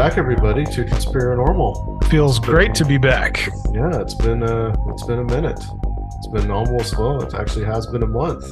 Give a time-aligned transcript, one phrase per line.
[0.00, 2.02] back, everybody, to Conspiranormal.
[2.04, 3.46] Feels great to be back.
[3.70, 5.62] Yeah, it's been uh, it's been a minute.
[6.16, 8.46] It's been almost well, it actually has been a month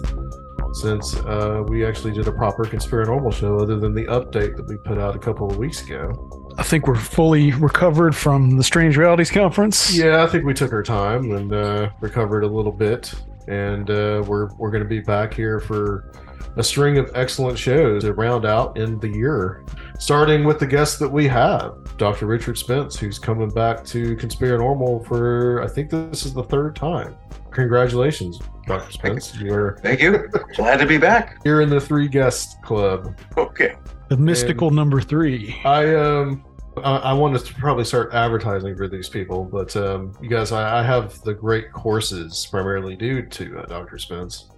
[0.74, 4.76] since uh, we actually did a proper Conspiranormal show, other than the update that we
[4.76, 6.12] put out a couple of weeks ago.
[6.58, 9.96] I think we're fully recovered from the Strange Realities Conference.
[9.96, 13.14] Yeah, I think we took our time and uh, recovered a little bit,
[13.46, 16.12] and uh, we're we're going to be back here for
[16.58, 19.64] a string of excellent shows to round out in the year.
[19.98, 22.26] Starting with the guest that we have, Dr.
[22.26, 27.16] Richard Spence, who's coming back to Conspiranormal for I think this is the third time.
[27.52, 28.90] Congratulations, Dr.
[28.90, 29.36] Spence.
[29.36, 30.28] You're Thank you.
[30.56, 31.38] Glad to be back.
[31.44, 33.18] you're in the three guest club.
[33.36, 33.76] Okay.
[34.08, 35.60] The mystical number three.
[35.64, 36.44] I um
[36.84, 40.80] I, I wanted to probably start advertising for these people, but um, you guys, I,
[40.80, 43.98] I have the great courses primarily due to uh, Dr.
[43.98, 44.50] Spence,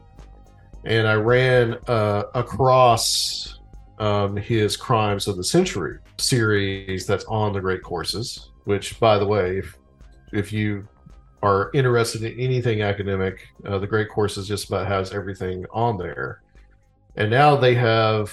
[0.84, 3.58] and I ran uh, across
[3.98, 8.50] um, his Crimes of the Century series that's on the great courses.
[8.64, 9.76] Which, by the way, if
[10.32, 10.86] if you
[11.42, 16.42] are interested in anything academic, uh, the great courses just about has everything on there.
[17.16, 18.32] And now they have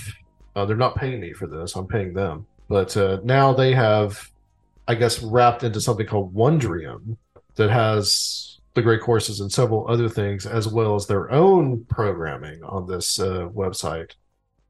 [0.55, 1.75] uh, they're not paying me for this.
[1.75, 2.47] I'm paying them.
[2.67, 4.29] But uh, now they have,
[4.87, 7.17] I guess, wrapped into something called Wondrium
[7.55, 12.64] that has the great courses and several other things, as well as their own programming
[12.64, 14.11] on this uh, website.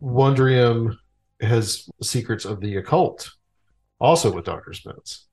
[0.02, 0.96] Wondrium
[1.42, 3.30] has Secrets of the Occult,
[4.00, 4.74] also with Dr.
[4.74, 5.26] Spence.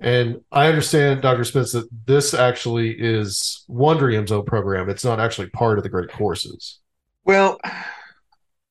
[0.00, 1.44] And I understand, Dr.
[1.44, 4.88] Spence, that this actually is Wondrium's own program.
[4.88, 6.80] It's not actually part of the great courses.
[7.24, 7.60] Well,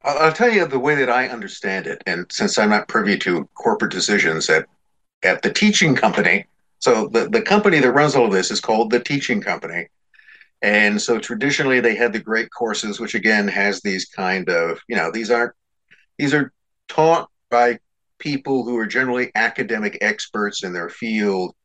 [0.03, 3.47] I'll, tell you the way that I understand it, and since I'm not privy to
[3.53, 4.67] corporate decisions at
[5.23, 6.45] at the teaching company,
[6.85, 9.87] so the the company that runs all of this is called the teaching company,
[10.61, 14.95] and so traditionally they had the great courses, which again has these kind of you
[14.95, 15.53] know these aren't
[16.19, 16.53] these are
[16.87, 17.79] taught by
[18.19, 21.55] people who are generally academic experts in their field.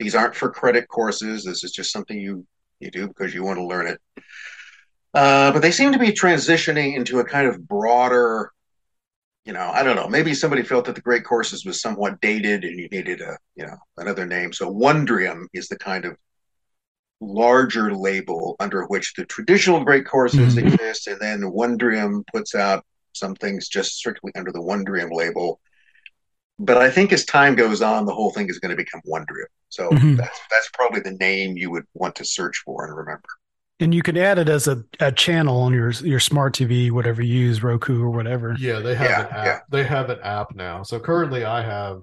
[0.00, 1.44] These aren't for credit courses.
[1.44, 2.44] This is just something you
[2.80, 4.00] you do because you want to learn it.
[5.14, 8.50] Uh, but they seem to be transitioning into a kind of broader,
[9.46, 10.08] you know, I don't know.
[10.08, 13.64] Maybe somebody felt that the Great Courses was somewhat dated and you needed a, you
[13.64, 14.52] know, another name.
[14.52, 16.16] So Wondrium is the kind of
[17.20, 20.72] larger label under which the traditional Great Courses Mhm.
[20.72, 25.60] exist, and then Wondrium puts out some things just strictly under the Wondrium label.
[26.58, 29.46] But I think as time goes on, the whole thing is going to become Wondrium.
[29.68, 30.16] So Mhm.
[30.16, 33.28] that's that's probably the name you would want to search for and remember.
[33.78, 37.20] And you can add it as a, a channel on your your smart TV, whatever
[37.22, 38.56] you use, Roku or whatever.
[38.58, 39.46] Yeah, they have Yeah, an app.
[39.46, 39.58] yeah.
[39.70, 40.82] They have an app now.
[40.82, 42.02] So currently, I have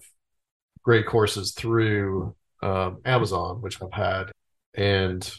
[0.83, 4.31] great courses through um, Amazon, which I've had,
[4.75, 5.33] and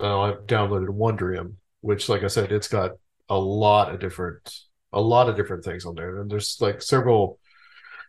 [0.00, 2.92] uh, I've downloaded Wondrium, which, like I said, it's got
[3.30, 4.54] a lot of different,
[4.92, 6.20] a lot of different things on there.
[6.20, 7.38] And there's like several.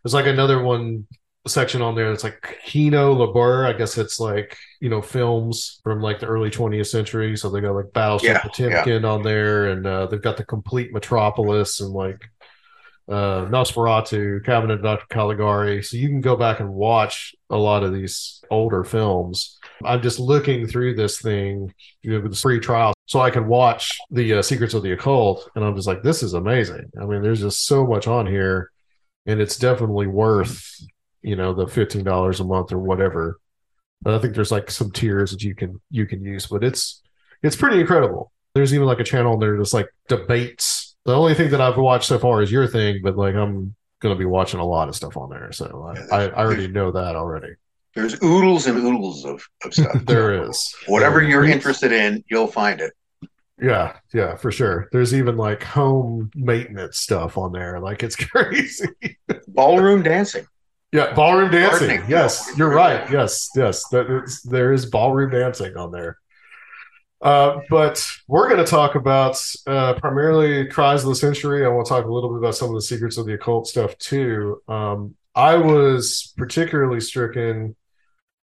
[0.04, 1.06] There's like another one
[1.46, 3.66] section on there that's like Kino Lorber.
[3.66, 7.36] I guess it's like you know films from like the early 20th century.
[7.36, 10.92] So they got like Battleship Yeah, Potemkin on there, and uh, they've got the complete
[10.92, 12.28] Metropolis and like
[13.08, 15.06] uh, Nosferatu, Cabinet of Dr.
[15.10, 15.82] Caligari.
[15.82, 19.58] So you can go back and watch a lot of these older films.
[19.84, 23.46] I'm just looking through this thing you know, with the free trial so I can
[23.46, 25.50] watch the uh, Secrets of the Occult.
[25.54, 26.90] And I'm just like, this is amazing.
[27.00, 28.70] I mean, there's just so much on here,
[29.26, 30.64] and it's definitely worth,
[31.22, 33.38] you know, the $15 a month or whatever.
[34.02, 37.02] But I think there's like some tiers that you can you can use, but it's
[37.42, 38.32] it's pretty incredible.
[38.54, 40.96] There's even like a channel there that's like debates.
[41.04, 44.16] The only thing that I've watched so far is your thing, but like I'm gonna
[44.16, 45.52] be watching a lot of stuff on there.
[45.52, 47.54] So I, Yeah, I, I already know that already.
[47.94, 50.04] There's oodles and oodles of, of stuff.
[50.06, 51.50] There is Whatever There you're is.
[51.52, 52.92] interested in, you'll find it.
[53.60, 54.88] Yeah, yeah, for sure.
[54.90, 57.78] There's even like home maintenance stuff on there.
[57.78, 58.88] Like it's crazy.
[59.46, 60.46] Ballroom dancing.
[60.92, 61.88] Yeah, ballroom dancing.
[61.88, 62.10] Gardening.
[62.10, 63.10] Yes, you're right.
[63.10, 63.88] Yes, yes.
[63.88, 66.18] That is, there is ballroom dancing on there.
[67.22, 71.64] Uh, but we're going to talk about uh, primarily cries of the century.
[71.64, 73.68] I want to talk a little bit about some of the secrets of the occult
[73.68, 74.60] stuff too.
[74.68, 77.74] Um, I was particularly stricken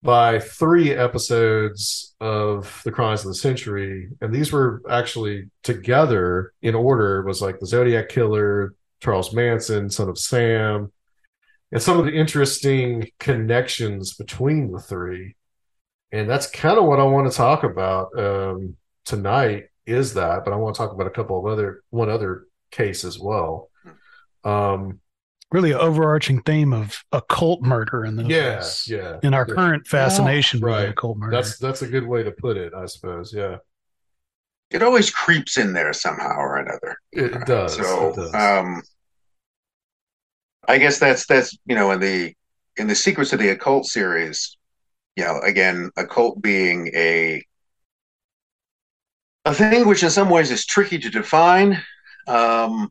[0.03, 6.77] by three episodes of the crimes of the century, and these were actually together in
[6.77, 7.21] order.
[7.21, 10.93] It was like the Zodiac Killer, Charles Manson, Son of Sam,
[11.73, 15.35] and some of the interesting connections between the three.
[16.13, 19.65] And that's kind of what I want to talk about um, tonight.
[19.87, 20.45] Is that?
[20.45, 23.71] But I want to talk about a couple of other one other case as well.
[24.45, 25.01] Um,
[25.53, 29.21] Really, an overarching theme of occult murder in the yeah, yeah.
[29.23, 29.55] in our Yeah.
[29.55, 30.89] current fascination with Right.
[30.89, 31.37] occult murder.
[31.37, 33.33] That's that's a good way to put it, I suppose.
[33.33, 33.59] Yeah,
[34.71, 36.97] It always creeps in there somehow or another.
[37.13, 37.77] it, it does.
[37.77, 38.35] So, it does.
[38.35, 38.83] um,
[40.69, 42.35] I guess that's that's you know in the
[42.77, 44.57] in the Secrets of the Occult series,
[45.17, 47.43] you know, again, occult being a
[49.45, 51.81] a thing which in some ways is tricky to define,
[52.27, 52.91] um,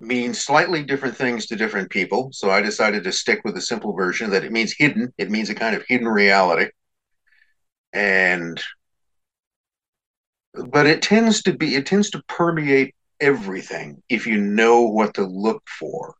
[0.00, 2.28] means slightly different things to different people.
[2.32, 5.12] So I decided to stick with the simple version that it means hidden.
[5.18, 6.66] It means a kind of hidden reality.
[7.92, 8.62] And
[10.54, 15.24] but it tends to be it tends to permeate everything if you know what to
[15.24, 16.14] look for.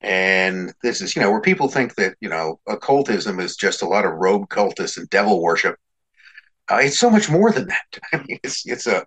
[0.00, 3.88] And this is, you know, where people think that, you know, occultism is just a
[3.88, 5.76] lot of rogue cultists and devil worship.
[6.70, 7.98] Uh, it's so much more than that.
[8.12, 9.06] I mean, it's it's a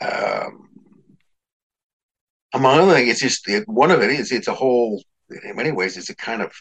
[0.00, 0.68] um,
[2.54, 5.02] among other things, it's just it, one of it is it's a whole.
[5.30, 6.52] In many ways, it's a kind of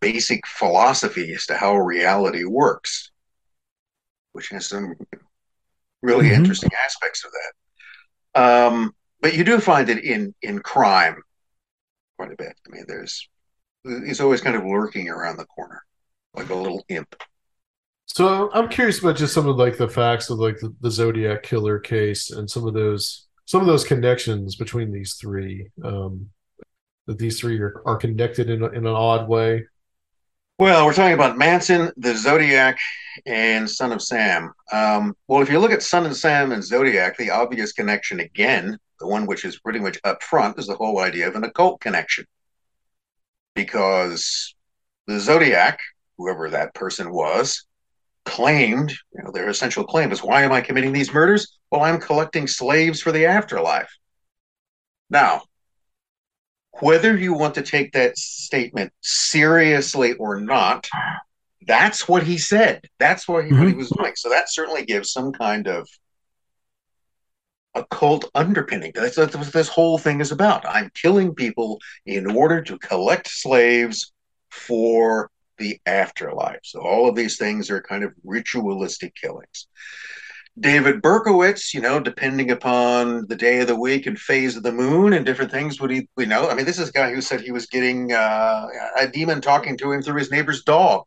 [0.00, 3.10] basic philosophy as to how reality works,
[4.32, 4.94] which has some
[6.02, 6.36] really mm-hmm.
[6.36, 7.52] interesting aspects of that.
[8.34, 11.22] Um, but you do find it in in crime
[12.16, 12.54] quite a bit.
[12.66, 13.28] I mean, there's
[13.84, 15.82] he's always kind of lurking around the corner,
[16.34, 17.14] like a little imp.
[18.06, 21.42] So I'm curious about just some of like the facts of like the, the Zodiac
[21.42, 25.68] killer case and some of those some of those connections between these three.
[25.82, 26.30] Um,
[27.06, 29.66] that these three are, are connected in, in an odd way.
[30.56, 32.78] Well, we're talking about Manson, the Zodiac,
[33.26, 34.52] and Son of Sam.
[34.72, 38.78] Um, well, if you look at Son of Sam and Zodiac, the obvious connection again,
[39.00, 41.80] the one which is pretty much up front, is the whole idea of an occult
[41.80, 42.24] connection.
[43.56, 44.54] Because
[45.08, 45.80] the Zodiac,
[46.18, 47.66] whoever that person was,
[48.24, 51.58] claimed, you know, their essential claim is why am I committing these murders?
[51.72, 53.90] Well, I'm collecting slaves for the afterlife.
[55.10, 55.42] Now,
[56.80, 60.88] whether you want to take that statement seriously or not,
[61.66, 62.88] that's what he said.
[62.98, 63.58] That's what he, mm-hmm.
[63.58, 63.78] what he mm-hmm.
[63.78, 64.12] was doing.
[64.16, 65.88] So that certainly gives some kind of
[67.74, 68.92] occult underpinning.
[68.94, 70.66] That's, that's what this whole thing is about.
[70.66, 74.12] I'm killing people in order to collect slaves
[74.50, 76.60] for the afterlife.
[76.62, 79.68] So all of these things are kind of ritualistic killings.
[80.58, 84.72] David Berkowitz, you know, depending upon the day of the week and phase of the
[84.72, 86.48] moon and different things, would he, we know?
[86.48, 89.76] I mean, this is a guy who said he was getting uh, a demon talking
[89.78, 91.02] to him through his neighbor's dog.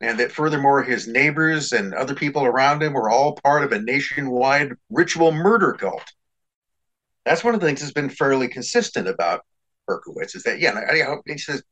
[0.00, 3.82] And that furthermore, his neighbors and other people around him were all part of a
[3.82, 6.04] nationwide ritual murder cult.
[7.24, 9.44] That's one of the things that's been fairly consistent about
[9.86, 11.62] Berkowitz is that, yeah, he says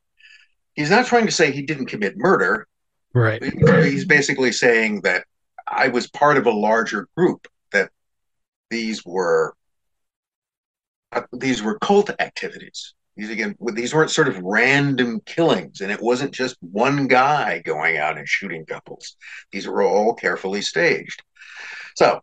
[0.75, 2.67] he's not trying to say he didn't commit murder.
[3.15, 3.43] Right.
[3.43, 5.25] He's basically saying that
[5.71, 7.91] I was part of a larger group that
[8.71, 9.55] these were
[11.13, 12.95] uh, these were cult activities.
[13.17, 17.97] These again, these weren't sort of random killings, and it wasn't just one guy going
[17.99, 19.17] out and shooting couples.
[19.51, 21.23] These were all carefully staged.
[21.97, 22.21] So,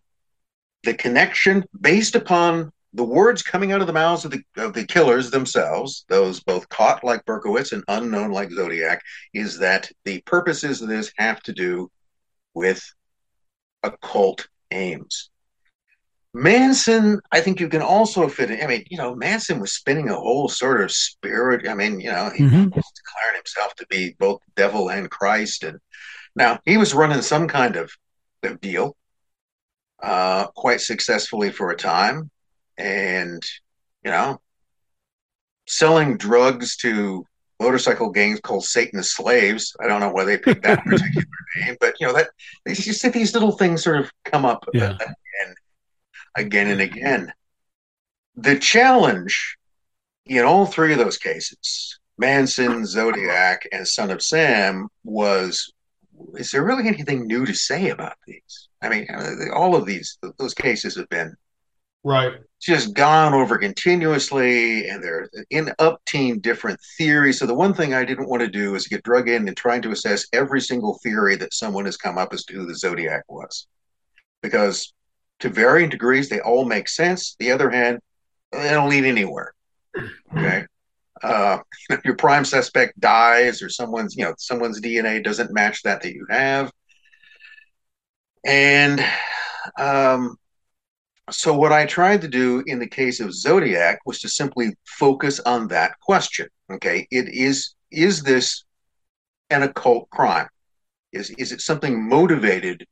[0.83, 4.85] the connection based upon the words coming out of the mouths of the of the
[4.85, 9.01] killers themselves, those both caught like Berkowitz and unknown like Zodiac,
[9.33, 11.91] is that the purposes of this have to do
[12.53, 12.81] with
[13.85, 15.29] occult aims.
[16.33, 18.61] Manson, I think you can also fit in.
[18.61, 21.67] I mean, you know, Manson was spinning a whole sort of spirit.
[21.67, 22.69] I mean, you know, he mm-hmm.
[22.69, 25.63] was declaring himself to be both devil and Christ.
[25.63, 25.79] And
[26.35, 27.89] now he was running some kind of,
[28.43, 28.97] of deal
[30.03, 32.29] uh, quite successfully for a time
[32.77, 33.41] and
[34.03, 34.39] you know
[35.67, 37.25] selling drugs to
[37.59, 39.75] motorcycle gangs called Satanist slaves.
[39.79, 41.25] I don't know why they picked that particular
[41.57, 42.29] name, but you know that
[42.65, 44.95] you see these little things sort of come up yeah.
[44.95, 45.55] again,
[46.35, 47.33] again and again.
[48.35, 49.57] The challenge
[50.25, 55.71] in all three of those cases, Manson, Zodiac, and Son of Sam, was:
[56.35, 58.69] is there really anything new to say about these?
[58.81, 61.35] I mean, uh, all of these those cases have been
[62.05, 62.33] right.
[62.61, 67.39] Just gone over continuously and they're in upteen different theories.
[67.39, 69.81] So the one thing i didn't want to do is get drug in and trying
[69.81, 73.23] to assess every single theory that someone has come up as to who the zodiac
[73.27, 73.67] was.
[74.41, 74.93] Because
[75.39, 77.35] to varying degrees they all make sense.
[77.39, 77.99] The other hand
[78.51, 79.53] they don't lead anywhere.
[80.37, 80.65] Okay?
[81.21, 81.57] Uh,
[82.05, 86.25] your prime suspect dies or someone's you know someone's dna doesn't match that that you
[86.29, 86.71] have.
[88.45, 89.03] And
[89.79, 90.37] um,
[91.31, 95.39] so, what I tried to do in the case of Zodiac was to simply focus
[95.39, 96.47] on that question.
[96.71, 98.63] Okay, it is is this
[99.49, 100.47] an occult crime?
[101.11, 102.85] Is is it something motivated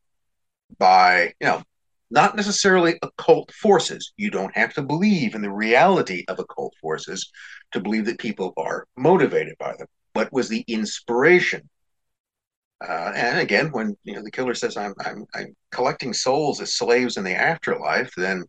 [0.79, 1.63] by you know
[2.09, 4.13] not necessarily occult forces?
[4.17, 7.31] You don't have to believe in the reality of occult forces
[7.71, 9.87] to believe that people are motivated by them.
[10.13, 11.69] What was the inspiration
[12.87, 16.73] uh, and again, when you know the killer says, "I'm I'm I'm collecting souls as
[16.75, 18.43] slaves in the afterlife," then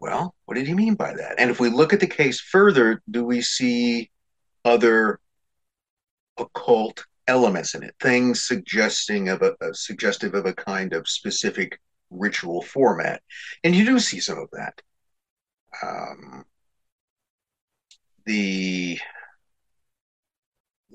[0.00, 1.36] Well, what did he mean by that?
[1.38, 4.10] And if we look at the case further, do we see
[4.64, 5.18] other
[6.38, 11.80] occult elements in it, things suggesting of a, a suggestive of a kind of specific
[12.10, 13.22] ritual format?
[13.64, 14.80] And you do see some of that.
[15.82, 16.44] Um,
[18.24, 18.98] the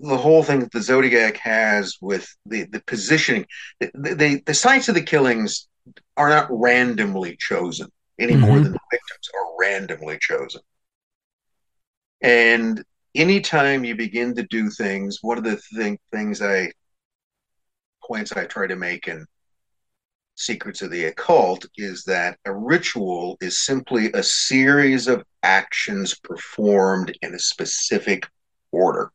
[0.10, 3.46] the whole thing that the zodiac has with the the positioning
[3.80, 5.68] the, the, the sites of the killings
[6.18, 7.88] are not randomly chosen
[8.20, 8.64] any more Mhm.
[8.64, 10.62] than the victims are randomly chosen
[12.22, 12.84] and
[13.16, 16.72] anytime you begin to do things one of the thing, things i
[18.06, 19.26] points i try to make in
[20.36, 27.18] secrets of the occult is that a ritual is simply a series of actions performed
[27.22, 28.28] in a specific
[28.72, 29.12] order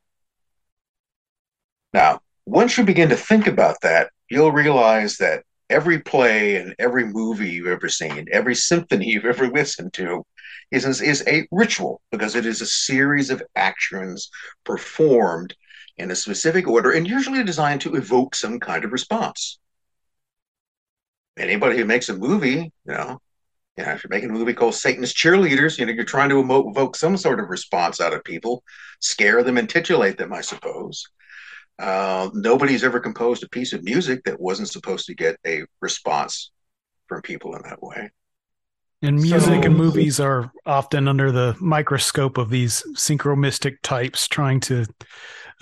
[1.98, 7.04] now, once you begin to think about that, you'll realize that every play and every
[7.04, 10.24] movie you've ever seen, every symphony you've ever listened to,
[10.70, 14.30] is, is a ritual because it is a series of actions
[14.64, 15.56] performed
[15.96, 19.58] in a specific order and usually designed to evoke some kind of response.
[21.36, 23.18] Anybody who makes a movie, you know,
[23.76, 26.38] you know, if you're making a movie called Satan's Cheerleaders, you know, you're trying to
[26.38, 28.62] evoke some sort of response out of people,
[29.00, 31.04] scare them and titillate them, I suppose.
[31.78, 36.50] Uh, nobody's ever composed a piece of music that wasn't supposed to get a response
[37.06, 38.10] from people in that way.
[39.00, 44.58] And music So- and movies are often under the microscope of these synchromystic types trying
[44.60, 44.86] to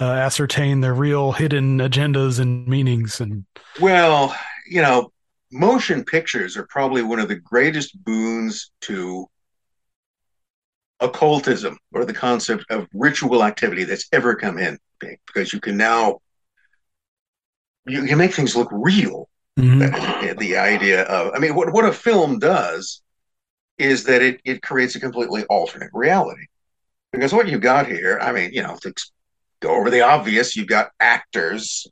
[0.00, 3.20] uh, ascertain their real hidden agendas and meanings.
[3.20, 3.44] And
[3.78, 4.35] Well,
[4.66, 5.12] you know,
[5.52, 9.28] motion pictures are probably one of the greatest boons to
[11.00, 16.19] occultism or the concept of ritual activity that's ever come in because you can now
[17.87, 19.29] you can make things look real.
[19.59, 20.38] Mhm.
[20.38, 23.00] the idea of i mean what, what a film does
[23.79, 26.45] is that it, it creates a completely alternate reality.
[27.12, 28.93] Because what you've got here i mean you know to
[29.61, 30.55] go over the obvious.
[30.57, 31.87] You've got actors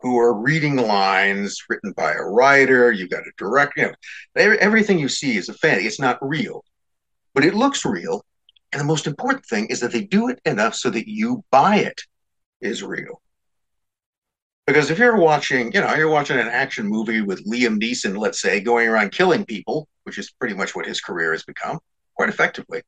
[0.00, 2.90] who are reading lines written by a writer.
[2.90, 3.94] You've got a director.
[4.34, 5.86] You know, everything you see is a fantasy.
[5.86, 6.64] It's not real
[7.34, 8.24] but it looks real
[8.72, 11.76] and the most important thing is that they do it enough so that you buy
[11.76, 12.00] it
[12.60, 13.20] is real
[14.70, 18.40] because if you're watching, you know, you're watching an action movie with Liam Neeson, let's
[18.40, 21.80] say, going around killing people, which is pretty much what his career has become,
[22.14, 22.80] quite effectively.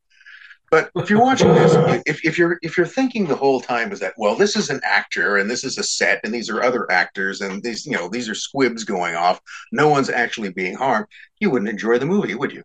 [0.71, 1.75] But if you're watching this,
[2.07, 4.81] if, if you're if you're thinking the whole time is that, well, this is an
[4.85, 8.09] actor and this is a set and these are other actors and these, you know,
[8.09, 9.41] these are squibs going off,
[9.73, 11.07] no one's actually being harmed,
[11.41, 12.62] you wouldn't enjoy the movie, would you?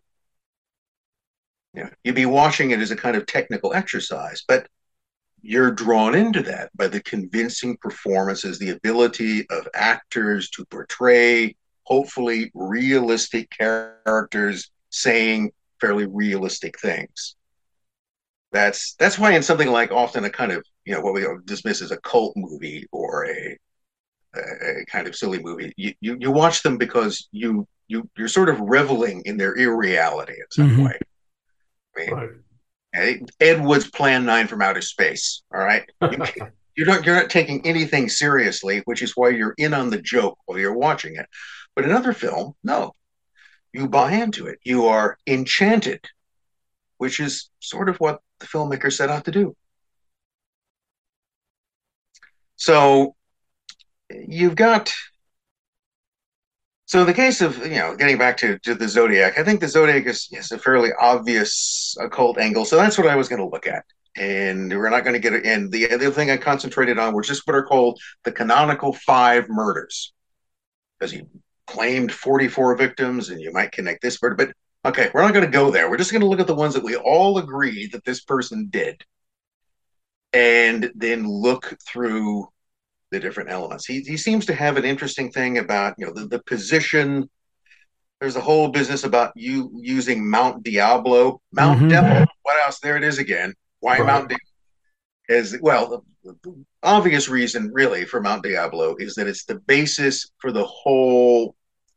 [1.74, 4.68] You know, you'd be watching it as a kind of technical exercise, but
[5.42, 12.50] you're drawn into that by the convincing performances, the ability of actors to portray hopefully
[12.54, 17.36] realistic characters saying fairly realistic things.
[18.52, 21.82] That's that's why in something like often a kind of you know what we dismiss
[21.82, 23.58] as a cult movie or a
[24.36, 28.48] a kind of silly movie, you, you, you watch them because you you you're sort
[28.50, 30.84] of reveling in their irreality in some Mhm.
[30.84, 30.98] way.
[32.06, 32.28] I
[32.94, 33.22] Right.
[33.40, 35.42] Ed Wood's Plan Nine from Outer Space.
[35.54, 35.84] All right,
[36.74, 40.38] you're not you're not taking anything seriously, which is why you're in on the joke
[40.46, 41.26] while you're watching it.
[41.76, 42.92] But another film, no,
[43.72, 44.58] you buy into it.
[44.64, 46.04] You are enchanted,
[46.96, 49.54] which is sort of what the filmmaker set out to do.
[52.56, 53.14] So
[54.10, 54.92] you've got.
[56.88, 59.60] So in the case of you know getting back to, to the zodiac, I think
[59.60, 62.64] the zodiac is, is a fairly obvious occult angle.
[62.64, 63.84] So that's what I was going to look at,
[64.16, 65.44] and we're not going to get it.
[65.44, 69.50] And the other thing I concentrated on was just what are called the canonical five
[69.50, 70.14] murders,
[70.98, 71.24] because he
[71.66, 74.52] claimed 44 victims, and you might connect this murder, but
[74.86, 75.90] okay, we're not going to go there.
[75.90, 78.68] We're just going to look at the ones that we all agree that this person
[78.70, 79.04] did,
[80.32, 82.48] and then look through
[83.10, 83.86] the different elements.
[83.86, 87.28] He he seems to have an interesting thing about you know the, the position.
[88.20, 91.90] There's a whole business about you using Mount Diablo, Mount Mhm.
[91.90, 92.26] Devil.
[92.42, 92.80] What else?
[92.80, 93.54] There it is again.
[93.80, 94.06] Why Right.
[94.06, 94.44] Mount Diablo?
[95.28, 100.30] Is well, the, the obvious reason really for Mount Diablo is that it's the basis
[100.38, 101.54] for the whole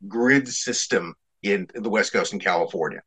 [0.07, 3.01] grid system in the West Coast in California.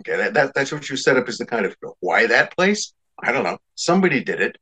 [0.00, 2.92] Okay, that, that that's what you set up as the kind of why that place.
[3.22, 3.58] I don't know.
[3.74, 4.56] Somebody did it,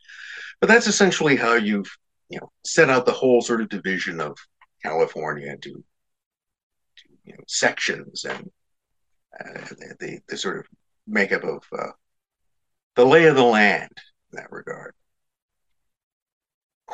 [0.60, 1.90] but that's essentially how you've
[2.32, 4.36] you know set out the whole sort of division of
[4.82, 5.72] California into
[6.96, 8.50] to, you know, sections and
[9.38, 10.66] uh, the, the the sort of
[11.06, 11.92] makeup of uh,
[12.96, 13.92] the lay of the land
[14.32, 14.94] in that regard.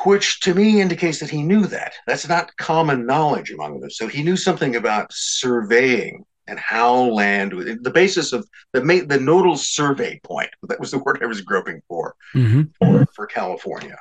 [0.03, 1.93] Which to me indicates that he knew that.
[2.07, 3.89] That's not common knowledge among them.
[3.89, 9.55] So he knew something about surveying and how land the basis of the the nodal
[9.55, 12.63] survey point that was the word I was groping for mm-hmm.
[12.77, 13.97] for, for, California.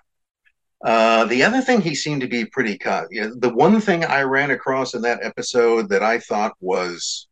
[0.85, 3.08] Uh, the other thing he seemed to be pretty cut.
[3.11, 7.26] You know, the one thing I ran across in that episode that I thought was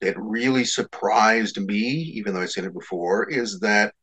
[0.00, 3.94] it really surprised me, even though I'd seen it before, is that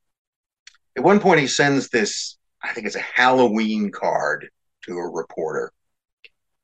[0.96, 4.50] at one point he sends this, I think it's a Halloween card
[4.84, 5.72] to a reporter.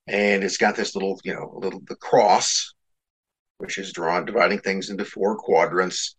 [0.08, 2.74] And it's got this little, you know, little the cross,
[3.58, 6.16] which is drawn, dividing things into four quadrants.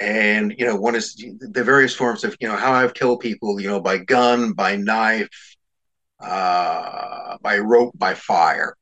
[0.00, 3.60] And you know, one is the various forms of, you know, how I've killed people,
[3.60, 5.56] you know, by gun, by knife,
[6.20, 8.76] uh, by rope, by fire.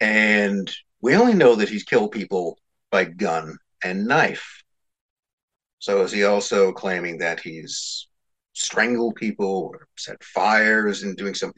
[0.00, 2.58] And we only know that he's killed people
[2.90, 4.62] by gun and knife.
[5.78, 8.06] So is he also claiming that he's
[8.52, 11.52] strangled people or set fires and doing some?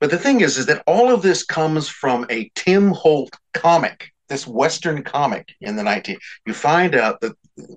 [0.00, 4.10] But the thing is, is that all of this comes from a Tim Holt comic,
[4.28, 6.18] this Western comic in the 19.
[6.46, 7.32] You find out that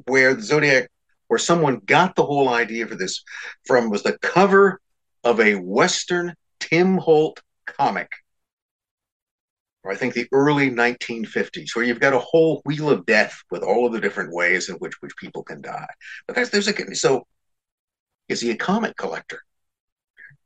[0.06, 0.90] where the Zodiac,
[1.28, 3.24] where someone got the whole idea for this
[3.66, 4.80] from was the cover
[5.24, 8.12] of a Western Tim Holt comic
[9.84, 13.64] or I think the early 1950s, where you've got a whole wheel of death with
[13.64, 15.88] all of the different ways in which which people can die.
[16.28, 17.26] But that's there's a so
[18.28, 19.42] is he a comic collector?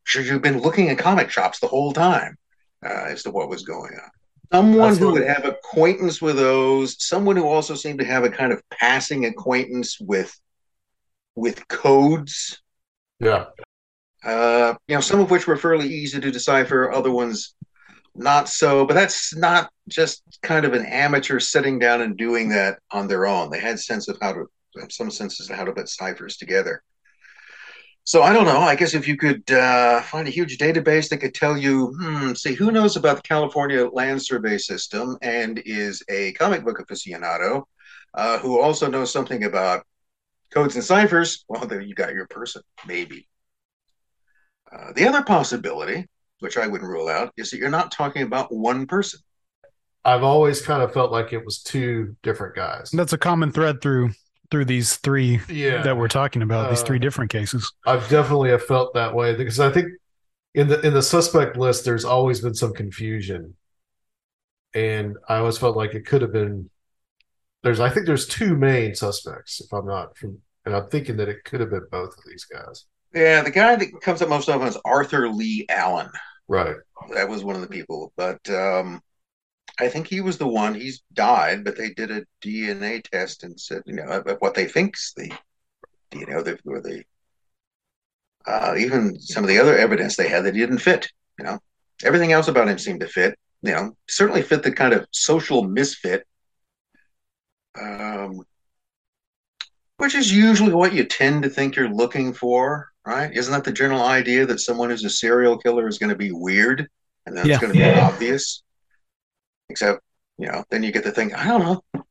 [0.03, 2.38] Should you have been looking at comic shops the whole time
[2.85, 4.09] uh, as to what was going on?
[4.53, 8.29] Someone that's who would have acquaintance with those, someone who also seemed to have a
[8.29, 10.37] kind of passing acquaintance with
[11.35, 12.61] with codes.
[13.19, 13.45] Yeah.
[14.23, 17.53] Uh, you know, some of which were fairly easy to decipher, other ones
[18.15, 22.79] not so, but that's not just kind of an amateur sitting down and doing that
[22.91, 23.49] on their own.
[23.49, 24.49] They had sense of how to,
[24.89, 26.81] some senses of how to put ciphers together.
[28.06, 28.60] So I don't know.
[28.60, 32.34] I guess if you could uh, find a huge database that could tell you, hmm,
[32.34, 37.63] see, who knows about the California Land Survey System and is a comic book aficionado,
[38.13, 39.86] uh, who also knows something about
[40.54, 43.28] codes and ciphers, well, then you got your person, maybe.
[44.72, 46.08] Uh, the other possibility
[46.39, 49.20] which I wouldn't rule out, is that you're not talking about one person.
[50.04, 52.91] I've always kind of felt like it was two different guys.
[52.91, 54.12] That's a common thread through
[54.56, 55.82] through these three yeah.
[55.82, 56.68] that we're talking about.
[56.68, 57.74] Uh, these three uh, different cases.
[57.86, 59.89] I've definitely have felt that way because I think
[60.54, 63.54] in the in the suspect list, there's always been some confusion,
[64.74, 66.70] and I always felt like it could have been.
[67.63, 71.28] There's I think there's two main suspects, if I'm not from, and I'm thinking that
[71.28, 72.86] it could have been both of these guys.
[73.13, 76.10] Yeah, the guy that comes up most often is Arthur Leigh Allen.
[76.48, 76.78] Right.
[77.13, 78.13] That was one of the people.
[78.15, 79.02] But um,
[79.80, 80.73] I think he was the one.
[80.73, 85.13] He's died, but they did a DNA test and said, you know, what they think's
[85.13, 85.32] the
[86.12, 87.04] DNA, the, or the
[88.47, 91.10] uh, even some of the other evidence they had that he didn't fit.
[91.39, 91.60] You know,
[92.04, 93.38] everything else about him seemed to fit.
[93.62, 96.25] You know, certainly fit the kind of social misfit,
[97.80, 98.43] um,
[99.97, 103.32] which is usually what you tend to think you're looking for right?
[103.36, 106.32] Isn't that the general idea that someone who's a serial killer is going to be
[106.32, 106.88] weird
[107.25, 107.60] and that's yeah.
[107.60, 108.08] going to be yeah.
[108.08, 108.63] obvious?
[109.69, 110.01] Except,
[110.38, 112.04] you know, then you get to think, I don't know,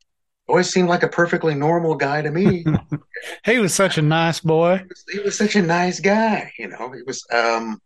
[0.49, 2.65] always seemed like a perfectly normal guy to me.
[3.45, 4.79] he was such a nice boy.
[4.79, 6.93] He was, he was, such a nice guy, you know.
[6.93, 7.81] He was, um,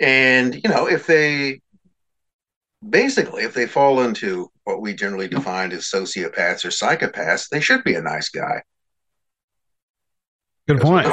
[0.00, 1.60] and you know, if they
[2.88, 7.84] basically, if they fall into what we generally define as sociopaths or psychopaths, they should
[7.84, 8.62] be a nice guy.
[10.66, 11.08] Good point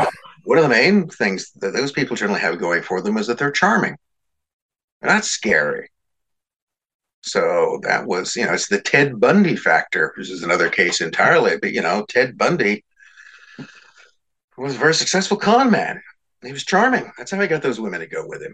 [0.48, 3.38] one of the main things that those people generally have going for them is that
[3.38, 3.98] they're charming.
[5.02, 5.90] They're not scary.
[7.28, 11.58] So that was, you know, it's the Ted Bundy factor, which is another case entirely.
[11.58, 12.84] But, you know, Ted Bundy
[14.58, 16.02] was a very successful con man.
[16.44, 17.12] He was charming.
[17.18, 18.54] That's how he got those women to go with him.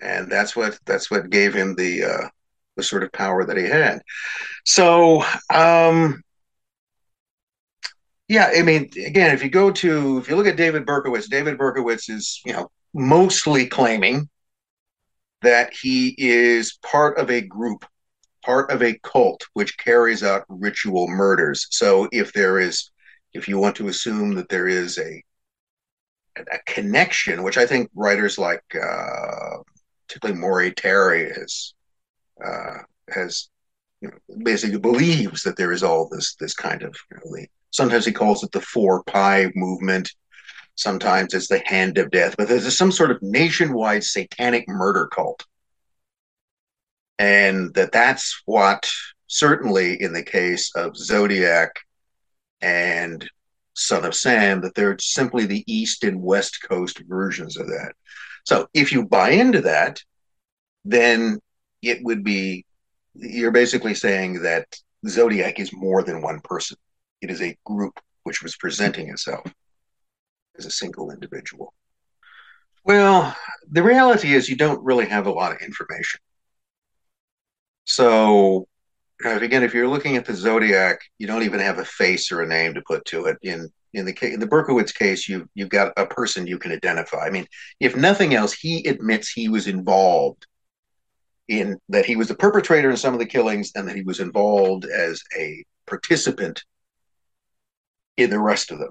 [0.00, 2.28] And that's what that's what gave him the uh,
[2.76, 4.02] the sort of power that he had.
[4.64, 6.22] So um,
[8.28, 11.58] yeah, I mean, again, if you go to if you look at David Berkowitz, David
[11.58, 14.28] Berkowitz is you know mostly claiming
[15.44, 17.84] that he is part of a group,
[18.44, 21.66] part of a cult which carries out ritual murders.
[21.70, 22.90] So if there is,
[23.32, 25.22] if you want to assume that there is a
[26.36, 29.58] a connection, which I think writers like uh,
[30.08, 31.74] particularly Maury Terry has
[32.44, 32.78] uh,
[33.08, 33.48] has
[34.00, 38.06] you know, basically believes that there is all this this kind of you know, Sometimes
[38.06, 39.12] he calls it the four P
[39.54, 40.12] movement.
[40.76, 45.44] Sometimes it's the hand of death, but there's some sort of nationwide satanic murder cult.
[47.18, 48.90] And that that's what
[49.28, 51.70] certainly in the case of Zodiac
[52.60, 53.28] and
[53.74, 57.92] Son of Sam, that they're simply the East and West Coast versions of that.
[58.44, 60.02] So if you buy into that,
[60.84, 61.40] then
[61.82, 62.66] it would be
[63.14, 64.66] you're basically saying that
[65.06, 66.76] Zodiac is more than one person.
[67.20, 69.46] It is a group which was presenting itself
[70.58, 71.74] as a single individual.
[72.84, 73.34] Well,
[73.70, 76.20] the reality is you don't really have a lot of information.
[77.84, 78.68] So,
[79.24, 82.46] again, if you're looking at the zodiac, you don't even have a face or a
[82.46, 83.38] name to put to it.
[83.42, 86.72] In in the case, in the Berkowitz case, you you've got a person you can
[86.72, 87.24] identify.
[87.26, 87.46] I mean,
[87.80, 90.46] if nothing else, he admits he was involved
[91.48, 94.20] in that he was the perpetrator in some of the killings and that he was
[94.20, 96.64] involved as a participant
[98.16, 98.90] in the rest of them.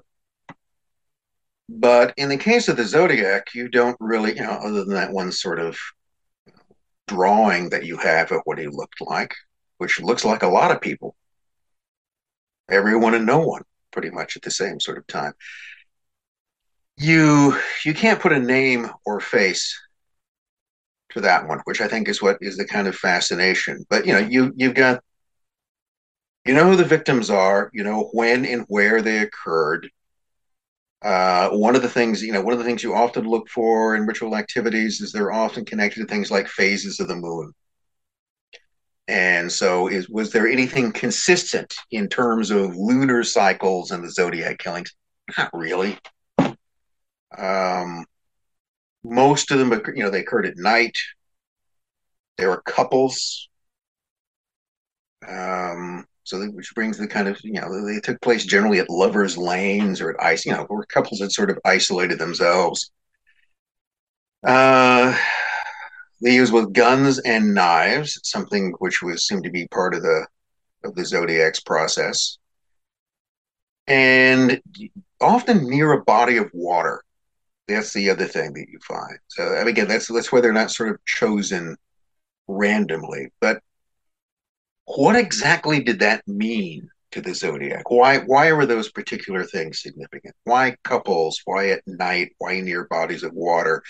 [1.68, 5.12] But in the case of the Zodiac, you don't really, you know, other than that
[5.12, 5.78] one sort of
[7.06, 9.34] drawing that you have of what he looked like,
[9.78, 11.14] which looks like a lot of people,
[12.70, 15.32] everyone and no one, pretty much at the same sort of time.
[16.96, 19.78] You you can't put a name or face
[21.10, 23.84] to that one, which I think is what is the kind of fascination.
[23.88, 25.02] But you know, you you've got
[26.44, 29.88] you know who the victims are, you know when and where they occurred.
[31.04, 33.94] Uh, one of the things, you know, one of the things you often look for
[33.94, 37.52] in ritual activities is they're often connected to things like phases of the moon.
[39.06, 44.58] And so, is was there anything consistent in terms of lunar cycles and the zodiac
[44.58, 44.94] killings?
[45.38, 45.98] Not really.
[47.36, 48.04] Um,
[49.04, 50.96] most of them, you know, they occurred at night.
[52.36, 53.48] There were couples.
[55.26, 59.38] Um, so which brings the kind of you know they took place generally at lovers'
[59.38, 62.90] lanes or at ice, you know, where couples had sort of isolated themselves.
[64.46, 65.16] Uh,
[66.22, 70.26] they used with guns and knives, something which was seemed to be part of the
[70.84, 72.38] of the zodiac's process,
[73.86, 74.60] and
[75.20, 77.02] often near a body of water.
[77.68, 79.18] That's the other thing that you find.
[79.28, 81.76] So and again, that's that's where they're not sort of chosen
[82.48, 83.62] randomly, but
[84.86, 87.90] what exactly did that mean to the zodiac?
[87.90, 90.34] Why why were those particular things significant?
[90.44, 91.40] Why couples?
[91.44, 92.32] Why at night?
[92.38, 93.82] Why near bodies of water?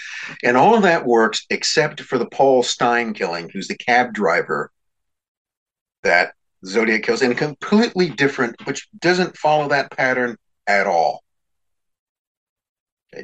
[0.43, 4.71] And all of that works except for the Paul Stine killing, who's the cab driver
[6.03, 11.24] that Zodiac kills in completely different, which doesn't follow that pattern at all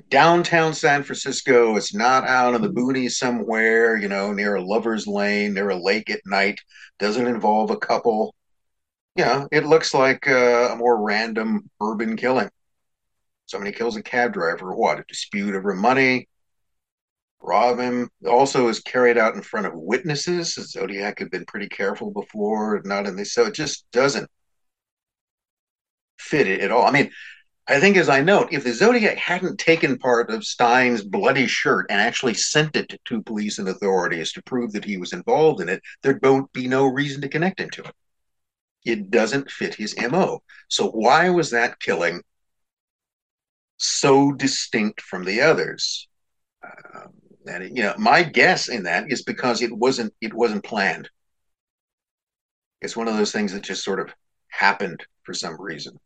[0.08, 1.76] downtown San Francisco.
[1.76, 5.76] It's not out in the boonies somewhere, you know, near a lover's lane, near a
[5.76, 6.60] lake at night.
[6.98, 8.34] Doesn't involve a couple.
[9.16, 12.50] Yeah, it looks like uh, a more random urban killing.
[13.46, 14.74] Somebody kills a cab driver.
[14.74, 15.00] What?
[15.00, 16.28] A dispute over money.
[17.42, 18.08] Rob him.
[18.26, 20.54] Also, is carried out in front of witnesses.
[20.54, 24.30] Zodiac had been pretty careful before, not in this, so it just doesn't
[26.18, 26.86] fit it at all.
[26.86, 27.10] I mean,
[27.70, 31.86] I think, as I note, if the Zodiac hadn't taken part of Stine's bloody shirt
[31.88, 35.68] and actually sent it to police and authorities to prove that he was involved in
[35.68, 36.20] it, there'd
[36.52, 37.94] be no reason to connect him to it.
[38.84, 40.42] It doesn't fit his MO.
[40.68, 42.22] So, why was that killing
[43.76, 46.08] so distinct from the others?
[46.64, 47.12] Um,
[47.46, 51.08] and you know, my guess in that is because it wasn't it wasn't planned.
[52.82, 54.12] It's one of those things that just sort of
[54.48, 56.00] happened for some reason.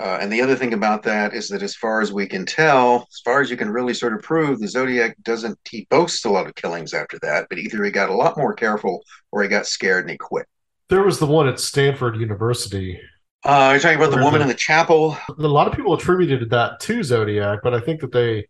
[0.00, 3.06] Uh, and the other thing about that is that, as far as we can tell,
[3.10, 6.30] as far as you can really sort of prove, the Zodiac doesn't, he boasts a
[6.30, 9.48] lot of killings after that, but either he got a lot more careful or he
[9.48, 10.46] got scared and he quit.
[10.88, 12.98] There was the one at Stanford University.
[13.44, 15.18] Uh, you're talking about the woman the, in the chapel?
[15.28, 18.46] A lot of people attributed that to Zodiac, but I think that they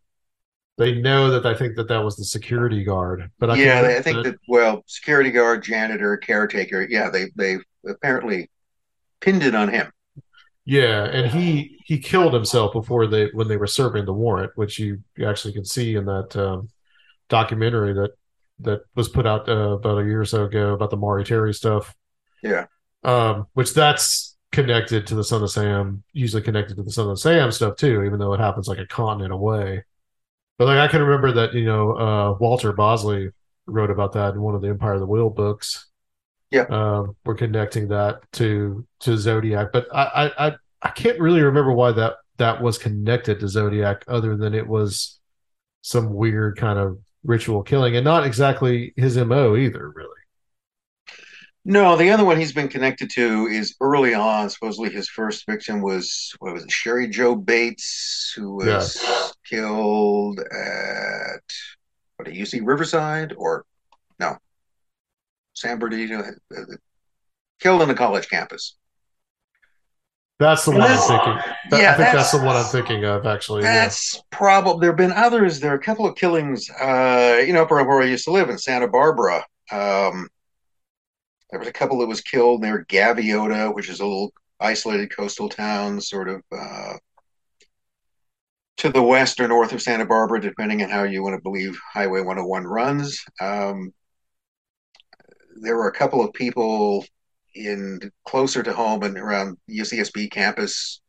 [0.79, 3.31] they know that I think that that was the security guard.
[3.39, 6.87] But I yeah, think I think that, that well, security guard, janitor, caretaker.
[6.89, 8.51] Yeah, they they apparently
[9.21, 9.93] pinned it on him.
[10.65, 14.79] Yeah, and he he killed himself before they when they were serving the warrant, which
[14.79, 16.69] you, actually can see in that um,
[17.29, 18.11] documentary that
[18.61, 21.55] that was put out uh, about a year or so ago about the Maury Terry
[21.55, 21.95] stuff.
[22.43, 22.67] Yeah,
[23.03, 27.19] um, which that's connected to the Son of Sam, usually connected to the Son of
[27.19, 29.85] Sam stuff too, even though it happens like a continent away.
[30.59, 33.31] But like I can remember that you know uh, Walter Bosley
[33.67, 35.90] wrote about that in one of the Empire of the Wheel books
[36.51, 36.63] yeah.
[36.63, 41.93] Um, we're connecting that to to Zodiac, but I, I I can't really remember why
[41.93, 45.21] that that was connected to Zodiac, other than it was
[45.83, 50.09] some weird kind of ritual killing, and not exactly his mo either, really.
[51.65, 54.49] No, the other one he's been connected to is early on.
[54.49, 59.29] Supposedly, his first victim was what was it, Cheri Jo Bates, who was yeah.
[59.45, 61.43] killed at
[62.17, 63.65] what see, Riverside or
[64.19, 64.37] no,
[65.61, 66.61] San Bernardino, uh,
[67.61, 68.77] killed on the college campus.
[70.39, 71.35] That's the one I'm thinking.
[71.71, 73.63] That, yeah, I think that's, that's, the one I'm thinking of, actually.
[73.63, 74.21] That's yeah.
[74.31, 74.81] probably.
[74.81, 75.61] There have been others.
[75.61, 78.57] There are a couple of killings, uh, you know, where I used to live in
[78.57, 79.45] Santa Barbara.
[79.71, 80.29] Um,
[81.51, 85.51] There was a couple that was killed near Gaviota, which is a little isolated coastal
[85.51, 86.95] town, sort of uh,
[88.79, 91.79] to the west or north of Santa Barbara, depending on how you want to believe
[91.93, 93.23] Highway 101 runs.
[93.43, 93.93] Um,
[95.61, 97.05] there were a couple of people
[97.55, 101.01] in closer to home and around UCSB campus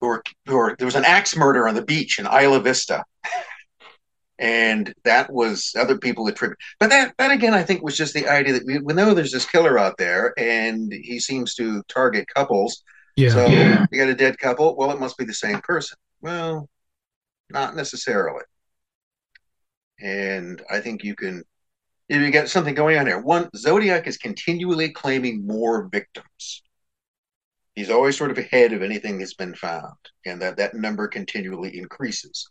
[0.00, 3.04] who were, who were there was an axe murder on the beach in Isla Vista.
[4.38, 6.58] and that was other people attribute.
[6.78, 9.32] But that that again, I think, was just the idea that we, we know there's
[9.32, 12.82] this killer out there, and he seems to target couples.
[13.16, 13.30] Yeah.
[13.30, 13.86] So yeah.
[13.90, 14.76] you got a dead couple.
[14.76, 15.98] Well, it must be the same person.
[16.20, 16.68] Well,
[17.50, 18.44] not necessarily.
[20.00, 21.42] And I think you can,
[22.08, 23.20] if you get something going on here.
[23.20, 26.62] One, Zodiac is continually claiming more victims.
[27.74, 31.78] He's always sort of ahead of anything that's been found, and that that number continually
[31.78, 32.50] increases.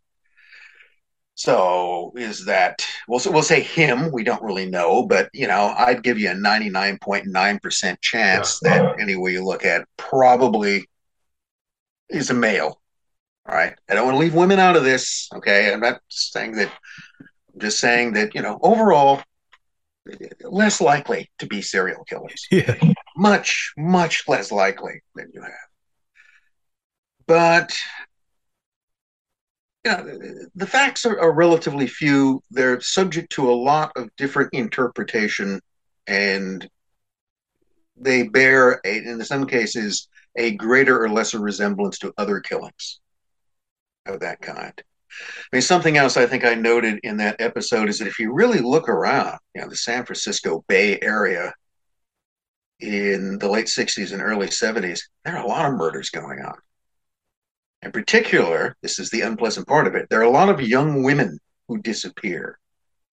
[1.38, 4.12] So is that we'll we'll say him?
[4.12, 7.60] We don't really know, but you know, I'd give you a ninety nine point nine
[7.60, 8.84] percent chance yeah.
[8.84, 10.90] that any way you look at it, probably
[12.10, 12.82] is a male.
[13.48, 15.30] All right, I don't want to leave women out of this.
[15.36, 16.72] Okay, I'm not saying that.
[17.20, 19.22] I'm just saying that you know, overall,
[20.42, 22.48] less likely to be serial killers.
[22.52, 22.76] Yeah,
[23.16, 25.52] much much less likely than you have.
[27.26, 27.78] But
[29.86, 30.04] yeah,
[30.56, 32.42] the facts are, are, relatively few.
[32.52, 35.62] They're subject to a lot of different interpretation,
[36.08, 36.68] and
[37.96, 43.00] they bear, a, in some cases, a greater or lesser resemblance to other killings
[44.06, 44.84] of that kind.
[45.20, 48.34] I mean, something else I think I noted in that episode is that if you
[48.34, 51.54] really look around, you know, the San Francisco Bay Area
[52.80, 56.56] in the late 60s and early 70s, there are a lot of murders going on.
[57.82, 60.08] In particular, this is the unpleasant part of it.
[60.10, 62.60] There are a lot of young women who disappear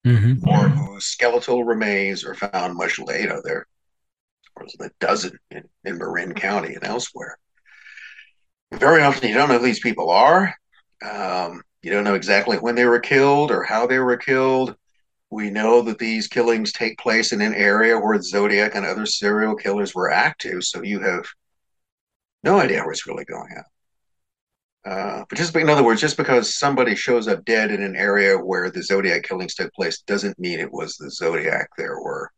[0.05, 0.47] mm-hmm.
[0.47, 3.41] or whose skeletal remains are found much later.
[3.43, 3.65] There
[4.59, 7.37] was a dozen in, in Marin County and elsewhere.
[8.71, 10.53] Very often, you don't know who these people are.
[11.03, 14.75] Um, you don't know exactly when they were killed or how they were killed.
[15.29, 19.55] We know that these killings take place in an area where Zodiac and other serial
[19.55, 21.27] killers were active, so you have
[22.43, 24.91] no idea what's really going on.
[24.91, 28.35] Uh, but just in other words, just because somebody shows up dead in an area
[28.35, 31.69] where the Zodiac killings took place doesn't mean it was the Zodiac.
[31.77, 32.31] There were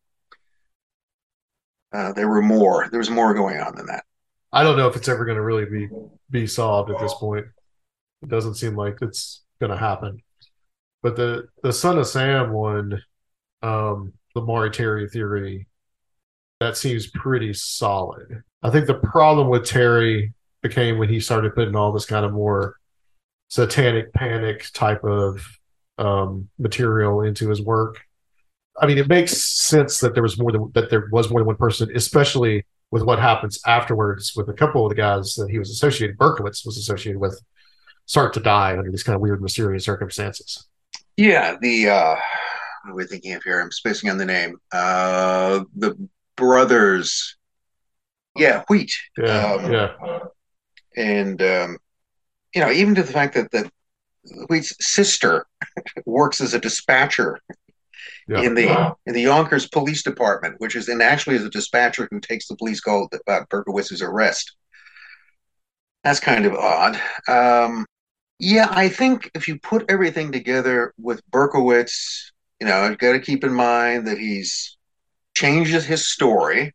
[1.93, 2.89] uh, there were more.
[2.91, 4.03] There was more going on than that.
[4.51, 5.87] I don't know if it's ever going to really be
[6.29, 7.45] be solved at this point.
[8.23, 10.21] It doesn't seem like it's going to happen.
[11.03, 13.01] But the the Son of Sam one,
[13.61, 15.67] um, the Maury Terry theory,
[16.59, 18.43] that seems pretty solid.
[18.63, 22.33] I think the problem with Terry became when he started putting all this kind of
[22.33, 22.75] more
[23.49, 25.45] satanic panic type of
[25.97, 28.01] um, material into his work.
[28.79, 31.47] I mean, it makes sense that there was more than that there was more than
[31.47, 35.59] one person, especially with what happens afterwards with a couple of the guys that he
[35.59, 36.17] was associated.
[36.17, 37.39] Berkowitz was associated with
[38.07, 40.67] start to die under these kind of weird, mysterious circumstances.
[41.15, 42.15] Yeah, the uh,
[42.83, 43.61] what are we thinking of here?
[43.61, 44.57] I'm spacing on the name.
[44.71, 45.95] Uh, the
[46.35, 47.37] brothers.
[48.35, 48.91] Yeah, Wheat.
[49.17, 50.19] Yeah, um, yeah
[50.97, 51.77] and um,
[52.53, 53.71] you know, even to the fact that that
[54.49, 55.45] Wheat's sister
[56.05, 57.39] works as a dispatcher
[58.27, 58.41] yeah.
[58.41, 62.19] in the in the Yonkers Police Department, which is and actually is a dispatcher who
[62.19, 64.55] takes the police call about Berkowitz's arrest.
[66.03, 66.99] That's kind of odd.
[67.27, 67.85] Um,
[68.39, 73.19] yeah, I think if you put everything together with Berkowitz, you know, you've got to
[73.19, 74.77] keep in mind that he's
[75.35, 76.73] changes his story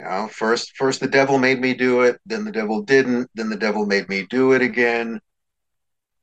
[0.00, 3.50] you know, first first the devil made me do it, then the devil didn't, then
[3.50, 5.20] the devil made me do it again.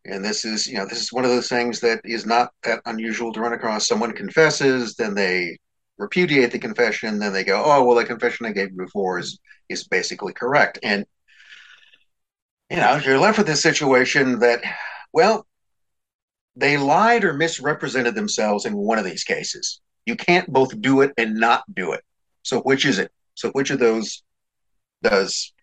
[0.05, 2.81] And this is, you know, this is one of those things that is not that
[2.85, 3.87] unusual to run across.
[3.87, 5.57] Someone confesses, then they
[5.97, 9.39] repudiate the confession, then they go, "Oh, well, the confession I gave you before is
[9.69, 11.05] is basically correct." And
[12.69, 14.61] you know, you're left with this situation that,
[15.13, 15.45] well,
[16.55, 19.79] they lied or misrepresented themselves in one of these cases.
[20.05, 22.03] You can't both do it and not do it.
[22.43, 23.11] So which is it?
[23.35, 24.23] So, which of those
[25.03, 25.53] does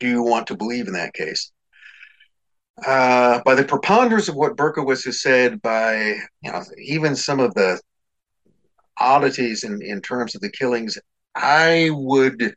[0.00, 1.52] do you want to believe in that case?
[2.84, 7.52] Uh, by the preponderance of what Berkowitz has said, by you know even some of
[7.54, 7.80] the
[8.96, 10.98] oddities in, in terms of the killings,
[11.34, 12.54] I would,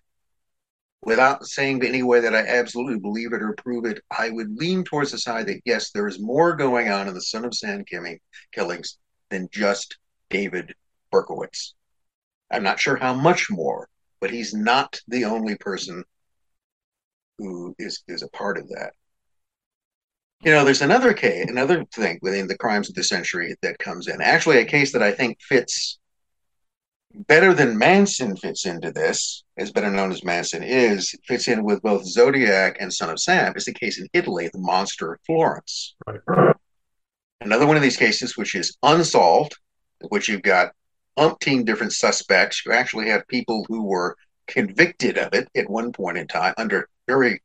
[1.02, 4.84] without saying any way that I absolutely believe it or prove it, I would lean
[4.84, 7.86] towards the side that yes, there is more going on in the Son of Sam
[7.86, 8.20] killing,
[8.52, 8.98] killings
[9.30, 9.98] than just
[10.30, 10.74] David
[11.12, 11.74] Berkowitz.
[12.52, 16.04] I'm not sure how much more, but he's not the only person
[17.38, 18.94] who is is a part of that.
[20.44, 24.08] You know, there's another case, another thing within the crimes of the century that comes
[24.08, 24.22] in.
[24.22, 26.00] Actually, a case that I think fits
[27.27, 31.82] better than Manson fits into this, as better known as Manson is, fits in with
[31.82, 35.95] both Zodiac and Son of Sam, is the case in Italy, the monster of Florence.
[36.06, 36.56] Right.
[37.41, 39.56] Another one of these cases, which is unsolved,
[40.10, 40.73] which you've got
[41.17, 42.63] umpteen different suspects.
[42.65, 44.15] You actually have people who were
[44.47, 47.41] convicted of it at one point in time under very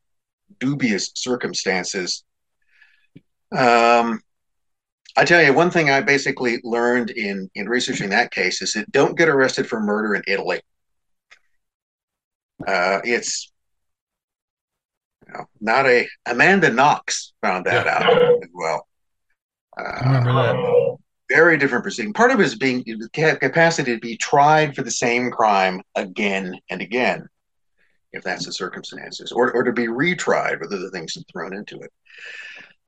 [0.61, 2.24] dubious circumstances.
[3.56, 4.20] Um,
[5.16, 8.90] I tell you, one thing I basically learned in in researching that case is that
[8.90, 10.61] don't get arrested for murder in Italy.
[12.66, 13.53] Uh, it's
[15.27, 17.98] you know, not a Amanda Knox found that yeah.
[17.98, 18.87] out as well.
[19.79, 20.96] Uh, I remember that.
[21.29, 22.12] Very different proceeding.
[22.12, 26.83] Part of it is being capacity to be tried for the same crime again and
[26.83, 27.27] again,
[28.12, 31.90] if that's the circumstances, or, or to be retried with other things thrown into it.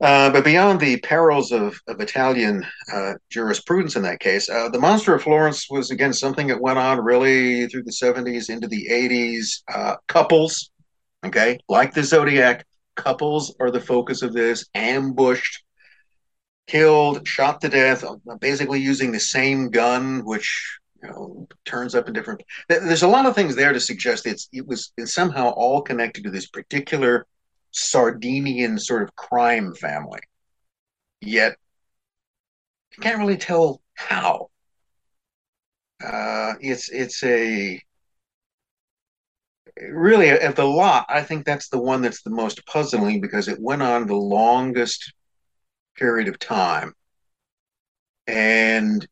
[0.01, 4.79] Uh, but beyond the perils of, of Italian uh, jurisprudence in that case, uh, the
[4.79, 8.87] Monster of Florence was again something that went on really through the 70s into the
[8.91, 9.61] 80s.
[9.73, 10.69] Uh, couples,
[11.25, 15.63] okay, like the Zodiac, couples are the focus of this, ambushed,
[16.67, 22.07] killed, shot to death, uh, basically using the same gun, which you know, turns up
[22.09, 22.41] in different.
[22.67, 26.31] There's a lot of things there to suggest it's it was somehow all connected to
[26.31, 27.25] this particular
[27.75, 30.19] Sardinian sort of crime family.
[31.21, 31.57] Yet,
[32.97, 34.49] you can't really tell how.
[36.03, 37.81] Uh, it's it's a
[39.89, 41.05] really at the lot.
[41.09, 45.13] I think that's the one that's the most puzzling because it went on the longest
[45.97, 46.93] period of time,
[48.27, 49.07] and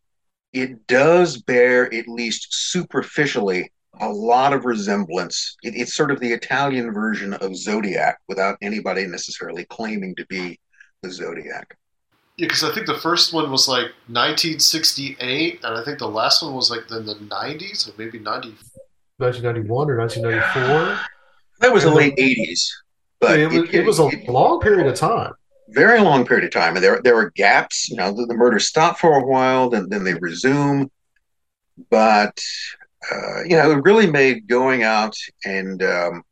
[0.54, 5.56] it does bear at least superficially a lot of resemblance.
[5.64, 10.60] It, it's sort of the Italian version of Zodiac without anybody necessarily claiming to be
[11.02, 11.78] the Zodiac.
[12.38, 16.42] Yeah, because I think the first one was like 1968, and I think the last
[16.42, 18.56] one was like in the 90s, or maybe 90,
[19.18, 21.00] 1991 or 1994.
[21.60, 22.68] That was and the late 80s.
[23.20, 25.34] But it, it, it was a it, long period of time.
[25.70, 26.76] Very long period of time.
[26.76, 27.88] And there, there were gaps.
[27.90, 30.92] You know, the, the murder stopped for a while, then, then they resume.
[31.90, 32.38] But
[33.12, 36.24] uh, you know, it really made going out and um,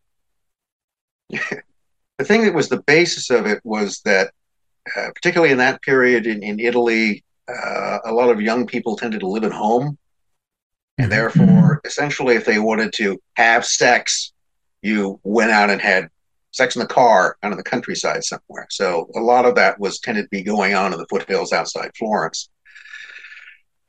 [1.30, 4.32] the thing that was the basis of it was that,
[4.96, 9.20] uh, particularly in that period in, in Italy, uh, a lot of young people tended
[9.22, 9.98] to live at home.
[10.98, 11.20] And mm-hmm.
[11.20, 14.34] therefore, essentially, if they wanted to have sex,
[14.82, 16.10] you went out and had
[16.52, 18.68] sex in the car out in the countryside somewhere.
[18.70, 21.92] So a lot of that was tended to be going on in the foothills outside
[21.98, 22.50] Florence.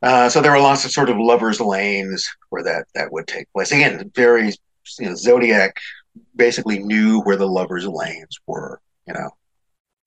[0.02, 3.50] Uh, so there were lots of sort of lovers' lanes where that that would take
[3.52, 3.70] place.
[3.70, 4.52] Again, very
[4.98, 5.76] you know, Zodiac
[6.34, 9.30] basically knew where the lovers' lanes were, you know,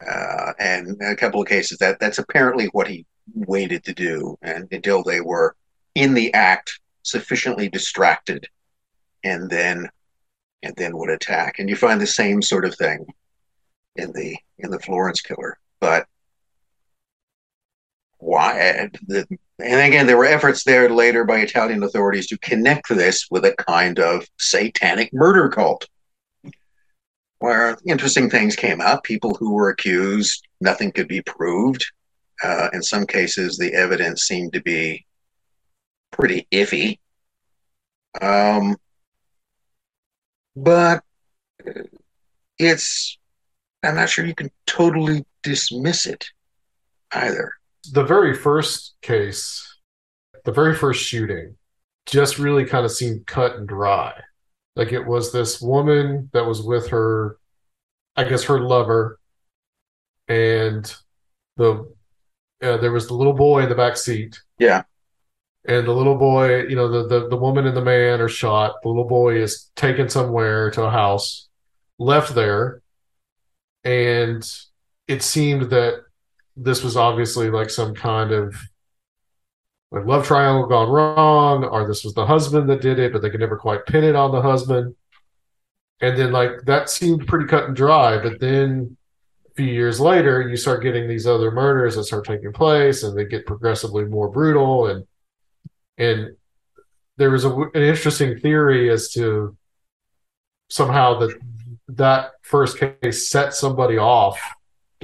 [0.06, 4.68] uh, and a couple of cases that that's apparently what he waited to do, and
[4.72, 5.56] until they were
[5.96, 8.48] in the act, sufficiently distracted,
[9.24, 9.90] and then
[10.62, 11.60] and then would attack.
[11.60, 13.06] And you find the same sort of thing
[13.96, 16.06] in the in the Florence Killer, but
[18.18, 18.90] why
[19.60, 23.54] and again, there were efforts there later by Italian authorities to connect this with a
[23.54, 25.88] kind of satanic murder cult,
[27.40, 29.04] where interesting things came up.
[29.04, 31.86] People who were accused, nothing could be proved.
[32.44, 35.06] Uh, in some cases, the evidence seemed to be
[36.12, 37.00] pretty iffy.
[38.22, 38.76] Um,
[40.58, 41.02] but
[42.60, 43.18] it's,
[43.84, 46.26] I'm not sure you can totally dismiss it
[47.14, 47.54] either
[47.92, 49.78] the very first case,
[50.44, 51.56] the very first shooting,
[52.06, 54.14] just really kind of seemed cut and dry.
[54.76, 57.38] Like it was this woman that was with her,
[58.16, 59.20] I guess her lover,
[60.28, 60.94] and
[61.58, 61.92] the
[62.62, 64.40] uh, there was the little boy in the back seat.
[64.60, 64.84] Yeah.
[65.68, 68.76] And the little boy, you know, the, the the woman and the man are shot.
[68.84, 71.48] The little boy is taken somewhere to a house,
[71.98, 72.82] left there,
[73.84, 74.48] and
[75.08, 76.05] it seemed that
[76.56, 78.56] this was obviously like some kind of
[79.92, 83.30] like love triangle gone wrong, or this was the husband that did it, but they
[83.30, 84.96] could never quite pin it on the husband.
[86.02, 88.98] And then like that seemed pretty cut and dry, but then
[89.50, 93.18] a few years later, you start getting these other murders that start taking place, and
[93.18, 94.88] they get progressively more brutal.
[94.88, 95.08] And
[95.98, 96.36] and
[97.18, 99.56] there was a, an interesting theory as to
[100.70, 101.38] somehow that
[101.88, 104.42] that first case set somebody off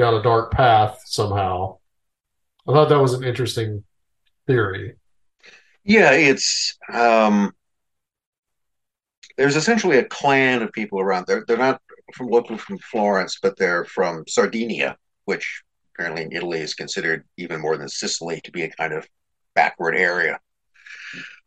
[0.02, 1.78] down a dark path somehow.
[2.68, 3.84] I thought that was an interesting
[4.48, 4.96] theory.
[5.84, 7.54] Yeah, it's um,
[9.38, 11.44] there's essentially a clan of people around there.
[11.48, 11.82] They're not
[12.14, 17.62] from locally from Florence, but they're from Sardinia, which apparently in Italy is considered even
[17.62, 19.08] more than Sicily to be a kind of
[19.56, 20.40] backward area.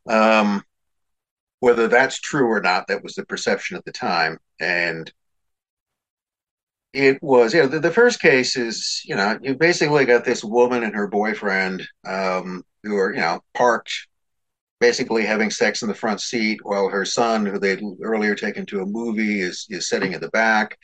[0.08, 0.62] Um,
[1.60, 4.38] whether that's true or not, that was the perception at the time.
[4.60, 5.10] And
[6.94, 10.44] it was, you know, the, the first case is, you know, you basically got this
[10.44, 13.92] woman and her boyfriend um, who are, you know, parked
[14.80, 18.82] basically having sex in the front seat while her son, who they'd earlier taken to
[18.82, 20.78] a movie, is is sitting in the back.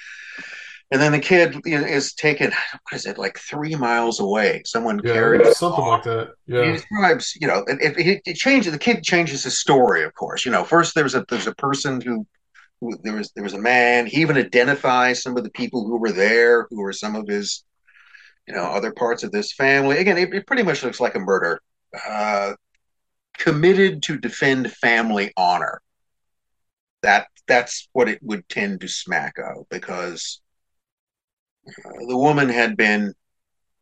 [0.90, 4.62] And then the kid is taken, what is it, like three miles away?
[4.66, 6.34] Someone Yeah, carries something like that.
[6.56, 8.72] he describes, you know, it, it, it changes.
[8.72, 10.44] The kid changes his story, of course.
[10.44, 12.26] You know, first there's a there's a person who
[13.03, 14.07] there was there was a man.
[14.07, 17.64] He even identifies some of the people who were there, who were some of his,
[18.47, 19.99] you know, other parts of this family.
[19.99, 21.61] Again, it, it pretty much looks like a murder,
[22.09, 22.55] uh,
[23.39, 25.81] committed to defend family honor.
[27.03, 30.41] That that's what it would tend to smack of because
[31.68, 33.14] uh, the woman had been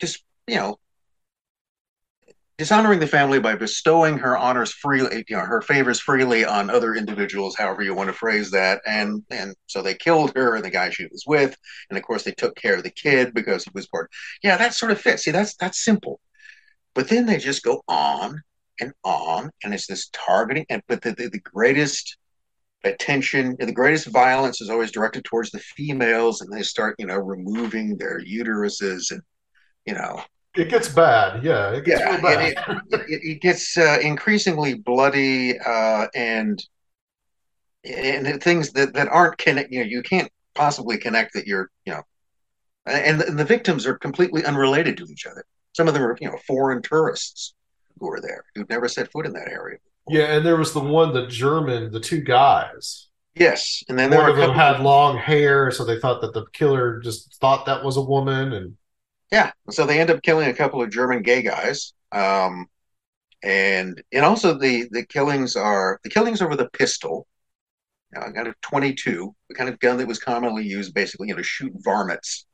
[0.00, 0.78] just you know
[2.58, 6.94] dishonoring the family by bestowing her honors freely, you know, her favors freely on other
[6.94, 8.82] individuals, however you want to phrase that.
[8.84, 11.56] And and so they killed her and the guy she was with,
[11.88, 14.08] and of course they took care of the kid because he was born.
[14.42, 15.24] Yeah, that sort of fits.
[15.24, 16.20] See, that's that's simple.
[16.94, 18.42] But then they just go on
[18.80, 20.66] and on, and it's this targeting.
[20.68, 22.16] And but the, the, the greatest
[22.84, 27.18] attention, the greatest violence is always directed towards the females, and they start, you know,
[27.18, 29.22] removing their uteruses and
[29.86, 30.20] you know
[30.56, 31.44] It gets bad.
[31.44, 31.70] Yeah.
[31.70, 32.52] It gets yeah, bad.
[32.90, 36.62] it, it, it gets uh, increasingly bloody uh, and
[37.84, 39.70] and things that, that aren't connect.
[39.72, 42.02] You know, you can't possibly connect that you're you know,
[42.86, 45.44] and, and the victims are completely unrelated to each other.
[45.74, 47.54] Some of them are you know foreign tourists
[48.00, 49.78] who are there who've never set foot in that area.
[50.08, 50.36] yeah.
[50.36, 53.08] And there was the one, the German, the two guys.
[53.34, 56.98] Yes, and then One of them had long hair, so they thought that the killer
[56.98, 58.52] just thought that was a woman.
[58.52, 58.76] And
[59.30, 61.92] Yeah, so they end up killing a couple of German gay guys.
[62.12, 62.66] Um,
[63.42, 67.26] and and also the the killings are the killings are with a pistol.
[68.14, 71.28] You know, I got a 22, the kind of gun that was commonly used basically
[71.28, 72.46] you know, to shoot varmints.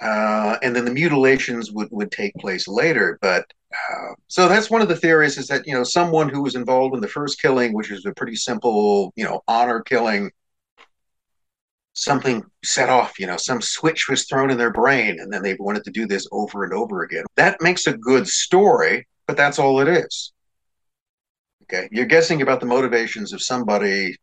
[0.00, 3.18] Uh, and then the mutilations would, would take place later.
[3.20, 6.54] But uh, so that's one of the theories is that, you know, someone who was
[6.54, 10.30] involved in the first killing, which is a pretty simple, you know, honor killing,
[11.98, 15.54] something set off, you know, some switch was thrown in their brain, and then they
[15.58, 17.24] wanted to do this over and over again.
[17.36, 20.32] That makes a good story, but that's all it is.
[21.64, 21.88] Okay.
[21.92, 24.16] You're guessing about the motivations of somebody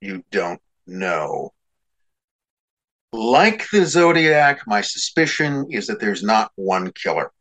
[0.00, 1.52] you don't know.
[3.12, 7.32] Like the Zodiac, my suspicion is that there's not one killer.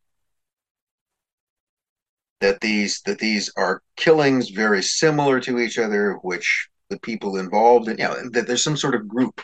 [2.42, 7.88] That these that these are killings very similar to each other, which the people involved
[7.88, 9.42] in, you know, that there's some sort of group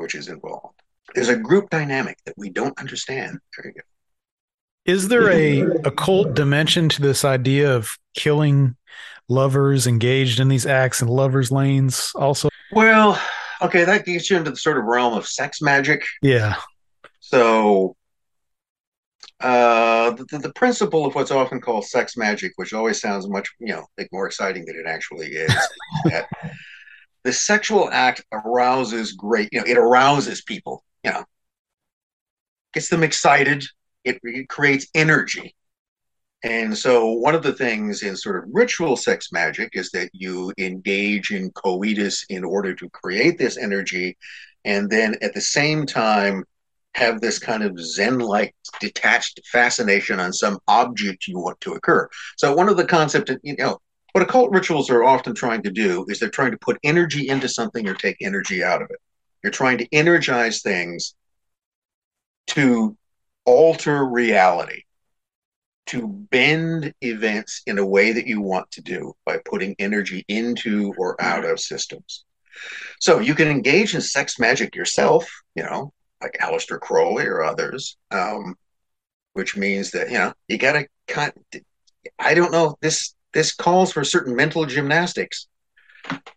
[0.00, 0.80] which is involved.
[1.14, 3.38] There's a group dynamic that we don't understand.
[3.56, 3.80] There you go.
[4.86, 8.76] Is there a occult dimension to this idea of killing
[9.28, 12.12] lovers engaged in these acts in lovers' lanes?
[12.14, 13.20] Also, Well,
[13.60, 16.02] okay, that gets you into the sort of realm of sex magic.
[16.22, 16.56] yeah,
[17.20, 17.94] So,
[19.40, 23.72] uh, the, the principle of what's often called sex magic, which always sounds much, you
[23.74, 25.54] know, like more exciting than it actually is,
[26.06, 26.26] that
[27.24, 31.24] the sexual act arouses great, you know, it arouses people, you know,
[32.72, 33.64] gets them excited.
[34.04, 35.54] It, it creates energy.
[36.42, 40.52] And so, one of the things in sort of ritual sex magic is that you
[40.56, 44.16] engage in coitus in order to create this energy,
[44.64, 46.44] and then at the same time,
[46.94, 52.08] have this kind of Zen like detached fascination on some object you want to occur.
[52.38, 53.78] So, one of the concepts, you know,
[54.12, 57.48] what occult rituals are often trying to do is they're trying to put energy into
[57.48, 58.98] something or take energy out of it.
[59.42, 61.14] You're trying to energize things
[62.48, 62.96] to
[63.44, 64.82] alter reality,
[65.86, 70.92] to bend events in a way that you want to do by putting energy into
[70.98, 72.24] or out of systems.
[73.00, 77.96] So you can engage in sex magic yourself, you know, like Aleister Crowley or others,
[78.10, 78.56] um,
[79.32, 81.60] which means that you know you got to.
[82.18, 83.14] I don't know this.
[83.32, 85.46] This calls for certain mental gymnastics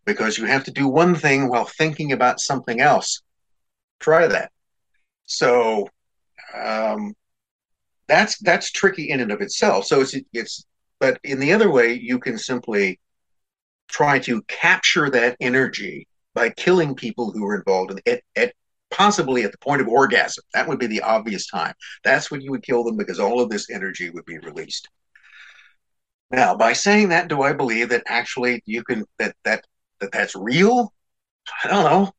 [0.06, 3.22] because you have to do one thing while thinking about something else.
[4.00, 4.52] Try that.
[5.26, 5.88] So
[6.54, 7.14] um,
[8.08, 9.86] that's that's tricky in and of itself.
[9.86, 10.66] So it's it's
[11.00, 13.00] but in the other way, you can simply
[13.89, 18.54] try to capture that energy by killing people who are involved in it at
[18.89, 20.44] possibly at the point of orgasm.
[20.54, 21.74] That would be the obvious time.
[22.04, 24.88] That's when you would kill them because all of this energy would be released.
[26.34, 29.63] Now, by saying that, do I believe that actually you can that that
[29.99, 30.91] that that's real?
[31.63, 32.11] I don't know,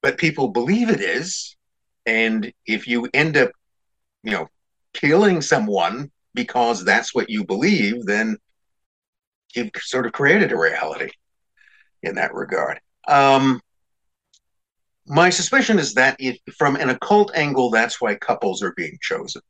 [0.00, 1.54] but people believe it is,
[2.06, 3.50] and if you end up,
[4.22, 4.48] you know,
[4.94, 8.38] killing someone because that's what you believe, then
[9.54, 11.10] you've sort of created a reality
[12.02, 12.80] in that regard.
[13.06, 13.60] Um,
[15.06, 19.42] my suspicion is that if, from an occult angle, that's why couples are being chosen.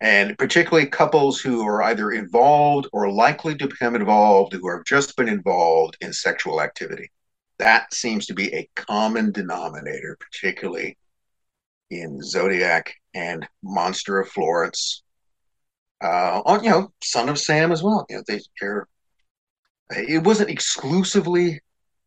[0.00, 5.16] And particularly couples who are either involved or likely to become involved, who have just
[5.16, 7.10] been involved in sexual activity.
[7.58, 10.96] That seems to be a common denominator, particularly
[11.90, 15.02] in Zodiac and Monster of Florence.
[16.02, 18.06] Uh, on you know, Son of Sam as well.
[18.08, 18.88] You know, they, they're
[19.90, 21.60] it wasn't exclusively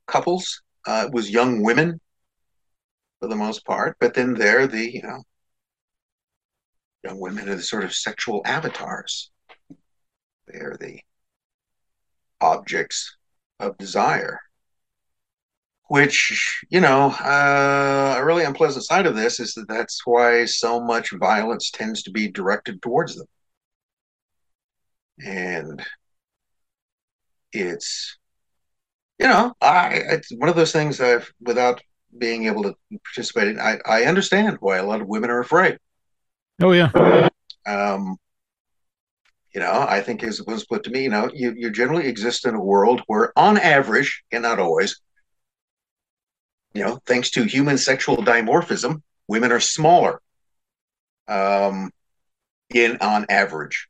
[0.07, 1.99] couples uh, it was young women
[3.19, 5.23] for the most part, but then they're the you know
[7.03, 9.31] young women are the sort of sexual avatars.
[10.47, 11.01] They're the
[12.41, 13.15] objects
[13.59, 14.39] of desire.
[15.89, 20.79] Which, you know, uh, a really unpleasant side of this is that that's why so
[20.81, 23.27] much violence tends to be directed towards them.
[25.19, 25.83] And
[27.51, 28.17] it's
[29.19, 31.81] you know, I it's one of those things I've without
[32.17, 32.75] being able to
[33.05, 33.59] participate in.
[33.59, 35.77] I I understand why a lot of women are afraid.
[36.61, 36.91] Oh yeah.
[37.65, 38.17] Um,
[39.53, 42.07] you know, I think as it was put to me, you know, you you generally
[42.07, 44.99] exist in a world where, on average, and not always,
[46.73, 50.19] you know, thanks to human sexual dimorphism, women are smaller.
[51.27, 51.91] Um,
[52.73, 53.87] in on average,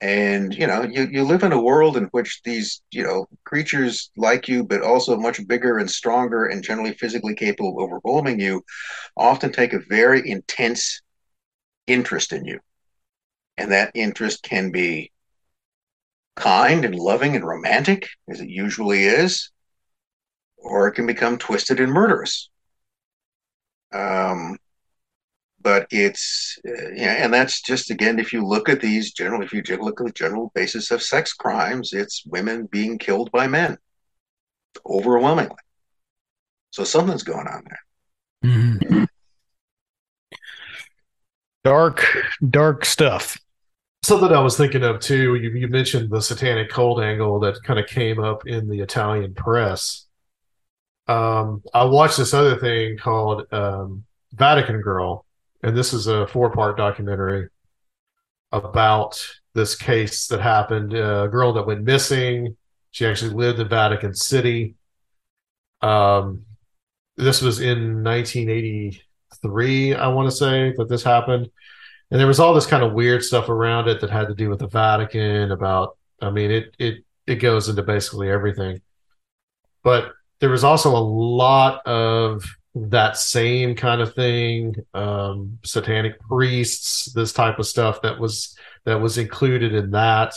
[0.00, 4.10] and you know you, you live in a world in which these you know creatures
[4.16, 8.62] like you but also much bigger and stronger and generally physically capable of overwhelming you
[9.16, 11.00] often take a very intense
[11.86, 12.60] interest in you.
[13.56, 15.12] And that interest can be
[16.34, 19.50] kind and loving and romantic as it usually is
[20.58, 22.50] or it can become twisted and murderous.
[23.92, 24.58] Um,
[25.60, 29.52] but it's uh, yeah, and that's just again if you look at these general if
[29.52, 33.78] you look at the general basis of sex crimes it's women being killed by men
[34.84, 35.56] overwhelmingly.
[36.70, 38.50] So something's going on there.
[38.52, 39.04] Mm-hmm.
[41.66, 42.06] Dark
[42.48, 43.38] dark stuff
[44.04, 47.78] something i was thinking of too you, you mentioned the satanic cult angle that kind
[47.78, 50.06] of came up in the italian press
[51.08, 55.24] um, i watched this other thing called um, vatican girl
[55.62, 57.48] and this is a four part documentary
[58.52, 59.20] about
[59.54, 60.92] this case that happened.
[60.94, 62.56] A girl that went missing.
[62.90, 64.76] She actually lived in Vatican City.
[65.82, 66.42] Um,
[67.16, 68.02] this was in
[69.42, 71.50] 1983, I want to say that this happened,
[72.10, 74.48] and there was all this kind of weird stuff around it that had to do
[74.48, 75.50] with the Vatican.
[75.52, 78.80] About, I mean, it it it goes into basically everything,
[79.82, 87.10] but there was also a lot of that same kind of thing um, satanic priests
[87.14, 90.34] this type of stuff that was that was included in that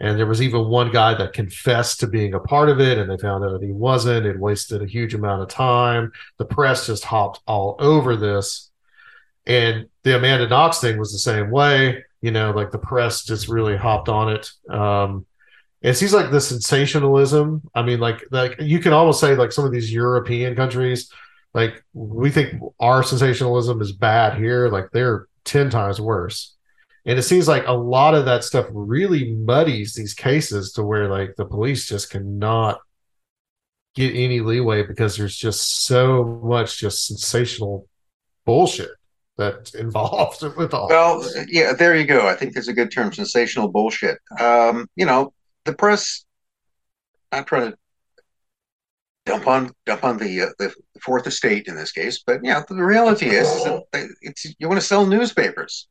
[0.00, 3.10] and there was even one guy that confessed to being a part of it and
[3.10, 4.26] they found out that he wasn't.
[4.26, 6.12] It wasted a huge amount of time.
[6.38, 8.70] The press just hopped all over this.
[9.46, 13.48] And the amanda knox thing was the same way you know like the press just
[13.48, 14.50] really hopped on it.
[14.68, 15.26] Um,
[15.82, 19.66] it seems like the sensationalism i mean like like you can almost say like some
[19.66, 21.12] of these european countries
[21.56, 26.54] like we think our sensationalism is bad here, like they're 10 times worse.
[27.06, 31.08] And it seems like a lot of that stuff really muddies these cases to where
[31.08, 32.80] like the police just cannot
[33.94, 37.88] get any leeway because there's just so much just sensational
[38.44, 38.90] bullshit
[39.38, 40.88] that's involved with all.
[40.88, 42.26] Well, yeah, there you go.
[42.26, 44.18] I think there's a good term, sensational bullshit.
[44.40, 45.32] Um, you know,
[45.64, 46.24] the press.
[47.30, 47.78] I'm trying to
[49.26, 52.24] dump on dump on the uh, the fourth estate in this case.
[52.26, 55.86] But yeah, the reality is, is that it's you want to sell newspapers.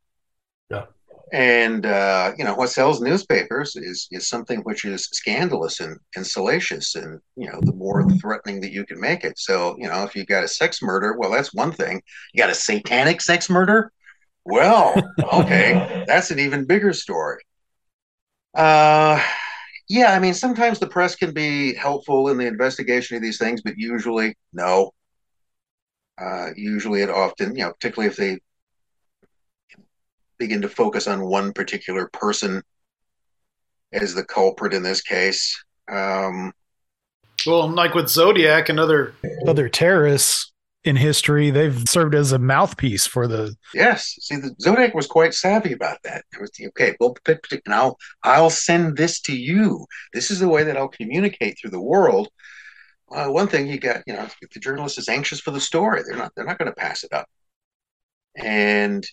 [0.70, 0.86] Yeah.
[1.34, 6.26] And uh, you know what sells newspapers is is something which is scandalous and, and
[6.26, 9.38] salacious, and you know the more threatening that you can make it.
[9.40, 12.02] So you know if you got a sex murder, well that's one thing.
[12.34, 13.92] You got a satanic sex murder,
[14.46, 14.94] well
[15.34, 17.42] okay, that's an even bigger story.
[18.56, 19.22] Uh,
[19.90, 23.62] yeah, I mean, sometimes the press can be helpful in the investigation of these things,
[23.62, 24.92] but usually, no.
[26.20, 28.40] Uh, usually, it often, you know, particularly if they
[30.38, 32.62] begin to focus on one particular person
[33.94, 35.64] as the culprit in this case.
[35.90, 36.52] Um,
[37.46, 39.14] well, like with Zodiac and other
[39.48, 40.52] other terrorists,
[40.86, 41.50] in history.
[41.50, 43.56] They've served as a mouthpiece for the.
[43.74, 46.24] Yes, see, the Zodiac was quite savvy about that.
[46.32, 46.96] It was okay.
[47.00, 47.16] Well,
[47.68, 49.86] now I'll send this to you.
[50.14, 52.30] This is the way that I'll communicate through the world.
[53.12, 56.02] Uh, one thing you got, you know, if the journalist is anxious for the story,
[56.06, 57.28] they're not they're not going to pass it up,
[58.36, 59.06] and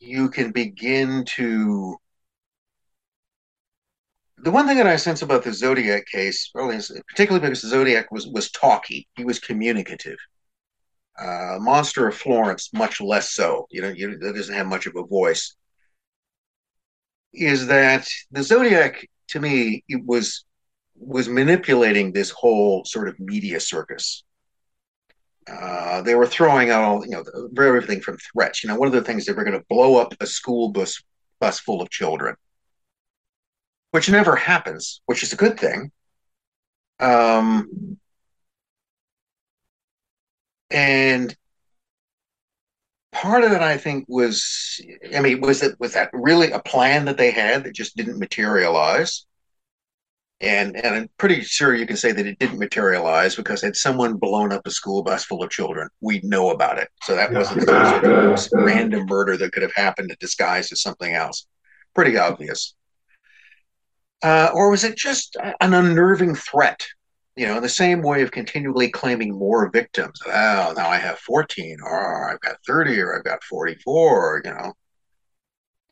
[0.00, 1.96] you can begin to
[4.38, 8.26] the one thing that I sense about the Zodiac case, particularly because the Zodiac was
[8.28, 10.18] was talky, he was communicative.
[11.18, 13.66] Uh, Monster of Florence, much less so.
[13.70, 15.56] You know, you, that doesn't have much of a voice.
[17.32, 19.84] Is that the Zodiac to me?
[19.88, 20.44] It was
[20.96, 24.24] was manipulating this whole sort of media circus.
[25.50, 27.24] Uh, they were throwing out all, you know,
[27.64, 28.62] everything from threats.
[28.62, 31.02] You know, one of the things they were going to blow up a school bus
[31.40, 32.34] bus full of children
[33.90, 35.90] which never happens, which is a good thing.
[37.00, 37.98] Um,
[40.70, 41.36] and
[43.12, 44.80] part of it, I think, was
[45.14, 48.18] I mean, was it was that really a plan that they had that just didn't
[48.18, 49.26] materialize?
[50.40, 54.14] And and I'm pretty sure you can say that it didn't materialize because had someone
[54.14, 56.88] blown up a school bus full of children, we'd know about it.
[57.02, 61.12] So that wasn't some sort of random murder that could have happened disguised as something
[61.12, 61.46] else.
[61.94, 62.74] Pretty obvious.
[64.22, 66.86] Uh, or was it just an unnerving threat?
[67.36, 70.20] You know, in the same way of continually claiming more victims.
[70.26, 74.72] Oh, now I have 14, or I've got 30, or I've got 44, you know.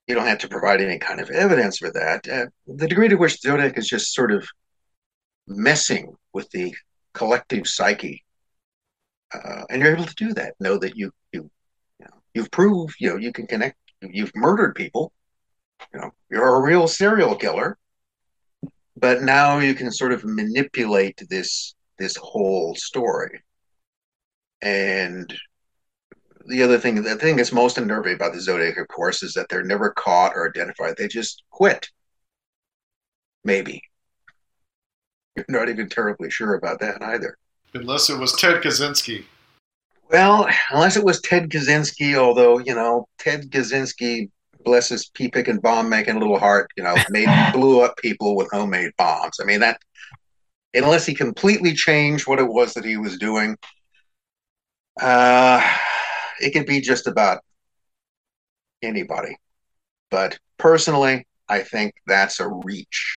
[0.06, 2.28] You don't have to provide any kind of evidence for that.
[2.28, 4.46] Uh, the degree to which Zodiac is just sort of
[5.48, 6.74] messing with the
[7.12, 8.24] collective psyche,
[9.34, 10.54] uh, and you're able to do that.
[10.60, 11.50] Know that you you
[11.98, 13.76] you know, you've proved you know you can connect.
[14.00, 15.12] You've murdered people.
[15.92, 17.78] You know you're a real serial killer
[18.96, 23.42] but now you can sort of manipulate this this whole story
[24.62, 25.32] and
[26.48, 29.48] the other thing the thing that's most unnerving about the zodiac of course is that
[29.48, 30.96] they're never caught or identified.
[30.96, 31.88] They just quit.
[33.44, 33.82] Maybe.
[35.36, 37.36] You're not even terribly sure about that either.
[37.74, 39.24] Unless it was ted kaczynski.
[40.10, 44.30] Well unless it was ted kaczynski although you know ted kaczynski
[44.66, 48.50] bless his pea picking bomb making little heart, you know, made blew up people with
[48.52, 49.38] homemade bombs.
[49.40, 49.80] I mean that
[50.74, 53.56] unless he completely changed what it was that he was doing,
[55.00, 55.76] uh,
[56.40, 57.42] it could be just about
[58.82, 59.36] anybody.
[60.10, 63.14] But personally, I think that's a reach.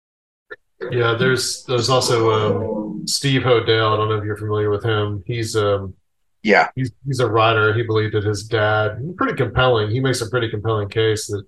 [0.91, 3.93] Yeah, there's there's also um, Steve Hodel.
[3.93, 5.23] I don't know if you're familiar with him.
[5.27, 5.95] He's um,
[6.43, 7.73] yeah, he's he's a writer.
[7.73, 9.91] He believed that his dad, pretty compelling.
[9.91, 11.45] He makes a pretty compelling case that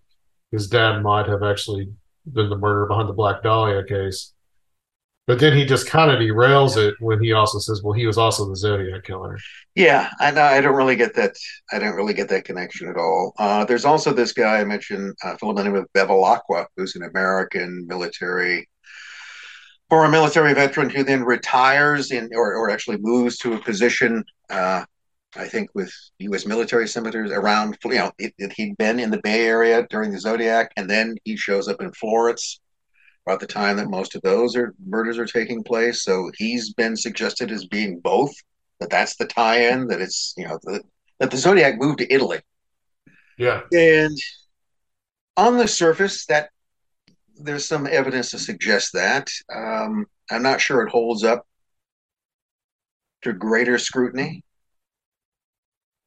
[0.50, 1.90] his dad might have actually
[2.32, 4.32] been the murderer behind the Black Dahlia case.
[5.28, 8.16] But then he just kind of derails it when he also says, "Well, he was
[8.16, 9.38] also the Zodiac killer."
[9.74, 11.36] Yeah, I I don't really get that.
[11.70, 13.34] I don't really get that connection at all.
[13.38, 17.02] Uh, there's also this guy I mentioned, uh, fellow by the name of who's an
[17.02, 18.70] American military
[19.90, 24.82] former military veteran who then retires in or, or actually moves to a position uh,
[25.36, 26.46] I think with U.S.
[26.46, 30.18] military senators around, you know, it, it, he'd been in the Bay Area during the
[30.18, 32.60] Zodiac, and then he shows up in Florence
[33.28, 36.02] about the time that most of those are murders are taking place.
[36.02, 38.32] So he's been suggested as being both.
[38.80, 39.88] That that's the tie-in.
[39.88, 40.82] That it's you know the,
[41.18, 42.40] that the Zodiac moved to Italy.
[43.36, 44.16] Yeah, and
[45.36, 46.48] on the surface, that
[47.36, 49.28] there's some evidence to suggest that.
[49.54, 51.46] Um, I'm not sure it holds up
[53.22, 54.42] to greater scrutiny,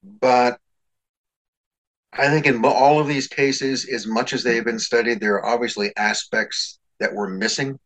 [0.04, 0.60] but
[2.14, 5.46] I think in all of these cases, as much as they've been studied, there are
[5.46, 7.80] obviously aspects that we're missing.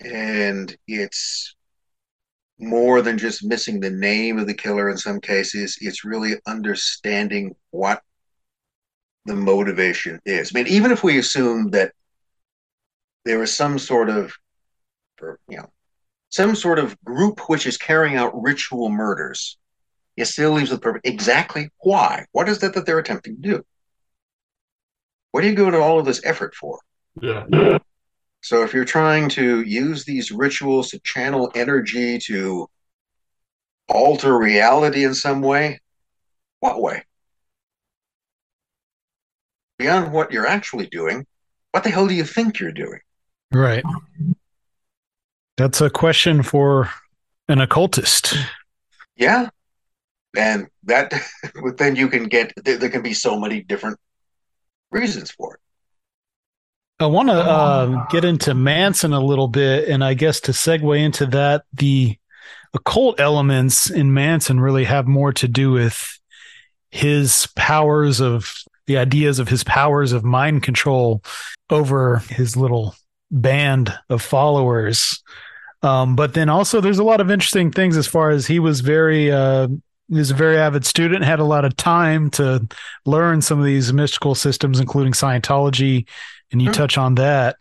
[0.00, 1.54] And it's
[2.58, 7.54] more than just missing the name of the killer in some cases, it's really understanding
[7.70, 8.02] what
[9.26, 10.52] the motivation is.
[10.54, 11.92] I mean, even if we assume that
[13.24, 14.32] there is some sort of,
[15.48, 15.70] you know,
[16.30, 19.58] some sort of group which is carrying out ritual murders,
[20.16, 21.02] it still leaves the purpose.
[21.04, 22.24] Exactly why?
[22.32, 23.64] What is that that they're attempting to do?
[25.36, 26.78] What do you go to all of this effort for?
[27.20, 27.44] Yeah.
[28.40, 32.70] So if you're trying to use these rituals to channel energy to
[33.86, 35.82] alter reality in some way,
[36.60, 37.02] what way?
[39.78, 41.26] beyond what you're actually doing,
[41.72, 43.00] what the hell do you think you're doing?
[43.52, 43.84] Right.
[45.58, 46.88] That's a question for
[47.46, 48.34] an occultist.
[49.16, 49.50] Yeah.
[50.34, 51.12] And that,
[51.76, 53.98] then you can get, there, there, can be so many different
[54.96, 55.60] reasons for it.
[56.98, 59.88] I want to uh, get into Manson a little bit.
[59.88, 62.16] And I guess to segue into that, the
[62.72, 66.18] occult elements in Manson really have more to do with
[66.90, 68.54] his powers of
[68.86, 71.22] the ideas of his powers of mind control
[71.68, 72.94] over his little
[73.30, 75.22] band of followers.
[75.82, 78.80] Um, but then also there's a lot of interesting things as far as he was
[78.80, 79.68] very uh,
[80.08, 82.66] was a very avid student, had a lot of time to
[83.04, 86.06] learn some of these mystical systems, including Scientology
[86.52, 86.74] and you Sure.
[86.74, 87.56] touch on that.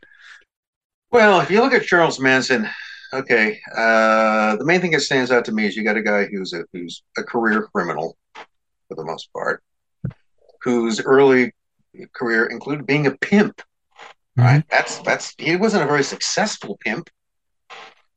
[1.12, 2.70] Well, if you look at Charles Manson,
[3.14, 6.26] okay, uh, the main thing that stands out to me is you got a guy
[6.26, 9.64] who's a who's a career criminal for the most part,
[10.62, 11.54] whose early
[12.14, 13.62] career included being a pimp.
[14.38, 14.64] Right?
[14.70, 17.10] That's that's he wasn't a very successful pimp,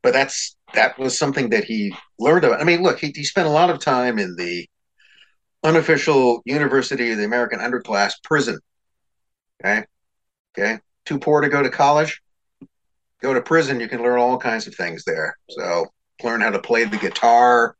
[0.02, 2.60] but that's that was something that he learned about.
[2.60, 4.66] I mean, look, he, he spent a lot of time in the
[5.64, 8.58] unofficial University of the American Underclass prison.
[9.64, 9.84] Okay,
[10.56, 12.20] okay, too poor to go to college
[13.20, 15.36] go to prison, you can learn all kinds of things there.
[15.50, 15.86] So
[16.22, 17.76] learn how to play the guitar,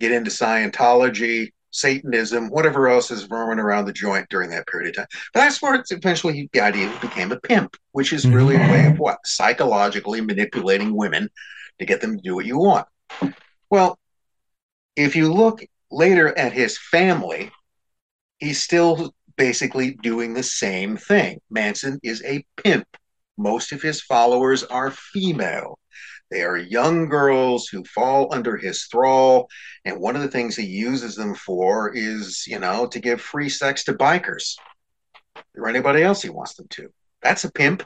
[0.00, 4.96] get into Scientology, Satanism, whatever else is roaming around the joint during that period of
[4.96, 5.06] time.
[5.32, 8.86] But that's where it's eventually the idea became a pimp, which is really a way
[8.86, 9.02] of mm-hmm.
[9.02, 9.18] what?
[9.24, 11.28] Psychologically manipulating women
[11.78, 12.86] to get them to do what you want.
[13.70, 13.98] Well,
[14.96, 17.50] if you look later at his family,
[18.38, 21.40] he's still basically doing the same thing.
[21.50, 22.86] Manson is a pimp
[23.36, 25.78] most of his followers are female.
[26.30, 29.48] They are young girls who fall under his thrall.
[29.84, 33.48] And one of the things he uses them for is, you know, to give free
[33.48, 34.56] sex to bikers
[35.56, 36.88] or anybody else he wants them to.
[37.22, 37.84] That's a pimp,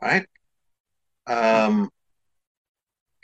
[0.00, 0.26] right?
[1.26, 1.90] Um,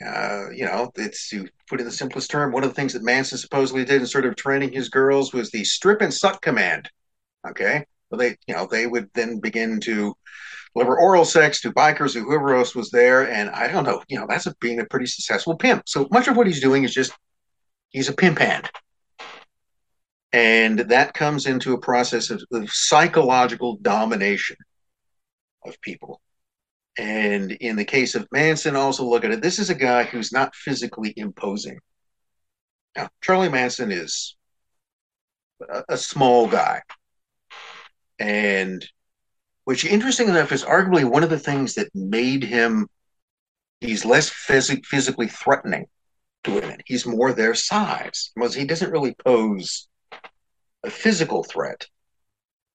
[0.05, 3.03] uh, you know, it's to put in the simplest term, one of the things that
[3.03, 6.89] Manson supposedly did in sort of training his girls was the strip and suck command.
[7.47, 7.85] Okay.
[8.09, 10.15] Well, they, you know, they would then begin to
[10.73, 13.29] deliver oral sex to bikers or whoever else was there.
[13.29, 15.83] And I don't know, you know, that's a, being a pretty successful pimp.
[15.87, 17.13] So much of what he's doing is just
[17.89, 18.69] he's a pimp hand.
[20.31, 24.57] And that comes into a process of, of psychological domination
[25.65, 26.21] of people.
[26.97, 29.41] And in the case of Manson, also look at it.
[29.41, 31.79] This is a guy who's not physically imposing.
[32.95, 34.35] Now, Charlie Manson is
[35.69, 36.81] a, a small guy.
[38.19, 38.87] And
[39.65, 42.87] which interesting enough is arguably one of the things that made him
[43.81, 45.85] he's less phys- physically threatening
[46.45, 49.89] to women he's more their size because he doesn't really pose
[50.83, 51.85] a physical threat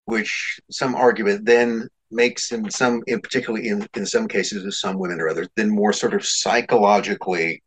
[0.05, 4.99] which some argument then makes in some in particularly in, in some cases of some
[4.99, 7.63] women or others then more sort of psychologically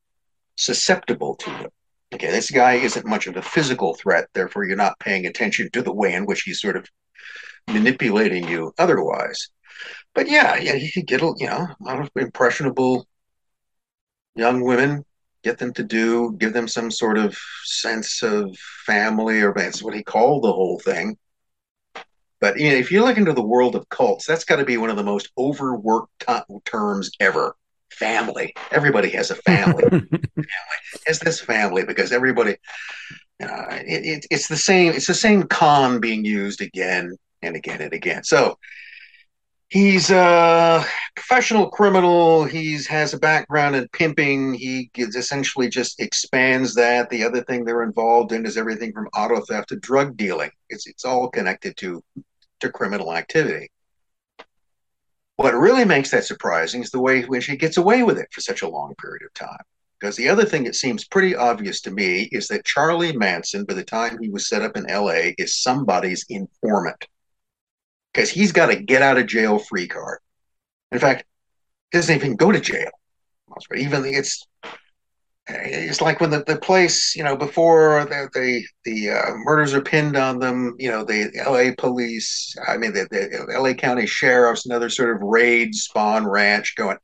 [0.56, 1.70] susceptible to them
[2.14, 5.82] okay this guy isn't much of a physical threat therefore you're not paying attention to
[5.82, 6.86] the way in which he's sort of
[7.68, 9.50] manipulating you otherwise.
[10.14, 13.08] But yeah, yeah, you could get a you know a lot of impressionable
[14.36, 15.04] young women,
[15.44, 19.94] get them to do, give them some sort of sense of family, or that's what
[19.94, 21.18] he called the whole thing.
[22.42, 24.78] But you know, if you look into the world of cults, that's got to be
[24.78, 27.56] one of the most overworked t- terms ever.
[27.92, 28.54] Family.
[28.72, 29.84] Everybody has a family.
[29.90, 30.20] family
[31.08, 32.58] has this family because everybody.
[33.40, 34.94] You know, it, it, it's the same.
[34.94, 38.24] It's the same con being used again and again and again.
[38.24, 38.58] So
[39.70, 40.86] he's a
[41.16, 42.46] professional criminal.
[42.46, 44.54] He's has a background in pimping.
[44.54, 47.10] He essentially just expands that.
[47.10, 50.52] The other thing they're involved in is everything from auto theft to drug dealing.
[50.70, 52.04] It's it's all connected to
[52.62, 53.70] to criminal activity.
[55.38, 58.30] What really makes that surprising is the way in which he gets away with it
[58.32, 59.64] for such a long period of time.
[60.00, 63.74] Because the other thing that seems pretty obvious to me is that Charlie Manson, by
[63.74, 67.06] the time he was set up in LA, is somebody's informant
[68.16, 70.20] because he's got a get out of jail free card.
[70.92, 71.26] In fact,
[71.92, 72.90] he doesn't even go to jail.
[73.76, 74.46] Even it's
[75.48, 79.82] it's like when the, the place, you know, before the the, the uh, murders are
[79.82, 81.76] pinned on them, you know, the L.A.
[81.76, 83.76] police, I mean, the, the L.A.
[83.76, 86.98] County sheriffs and other sort of raid Spahn Ranch going.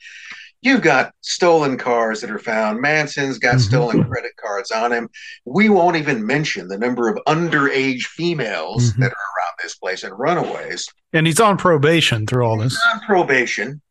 [0.63, 2.79] You've got stolen cars that are found.
[2.81, 3.61] Manson's got Mhm.
[3.61, 5.09] stolen credit cards on him.
[5.43, 8.97] We won't even mention the number of underage females Mhm.
[8.99, 12.79] that are around this place and runaways And he's on probation through all this.
[12.93, 13.81] on probation.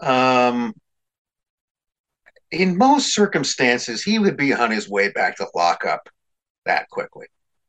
[0.00, 0.74] Um,
[2.50, 6.10] in most circumstances, he would be on his way back to lockup
[6.66, 7.26] that quickly,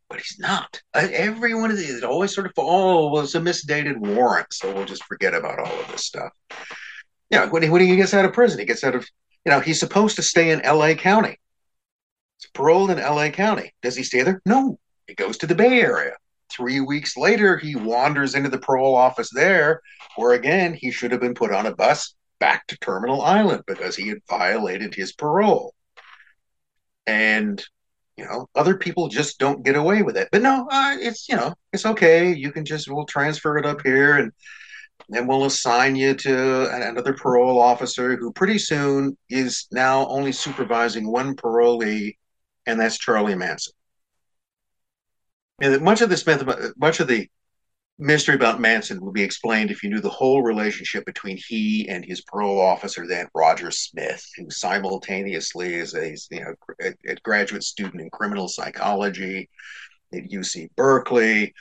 [0.09, 0.81] but he's not.
[0.93, 4.51] Uh, Every one of these it always sort of, oh, well, it's a misdated warrant,
[4.51, 6.33] so we'll just forget about all of this stuff.
[7.29, 9.07] Yeah, when he, when he gets out of prison, he gets out of,
[9.45, 10.95] you know, he's supposed to stay in L.A.
[10.95, 11.39] County.
[12.39, 13.31] He's paroled in L.A.
[13.31, 13.73] County.
[13.81, 14.41] Does he stay there?
[14.45, 16.13] No, he goes to the Bay Area.
[16.51, 19.81] Three weeks later, he wanders into the parole office there,
[20.17, 23.95] where again he should have been put on a bus back to Terminal Island because
[23.95, 25.73] he had violated his parole.
[27.07, 27.63] And
[28.17, 30.29] you know, other people just don't get away with it.
[30.31, 32.33] But no, uh, it's you know, it's okay.
[32.33, 34.31] You can just we'll transfer it up here, and
[35.09, 41.11] then we'll assign you to another parole officer who pretty soon is now only supervising
[41.11, 42.17] one parolee,
[42.65, 43.73] and that's Charlie Manson.
[45.61, 46.43] And much of this myth,
[46.77, 47.29] much of the
[47.99, 52.03] mystery about Manson would be explained if you knew the whole relationship between he and
[52.03, 57.63] his parole officer, then Roger Smith, who simultaneously is a you know a, a graduate
[57.63, 59.49] student in criminal psychology
[60.11, 61.53] at UC Berkeley,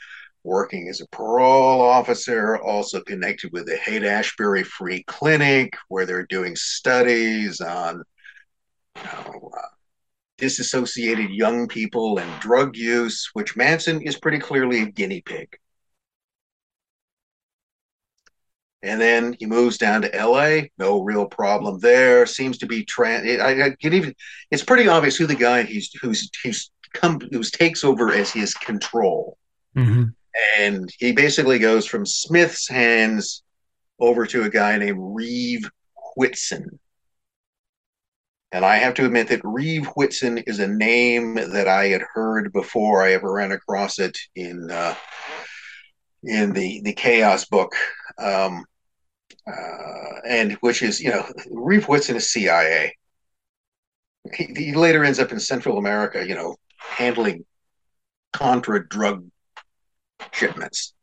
[0.43, 6.25] working as a parole officer, also connected with the Haight Ashbury Free Clinic, where they're
[6.25, 8.03] doing studies on
[8.97, 9.67] you know, uh,
[10.37, 15.57] disassociated young people and drug use, which Manson is pretty clearly a guinea pig.
[18.81, 20.63] And then he moves down to LA.
[20.77, 22.25] No real problem there.
[22.25, 23.25] Seems to be trans.
[23.39, 24.13] I, I can even.
[24.51, 27.19] It's pretty obvious who the guy he's who's who's come
[27.53, 29.37] takes over as his control.
[29.77, 30.09] Mm-hmm.
[30.57, 33.43] And he basically goes from Smith's hands
[33.99, 35.69] over to a guy named Reeve
[36.15, 36.79] Whitson.
[38.51, 42.53] And I have to admit that Reeve Whitson is a name that I had heard
[42.53, 44.95] before I ever ran across it in uh,
[46.23, 47.73] in the the Chaos book.
[48.19, 48.65] Um,
[49.47, 52.95] uh, and which is, you know, Reeve Whitson is CIA.
[54.33, 57.45] He, he, later ends up in Central America, you know, handling
[58.31, 59.25] contra drug
[60.31, 60.93] shipments.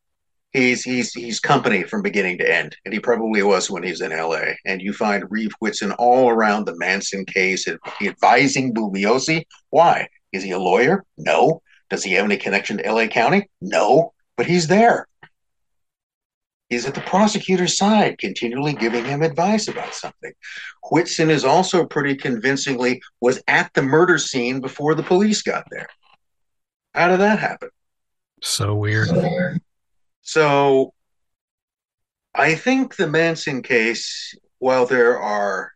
[0.53, 4.11] He's he's he's company from beginning to end, and he probably was when he's in
[4.11, 4.59] L.A.
[4.67, 7.69] And you find Reeve Whitson all around the Manson case,
[8.03, 9.45] advising Bugliosi.
[9.71, 11.05] Why is he a lawyer?
[11.17, 11.63] No.
[11.89, 13.07] Does he have any connection to L.A.
[13.09, 13.49] County?
[13.61, 14.13] No.
[14.37, 15.07] But he's there.
[16.69, 20.33] He's at the prosecutor's side, continually giving him advice about something.
[20.91, 25.89] Whitson is also pretty convincingly was at the murder scene before the police got there.
[26.95, 27.71] How did that happen?
[28.43, 29.09] So weird.
[30.23, 30.93] So
[32.35, 35.73] I think the Manson case, while there are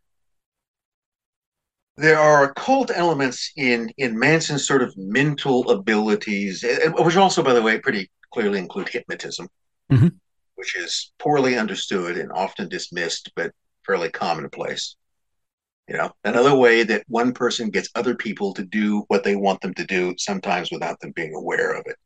[1.96, 6.64] there are occult elements in in Manson's sort of mental abilities,
[6.98, 9.48] which also, by the way, pretty clearly include hypnotism.
[9.92, 10.08] Mm-hmm
[10.64, 13.52] which is poorly understood and often dismissed, but
[13.84, 14.96] fairly commonplace.
[15.88, 19.60] You know, another way that one person gets other people to do what they want
[19.60, 21.96] them to do, sometimes without them being aware of it.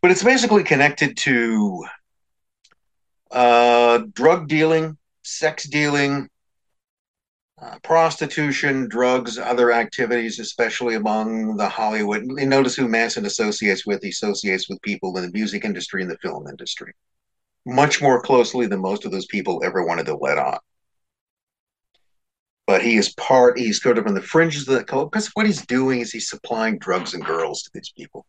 [0.00, 1.84] But it's basically connected to
[3.32, 6.28] uh, drug dealing, sex dealing,
[7.60, 12.24] uh, prostitution, drugs, other activities, especially among the Hollywood.
[12.24, 14.02] Notice who Manson associates with.
[14.02, 16.92] He associates with people in the music industry and the film industry
[17.66, 20.58] much more closely than most of those people ever wanted to let on.
[22.66, 25.46] But he is part, he's sort of on the fringes of that cult because what
[25.46, 28.24] he's doing is he's supplying drugs and girls to these people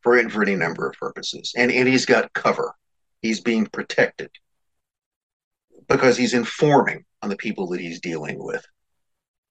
[0.00, 1.52] for, for any number of purposes.
[1.56, 2.74] And, and he's got cover,
[3.22, 4.30] he's being protected
[5.88, 8.64] because he's informing on the people that he's dealing with.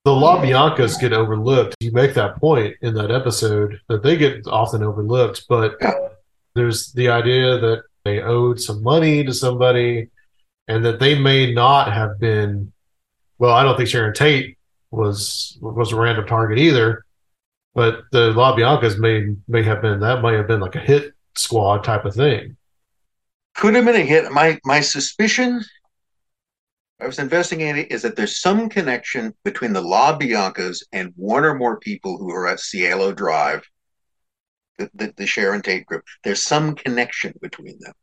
[0.05, 1.75] The LaBiancas get overlooked.
[1.79, 5.91] You make that point in that episode that they get often overlooked, but yeah.
[6.55, 10.09] there's the idea that they owed some money to somebody
[10.69, 12.71] and that they may not have been
[13.39, 14.57] well i don't think sharon tate
[14.91, 17.03] was was a random target either
[17.75, 21.83] but the LaBiancas may may have been that might have been like a hit squad
[21.83, 22.55] type of thing
[23.55, 25.63] could have been a hit my my suspicion
[26.99, 31.79] I was investigating is that there's some connection between the LaBiancas and one or more
[31.79, 33.63] people who are at Cielo Drive
[34.77, 36.03] the, the, the Sharon Tate group.
[36.23, 37.93] There's some connection between them,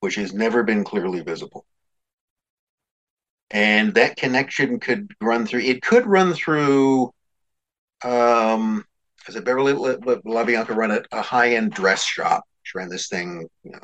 [0.00, 1.64] which has never been clearly visible.
[3.50, 7.12] And that connection could run through, it could run through,
[8.04, 8.84] um,
[9.26, 12.44] as a Beverly LaBianca run a, a high end dress shop.
[12.62, 13.78] She ran this thing, you know,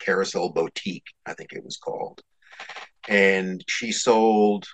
[0.00, 2.20] Carousel Boutique, I think it was called.
[3.08, 4.66] And she sold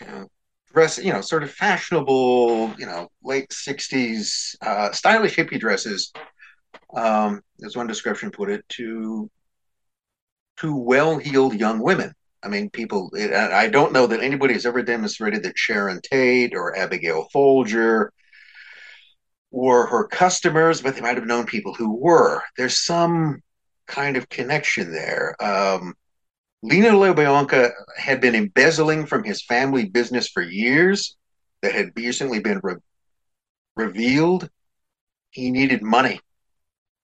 [0.00, 0.26] you know,
[0.72, 6.12] dress, you know, sort of fashionable, you know, late 60s, uh, stylish hippie dresses,
[6.94, 9.30] um, as one description put it, to
[10.58, 12.14] to well-heeled young women.
[12.46, 13.10] I mean, people.
[13.16, 18.12] I don't know that anybody has ever demonstrated that Sharon Tate or Abigail Folger
[19.50, 22.40] were her customers, but they might have known people who were.
[22.56, 23.42] There's some
[23.88, 25.34] kind of connection there.
[25.42, 25.94] Um,
[26.62, 31.16] Lino LaBianca had been embezzling from his family business for years
[31.62, 32.76] that had recently been re-
[33.74, 34.48] revealed.
[35.30, 36.20] He needed money.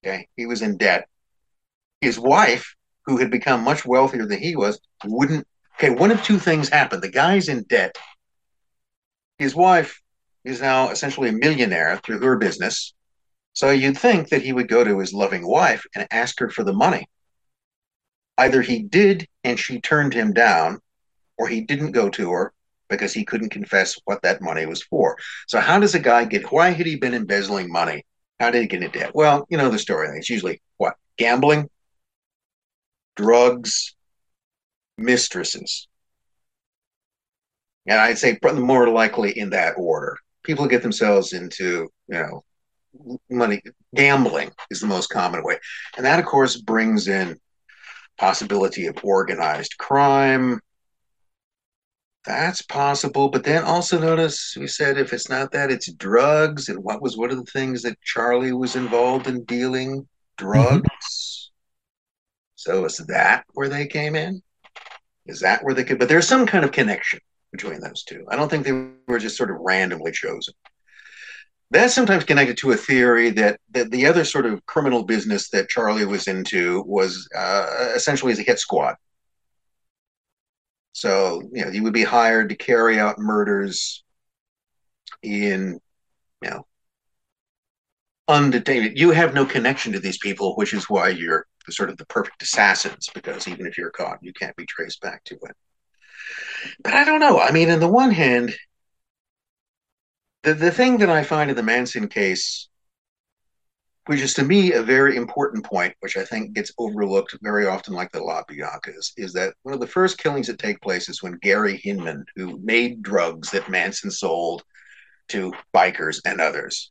[0.04, 0.28] Okay.
[0.36, 1.08] He was in debt.
[2.00, 5.46] His wife, who had become much wealthier than he was, wouldn't.
[5.74, 5.90] Okay.
[5.90, 7.02] One of two things happened.
[7.02, 7.96] The guy's in debt.
[9.38, 10.00] His wife
[10.44, 12.94] is now essentially a millionaire through her business.
[13.54, 16.64] So you'd think that he would go to his loving wife and ask her for
[16.64, 17.06] the money.
[18.38, 20.80] Either he did and she turned him down,
[21.38, 22.52] or he didn't go to her
[22.88, 25.16] because he couldn't confess what that money was for.
[25.48, 28.04] So, how does a guy get, why had he been embezzling money?
[28.40, 29.14] How did he get into debt?
[29.14, 30.08] Well, you know the story.
[30.16, 30.96] It's usually what?
[31.18, 31.68] gambling,
[33.16, 33.94] drugs,
[34.98, 35.88] mistresses.
[37.86, 40.16] And I'd say more likely in that order.
[40.44, 42.44] People get themselves into, you know,
[43.30, 43.62] money
[43.94, 45.58] gambling is the most common way.
[45.96, 47.38] And that of course brings in
[48.18, 50.60] possibility of organized crime.
[52.24, 56.68] That's possible, but then also notice we said if it's not that, it's drugs.
[56.68, 60.06] And what was one of the things that Charlie was involved in dealing?
[60.36, 60.82] Drugs.
[60.82, 61.41] Mm-hmm.
[62.62, 64.40] So is that where they came in?
[65.26, 65.98] Is that where they could?
[65.98, 67.18] But there's some kind of connection
[67.50, 68.24] between those two.
[68.28, 70.54] I don't think they were just sort of randomly chosen.
[71.72, 75.70] That's sometimes connected to a theory that, that the other sort of criminal business that
[75.70, 78.94] Charlie was into was uh, essentially as a hit squad.
[80.92, 84.04] So, you know, you would be hired to carry out murders
[85.20, 85.80] in,
[86.42, 86.66] you know,
[88.28, 88.96] undetained.
[88.96, 92.42] You have no connection to these people, which is why you're sort of the perfect
[92.42, 95.56] assassins, because even if you're caught, you can't be traced back to it.
[96.82, 97.38] But I don't know.
[97.38, 98.54] I mean, on the one hand,
[100.42, 102.68] the, the thing that I find in the Manson case,
[104.06, 107.94] which is to me a very important point, which I think gets overlooked very often,
[107.94, 111.38] like the LaBiancas, is that one of the first killings that take place is when
[111.42, 114.64] Gary Hinman, who made drugs that Manson sold
[115.28, 116.90] to bikers and others,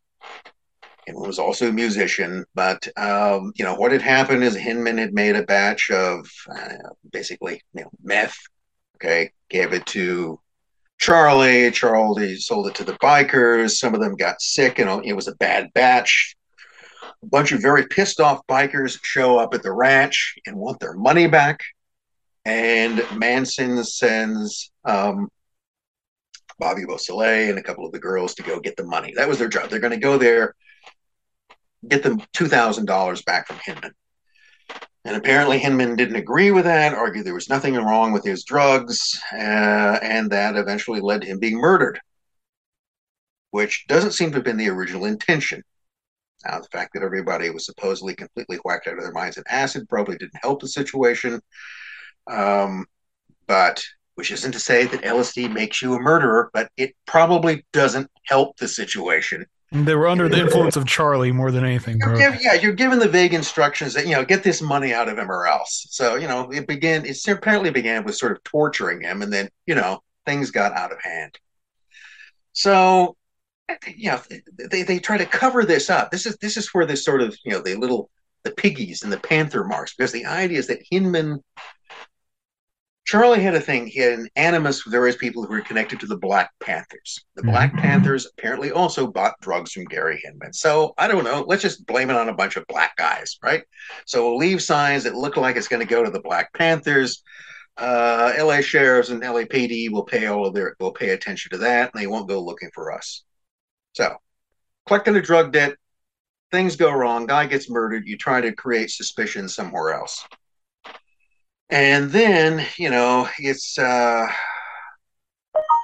[1.16, 2.45] and was also a musician.
[2.55, 6.89] But um, you know what had happened is Hinman had made a batch of uh,
[7.12, 8.38] basically you know, meth.
[8.95, 10.39] Okay, gave it to
[10.99, 11.72] Charlie.
[11.72, 13.72] Charlie sold it to the bikers.
[13.72, 16.36] Some of them got sick, and it was a bad batch.
[17.24, 20.93] A bunch of very pissed off bikers show up at the ranch and want their
[20.93, 21.59] money back.
[22.45, 25.30] And Manson sends um,
[26.62, 29.14] Bobby Beausoleil and a couple of the girls to go get the money.
[29.16, 29.70] That was their job.
[29.70, 30.55] They're going to go there,
[31.88, 33.93] get them $2,000 back from Hinman.
[35.03, 39.19] And apparently, Hinman didn't agree with that, argued there was nothing wrong with his drugs,
[39.34, 39.38] uh,
[40.01, 41.99] and that eventually led to him being murdered,
[43.49, 45.63] which doesn't seem to have been the original intention.
[46.45, 49.89] Now, the fact that everybody was supposedly completely whacked out of their minds in acid
[49.89, 51.41] probably didn't help the situation.
[52.27, 52.86] Um,
[53.47, 53.84] but
[54.15, 58.57] which isn't to say that LSD makes you a murderer, but it probably doesn't help
[58.57, 61.97] the situation they were under the influence of Charlie more than anything.
[61.99, 65.07] You're give, yeah, you're given the vague instructions that you know get this money out
[65.07, 65.88] of him or else.
[65.89, 67.05] So you know it began.
[67.05, 70.91] It apparently began with sort of torturing him, and then you know things got out
[70.91, 71.38] of hand.
[72.51, 73.15] So
[73.88, 74.22] you know
[74.69, 76.11] they, they try to cover this up.
[76.11, 78.09] This is this is where this sort of you know the little
[78.43, 81.41] the piggies and the panther marks because the idea is that Hinman
[83.12, 83.88] Charlie had a thing.
[83.88, 87.26] He had an animus with various people who were connected to the Black Panthers.
[87.36, 87.82] The Black mm-hmm.
[87.82, 90.53] Panthers apparently also bought drugs from Gary Hinman.
[90.53, 91.43] So I don't know.
[91.45, 93.64] Let's just blame it on a bunch of black guys, right?
[94.05, 97.22] So we'll leave signs that look like it's going to go to the Black Panthers.
[97.76, 101.91] Uh, LA sheriffs and LAPD will pay all of their will pay attention to that,
[101.93, 103.26] and they won't go looking for us.
[103.91, 104.16] So,
[104.88, 105.76] collecting a drug debt,
[106.49, 107.26] things go wrong.
[107.26, 108.07] Guy gets murdered.
[108.07, 110.26] You try to create suspicion somewhere else.
[111.72, 114.28] And then, you know, it's uh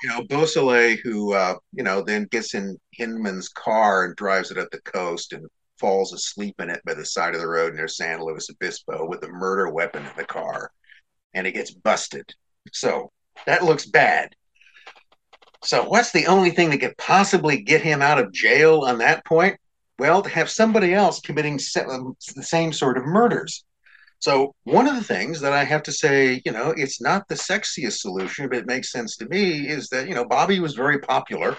[0.04, 4.58] you know, Beausoleil who uh, you know, then gets in Hinman's car and drives it
[4.58, 5.48] up the coast and
[5.80, 9.24] falls asleep in it by the side of the road near San Luis Obispo with
[9.24, 10.72] a murder weapon in the car.
[11.34, 12.34] And it gets busted.
[12.74, 13.12] So
[13.46, 14.36] that looks bad.
[15.64, 19.26] So what's the only thing that could possibly get him out of jail on that
[19.26, 19.58] point?
[20.00, 23.64] Well, to have somebody else committing the same sort of murders.
[24.20, 27.36] So one of the things that I have to say, you know, it's not the
[27.36, 31.00] sexiest solution, but it makes sense to me is that you know Bobby was very
[31.00, 31.56] popular,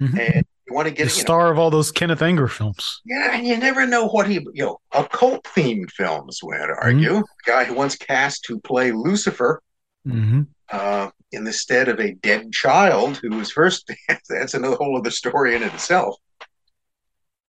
[0.00, 0.18] mm-hmm.
[0.18, 3.02] and you want to get the star know, of all those Kenneth Anger films.
[3.04, 6.40] Yeah, and you never know what he, you know, occult themed films.
[6.42, 7.50] Would argue, mm-hmm.
[7.50, 9.62] guy who once cast to play Lucifer.
[10.06, 10.42] Mm-hmm.
[10.72, 13.90] Uh, in the stead of a dead child who was first
[14.28, 16.16] that's another whole other story in itself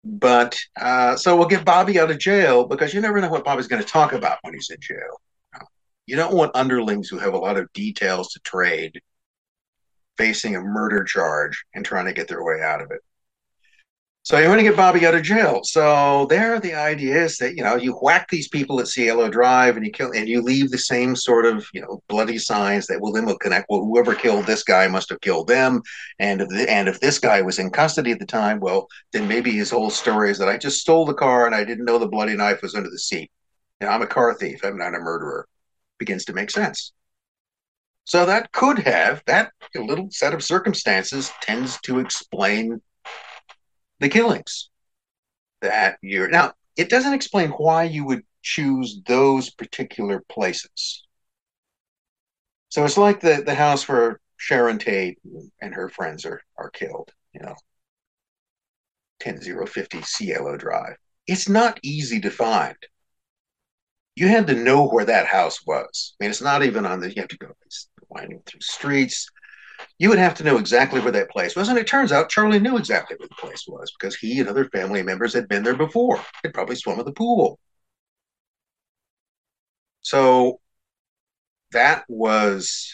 [0.03, 3.67] but uh, so we'll get Bobby out of jail because you never know what Bobby's
[3.67, 5.21] going to talk about when he's in jail.
[6.07, 8.99] You don't want underlings who have a lot of details to trade
[10.17, 13.01] facing a murder charge and trying to get their way out of it.
[14.23, 15.61] So you want to get Bobby out of jail.
[15.63, 19.77] So there, the idea is that you know you whack these people at Cielo Drive,
[19.77, 23.01] and you kill, and you leave the same sort of you know bloody signs that
[23.01, 23.65] will then will connect.
[23.67, 25.81] Well, whoever killed this guy must have killed them,
[26.19, 29.27] and if the, and if this guy was in custody at the time, well, then
[29.27, 31.97] maybe his whole story is that I just stole the car and I didn't know
[31.97, 33.31] the bloody knife was under the seat.
[33.79, 34.63] You know, I'm a car thief.
[34.63, 35.47] I'm not a murderer.
[35.97, 36.93] Begins to make sense.
[38.05, 42.81] So that could have that little set of circumstances tends to explain
[44.01, 44.69] the killings
[45.61, 51.05] that you're now it doesn't explain why you would choose those particular places.
[52.69, 55.19] So it's like the, the house where Sharon Tate
[55.61, 57.55] and her friends are, are killed, you know,
[59.19, 60.95] 10050 Cielo Drive.
[61.27, 62.75] It's not easy to find.
[64.15, 66.15] You had to know where that house was.
[66.19, 67.51] I mean, it's not even on the, you have to go
[68.09, 69.29] winding through streets.
[70.01, 71.69] You would have to know exactly where that place was.
[71.69, 74.65] And it turns out Charlie knew exactly where the place was because he and other
[74.65, 76.19] family members had been there before.
[76.41, 77.59] They'd probably swum in the pool.
[80.01, 80.59] So
[81.71, 82.91] that was,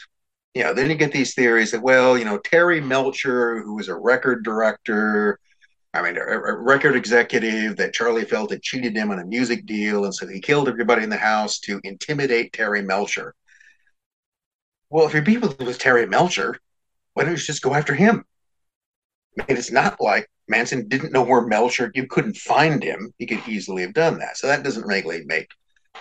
[0.54, 3.88] you know, then you get these theories that, well, you know, Terry Melcher, who was
[3.88, 5.40] a record director,
[5.94, 9.66] I mean, a, a, record executive that Charlie felt had cheated him on a music
[9.66, 13.34] deal, and so he killed everybody in the house to intimidate Terry Melcher.
[14.90, 16.60] Well, if you're people with Terry Melcher,
[17.18, 18.24] why don't you just go after him?
[19.40, 21.92] I mean, it's not like Manson didn't know where Melcher.
[21.96, 23.12] You couldn't find him.
[23.18, 24.38] He could easily have done that.
[24.38, 25.50] So that doesn't really make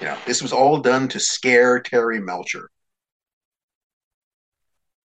[0.01, 2.71] you know, this was all done to scare Terry Melcher.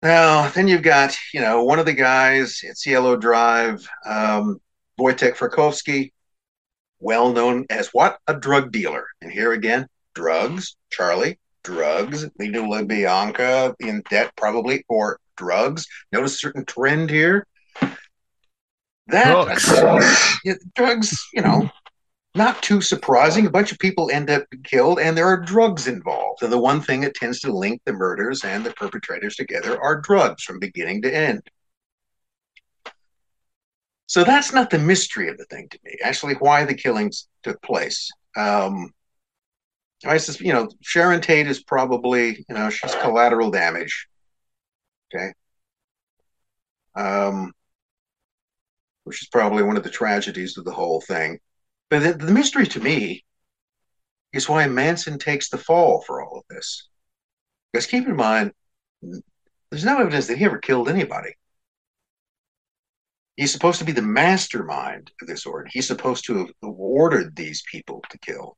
[0.02, 4.58] Now, then you've got, you know, one of the guys at Cielo Drive, um,
[4.98, 6.12] Wojtek Frykowski,
[6.98, 8.18] well known as what?
[8.26, 9.06] A drug dealer.
[9.20, 15.86] And here again, drugs, Charlie, drugs, Leno LaBianca in debt probably for drugs.
[16.12, 17.46] Notice a certain trend here.
[19.08, 21.68] That drugs, drugs you know,
[22.34, 23.46] not too surprising.
[23.46, 26.42] A bunch of people end up killed, and there are drugs involved.
[26.42, 30.00] And the one thing that tends to link the murders and the perpetrators together are
[30.00, 31.42] drugs from beginning to end.
[34.06, 35.96] So that's not the mystery of the thing to me.
[36.04, 38.10] Actually, why the killings took place.
[38.36, 38.90] Um,
[40.04, 44.08] I says, you know, Sharon Tate is probably, you know, she's collateral damage.
[45.14, 45.32] Okay.
[46.94, 47.52] Um,
[49.04, 51.38] which is probably one of the tragedies of the whole thing.
[51.88, 53.24] But the, the mystery to me
[54.32, 56.88] is why Manson takes the fall for all of this.
[57.72, 58.52] Because keep in mind,
[59.70, 61.34] there's no evidence that he ever killed anybody.
[63.36, 65.68] He's supposed to be the mastermind of this order.
[65.72, 68.56] He's supposed to have ordered these people to kill.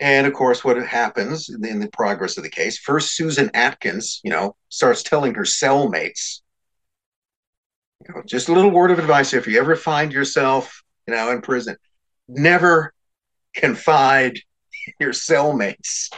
[0.00, 4.30] And of course, what happens in the, progress of the case, first Susan Atkins, you
[4.30, 6.40] know, starts telling her cellmates,
[8.06, 11.30] you know, just a little word of advice if you ever find yourself you know,
[11.30, 11.76] in prison.
[12.28, 12.92] Never
[13.54, 14.38] confide
[15.00, 16.10] your cellmates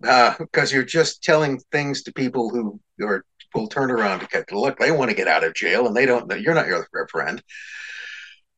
[0.00, 3.24] because uh, you're just telling things to people who are
[3.54, 4.78] will turn around to get look.
[4.78, 6.30] They want to get out of jail, and they don't.
[6.40, 7.42] You're not your friend.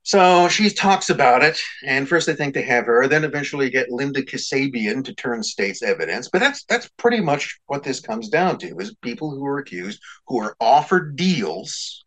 [0.02, 3.90] So she talks about it, and first they think they have her, then eventually get
[3.90, 6.28] Linda Kasabian to turn state's evidence.
[6.28, 10.00] But that's that's pretty much what this comes down to: is people who are accused
[10.26, 12.04] who are offered deals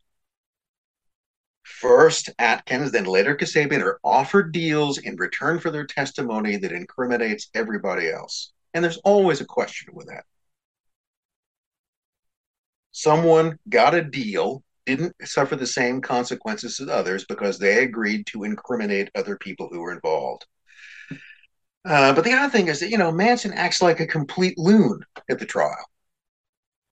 [1.64, 7.50] First, Atkins, then later Kasabian are offered deals in return for their testimony that incriminates
[7.54, 8.54] everybody else.
[8.74, 10.24] And there's always a question with that.
[12.92, 18.43] Someone got a deal, didn't suffer the same consequences as others because they agreed to
[18.43, 20.46] incriminate other people who were involved.
[21.86, 25.01] Uh, but the other thing is that, you know, Manson acts like a complete loon
[25.30, 25.86] at the trial.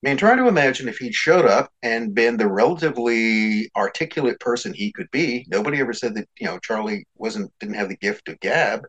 [0.04, 4.74] I mean, try to imagine if he'd showed up and been the relatively articulate person
[4.74, 5.46] he could be.
[5.48, 8.82] Nobody ever said that, you know, Charlie wasn't didn't have the gift of gab.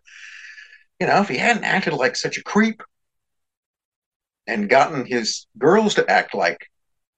[0.98, 2.82] You know, if he hadn't acted like such a creep
[4.46, 6.66] and gotten his girls to act like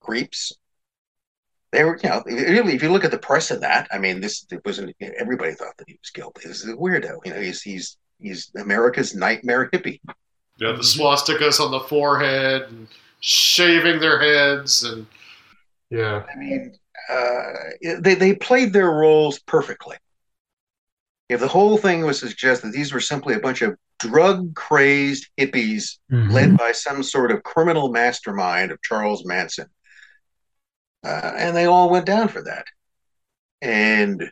[0.01, 0.53] creeps,
[1.75, 4.21] they were, you know, really, if you look at the press of that, I mean,
[4.21, 6.49] this it wasn't everybody thought that he was guilty.
[6.49, 7.19] This is a weirdo.
[7.25, 10.01] You know, he's he's he's America's nightmare hippie.
[10.59, 12.87] Yeah, the swastikas on the forehead and
[13.21, 15.07] shaving their heads and
[15.91, 16.25] yeah.
[16.33, 16.75] I mean,
[17.11, 19.97] uh, they they played their roles perfectly.
[21.29, 24.55] If the whole thing was to suggest that these were simply a bunch of drug
[24.55, 26.31] crazed hippies mm-hmm.
[26.31, 29.67] led by some sort of criminal mastermind of Charles Manson,
[31.05, 32.67] uh, and they all went down for that,
[33.63, 34.31] and.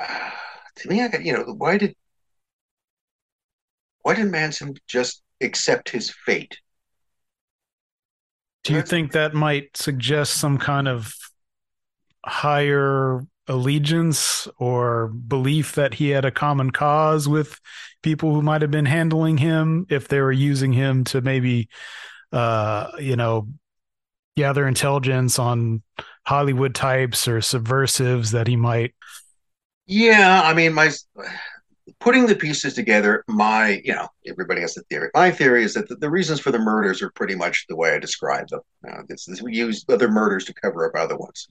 [0.00, 0.30] Uh,
[0.76, 1.96] to me, I got you know why did
[4.02, 6.58] why did Manson just accept his fate.
[8.64, 11.14] Do you think that might suggest some kind of
[12.24, 17.58] higher allegiance or belief that he had a common cause with
[18.02, 21.68] people who might have been handling him if they were using him to maybe
[22.32, 23.48] uh you know
[24.38, 25.82] gather intelligence on
[26.26, 28.94] hollywood types or subversives that he might
[29.86, 30.90] yeah i mean my
[32.00, 35.10] putting the pieces together, my, you know, everybody has a theory.
[35.14, 37.92] My theory is that the, the reasons for the murders are pretty much the way
[37.92, 38.60] I described them.
[38.88, 41.48] Uh, this, this, we use other murders to cover up other ones.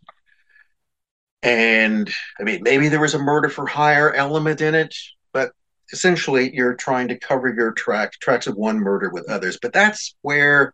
[1.43, 4.95] And I mean, maybe there was a murder for hire element in it,
[5.33, 5.51] but
[5.91, 9.59] essentially you're trying to cover your track tracks of one murder with others.
[9.61, 10.73] But that's where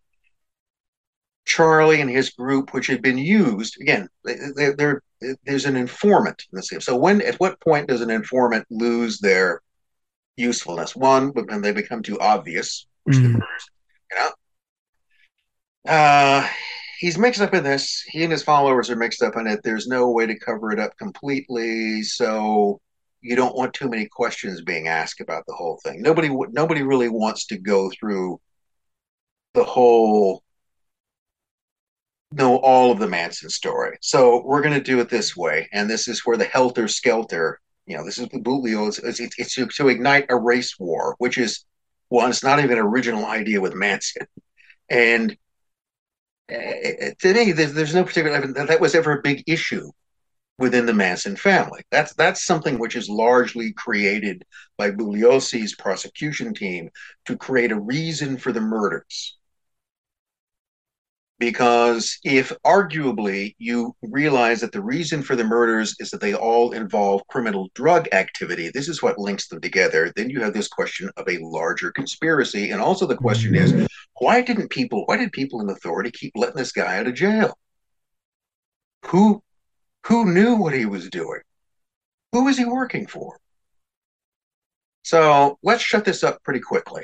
[1.45, 5.01] Charlie and his group, which had been used again, they, they're,
[5.45, 6.81] there's an informant in this game.
[6.81, 9.61] So when at what point does an informant lose their
[10.37, 10.95] usefulness?
[10.95, 13.23] One, when they become too obvious, which Mm.
[13.23, 13.69] the murders,
[14.11, 14.31] you know.
[15.91, 16.47] Uh,
[16.99, 18.01] he's mixed up in this.
[18.07, 19.61] He and his followers are mixed up in it.
[19.63, 22.79] There's no way to cover it up completely, so
[23.21, 26.01] you don't want too many questions being asked about the whole thing.
[26.01, 28.39] Nobody, nobody really wants to go through
[29.53, 30.42] the whole
[32.35, 33.97] know all of the Manson story.
[34.01, 37.60] So we're going to do it this way, and this is where the helter skelter.
[37.85, 38.88] You know, this is the Butlio.
[38.88, 41.65] It's, it's, it's to, to ignite a race war, which is
[42.10, 44.27] well, It's not even an original idea with Manson,
[44.89, 45.35] and
[46.51, 49.89] uh, to me, there's, there's no particular that that was ever a big issue
[50.60, 51.81] within the Manson family.
[51.91, 54.45] That's that's something which is largely created
[54.77, 56.89] by Bugliosi's prosecution team
[57.26, 59.38] to create a reason for the murders
[61.43, 66.71] because if arguably you realize that the reason for the murders is that they all
[66.71, 70.13] involve criminal drug activity, this is what links them together.
[70.15, 72.69] Then you have this question of a larger conspiracy.
[72.69, 73.89] And also the question is,
[74.19, 77.57] why didn't people, why did people in authority keep letting this guy out of jail?
[79.07, 79.43] Who
[80.05, 81.41] who knew what he was doing?
[82.31, 83.37] Who was he working for?
[85.03, 87.03] So let's shut this up pretty quickly.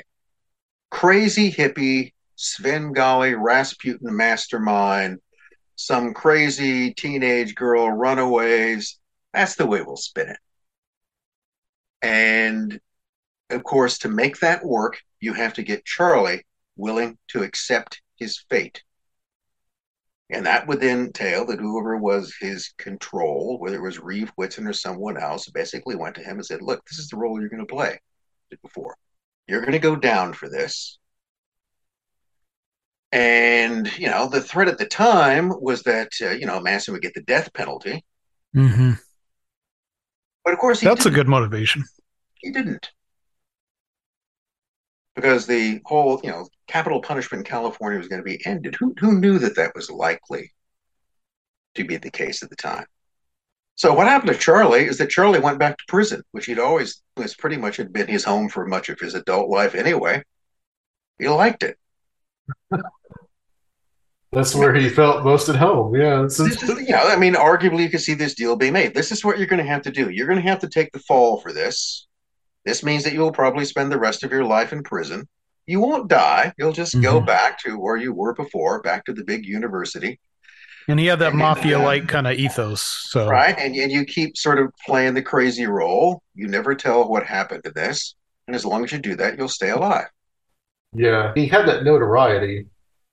[0.90, 2.12] Crazy hippie
[2.42, 5.18] Svengali Rasputin mastermind,
[5.76, 8.98] some crazy teenage girl runaways.
[9.34, 10.38] That's the way we'll spin it.
[12.00, 12.80] And
[13.50, 16.46] of course, to make that work, you have to get Charlie
[16.76, 18.82] willing to accept his fate.
[20.30, 24.72] And that would entail that whoever was his control, whether it was Reeve Whitson or
[24.72, 27.66] someone else, basically went to him and said, Look, this is the role you're going
[27.66, 28.00] to play
[28.62, 28.96] before.
[29.46, 30.98] You're going to go down for this.
[33.12, 37.02] And, you know, the threat at the time was that, uh, you know, Manson would
[37.02, 38.04] get the death penalty.
[38.54, 38.92] hmm
[40.44, 41.16] But of course, he That's a didn't.
[41.16, 41.84] good motivation.
[42.34, 42.90] He didn't.
[45.14, 48.74] Because the whole, you know, capital punishment in California was going to be ended.
[48.76, 50.52] Who, who knew that that was likely
[51.74, 52.86] to be the case at the time?
[53.76, 57.02] So what happened to Charlie is that Charlie went back to prison, which he'd always
[57.16, 60.22] was pretty much had been his home for much of his adult life anyway.
[61.18, 61.78] He liked it.
[64.32, 65.94] That's where he felt most at home.
[65.94, 68.54] Yeah, this This is, is, you know, I mean, arguably, you could see this deal
[68.54, 68.94] being made.
[68.94, 70.08] This is what you're going to have to do.
[70.08, 72.06] You're going to have to take the fall for this.
[72.64, 75.26] This means that you will probably spend the rest of your life in prison.
[75.66, 76.52] You won't die.
[76.58, 77.26] You'll just go Mhm.
[77.26, 80.20] back to where you were before, back to the big university,
[80.88, 82.82] And he had that uh, mafia like kind of ethos.
[83.10, 83.56] So right?
[83.58, 86.22] And, and you keep sort of playing the crazy role.
[86.34, 88.14] You never tell what happened to this.
[88.46, 90.08] And as long as you do that, you'll stay alive.
[90.92, 91.32] Yeah.
[91.34, 92.66] He had that notoriety,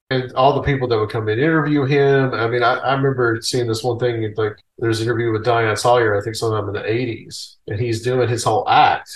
[0.09, 2.33] and all the people that would come in interview him.
[2.33, 4.33] I mean, I, I remember seeing this one thing.
[4.37, 8.01] Like, there's an interview with Diane Sawyer, I think, sometime in the '80s, and he's
[8.01, 9.09] doing his whole act.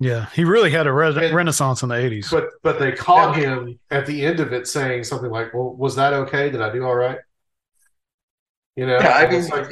[0.00, 2.28] yeah, he really had a re- And- renaissance in the eighties.
[2.30, 5.96] But but they caught him at the end of it saying something like, "Well, was
[5.96, 6.50] that okay?
[6.50, 7.18] Did I do all right?"
[8.76, 9.70] You know, Yeah, I mean, like,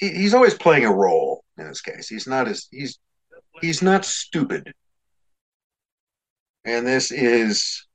[0.00, 2.08] he, he's always playing a role in this case.
[2.08, 2.98] He's not as he's
[3.60, 4.72] he's not stupid.
[6.66, 7.86] And this is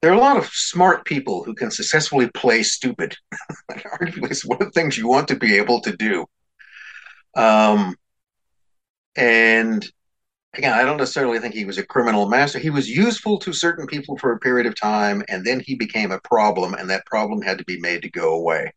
[0.00, 3.16] there are a lot of smart people who can successfully play stupid.
[3.70, 6.24] Arguably, it's one of the things you want to be able to do.
[7.34, 7.96] Um,
[9.16, 9.84] and
[10.54, 12.58] again, I don't necessarily think he was a criminal master.
[12.58, 16.12] He was useful to certain people for a period of time, and then he became
[16.12, 18.72] a problem, and that problem had to be made to go away.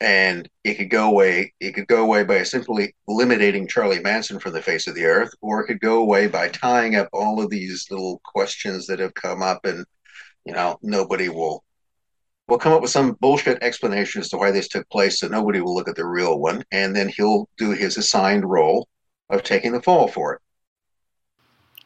[0.00, 1.52] And it could go away.
[1.60, 5.32] It could go away by simply eliminating Charlie Manson from the face of the earth,
[5.42, 9.12] or it could go away by tying up all of these little questions that have
[9.14, 9.84] come up, and
[10.46, 11.64] you know nobody will
[12.48, 15.60] will come up with some bullshit explanation as to why this took place, so nobody
[15.60, 18.88] will look at the real one, and then he'll do his assigned role
[19.28, 20.40] of taking the fall for it.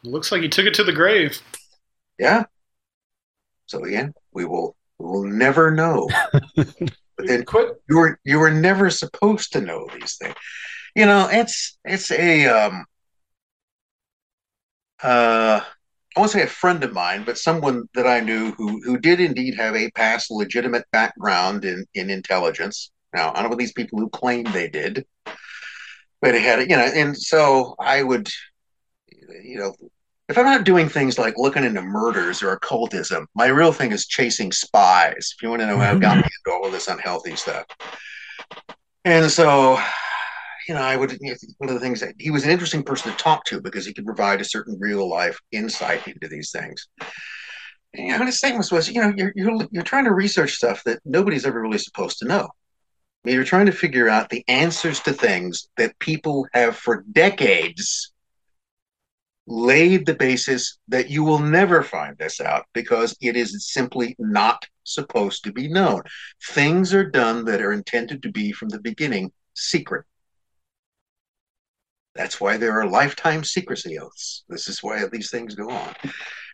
[0.03, 1.39] Looks like he took it to the grave.
[2.19, 2.45] Yeah.
[3.67, 6.09] So again, we will we will never know.
[7.17, 7.69] but then quit.
[7.89, 10.35] you were you were never supposed to know these things.
[10.95, 12.85] You know, it's it's a um
[15.03, 15.61] uh
[16.15, 19.19] I won't say a friend of mine, but someone that I knew who who did
[19.19, 22.91] indeed have a past legitimate background in in intelligence.
[23.13, 25.05] Now, I don't know these people who claim they did,
[26.21, 28.29] but it had you know, and so I would,
[29.43, 29.73] you know,
[30.27, 34.07] if I'm not doing things like looking into murders or occultism, my real thing is
[34.07, 35.33] chasing spies.
[35.35, 37.65] If you want to know how I got me into all of this unhealthy stuff.
[39.03, 39.79] And so,
[40.67, 41.15] you know, I would,
[41.59, 43.93] one of the things that he was an interesting person to talk to because he
[43.93, 46.87] could provide a certain real life insight into these things.
[47.93, 50.83] And you know, his statement was, you know, you're, you're, you're trying to research stuff
[50.85, 52.45] that nobody's ever really supposed to know.
[52.45, 57.05] I mean, you're trying to figure out the answers to things that people have for
[57.11, 58.11] decades
[59.47, 64.65] laid the basis that you will never find this out because it is simply not
[64.83, 66.01] supposed to be known.
[66.49, 70.05] Things are done that are intended to be from the beginning secret.
[72.15, 74.45] That's why there are lifetime secrecy oaths.
[74.47, 75.93] This is why these things go on.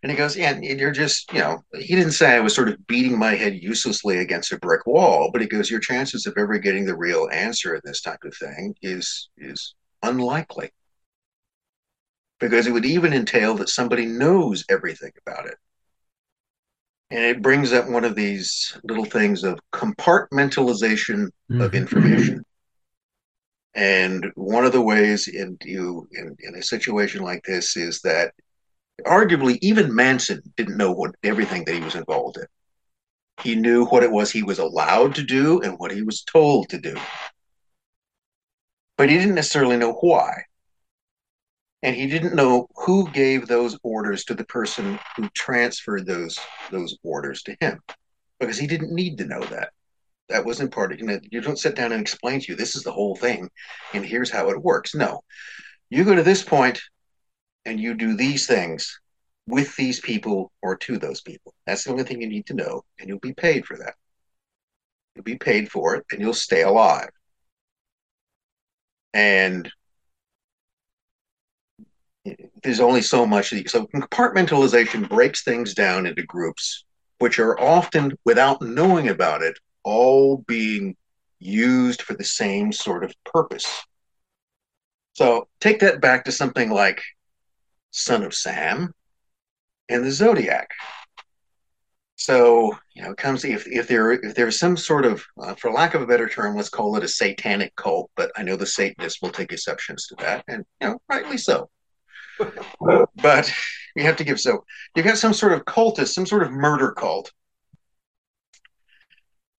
[0.02, 2.70] And he goes, yeah, and you're just, you know, he didn't say I was sort
[2.70, 6.34] of beating my head uselessly against a brick wall, but he goes, your chances of
[6.36, 10.72] ever getting the real answer in this type of thing is is unlikely
[12.42, 15.56] because it would even entail that somebody knows everything about it.
[17.12, 21.62] And it brings up one of these little things of compartmentalization mm-hmm.
[21.62, 22.44] of information.
[23.76, 28.34] And one of the ways in you in, in a situation like this is that
[29.06, 32.46] arguably even Manson didn't know what everything that he was involved in.
[33.42, 36.70] He knew what it was he was allowed to do and what he was told
[36.70, 36.98] to do.
[38.98, 40.44] But he didn't necessarily know why
[41.84, 46.40] and he didn't know who gave those orders to the person who transferred those
[46.72, 47.80] those orders to him
[48.40, 49.72] because he didn't need to know that.
[50.30, 52.76] That wasn't part of you know you don't sit down and explain to you this
[52.76, 53.50] is the whole thing
[53.94, 54.96] and here's how it works.
[54.96, 55.22] No.
[55.90, 56.82] You go to this point
[57.66, 59.00] and you do these things
[59.48, 61.54] with these people or to those people.
[61.66, 63.96] That's the only thing you need to know and you'll be paid for that.
[65.16, 67.10] You'll be paid for it and you'll stay alive.
[69.14, 69.70] And
[72.64, 73.50] there's only so much.
[73.68, 76.86] So compartmentalization breaks things down into groups,
[77.20, 80.96] which are often, without knowing about it, all being
[81.40, 83.84] used for the same sort of purpose.
[85.14, 87.02] So take that back to something like
[87.92, 88.94] Son of Sam
[89.90, 90.70] and the Zodiac.
[92.16, 95.72] So you know, it comes if if there if there's some sort of, uh, for
[95.72, 98.12] lack of a better term, let's call it a satanic cult.
[98.16, 101.68] But I know the Satanists will take exceptions to that, and you know, rightly so
[103.16, 103.54] but
[103.96, 104.64] you have to give so
[104.96, 107.32] you've got some sort of cultist, some sort of murder cult.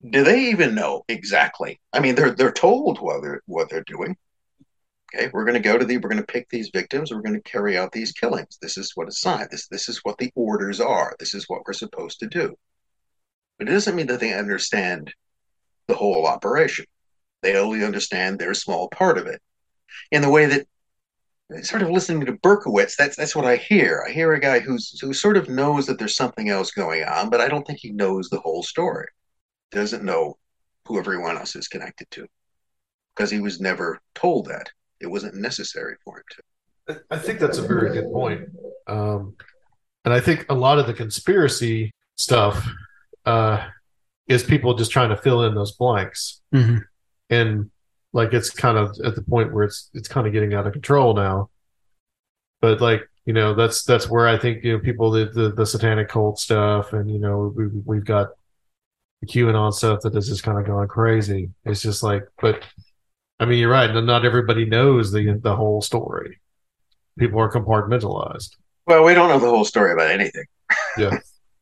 [0.09, 1.81] Do they even know exactly?
[1.93, 4.17] I mean, they're they're told what they're what they're doing.
[5.15, 7.13] Okay, we're going to go to the we're going to pick these victims.
[7.13, 8.59] We're going to carry out these killings.
[8.61, 9.49] This is what is signed.
[9.51, 11.15] This this is what the orders are.
[11.19, 12.57] This is what we're supposed to do.
[13.59, 15.13] But it doesn't mean that they understand
[15.87, 16.87] the whole operation.
[17.43, 19.41] They only understand their small part of it.
[20.11, 20.67] In the way that
[21.63, 24.05] sort of listening to Berkowitz, that's that's what I hear.
[24.07, 27.31] I hear a guy who's who sort of knows that there's something else going on,
[27.31, 29.07] but I don't think he knows the whole story.
[29.71, 30.37] Doesn't know
[30.87, 32.27] who everyone else is connected to
[33.15, 34.71] because he was never told that.
[35.01, 37.03] It wasn't necessary for him to.
[37.11, 38.49] I think that's a very good point.
[38.87, 39.37] Um,
[40.05, 42.67] and I think a lot of the conspiracy stuff
[43.25, 43.67] uh,
[44.29, 46.41] is people just trying to fill in those blanks.
[46.55, 46.79] Mm-hmm.
[47.31, 47.71] And
[48.13, 50.73] like it's kind of at the point where it's it's kind of getting out of
[50.73, 51.51] control now.
[52.61, 55.67] But like you know that's that's where i think you know people the the, the
[55.67, 58.31] satanic cult stuff and you know we, we've got
[59.21, 61.51] the qanon stuff that has just kind of gone crazy.
[61.65, 62.65] It's just like but
[63.39, 63.93] i mean you're right.
[63.93, 66.41] Not everybody knows the the whole story.
[67.19, 68.57] People are compartmentalized.
[68.87, 70.45] Well we don't know the whole story about anything.
[70.99, 71.19] Yeah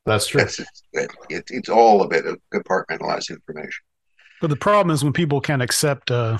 [0.06, 0.43] that's true.
[0.43, 0.60] It's,
[0.93, 3.85] it, it's all a bit of compartmentalized information
[4.41, 6.39] but the problem is when people can't accept uh,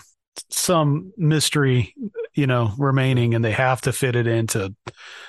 [0.49, 1.95] some mystery,
[2.35, 4.75] you know, remaining, and they have to fit it into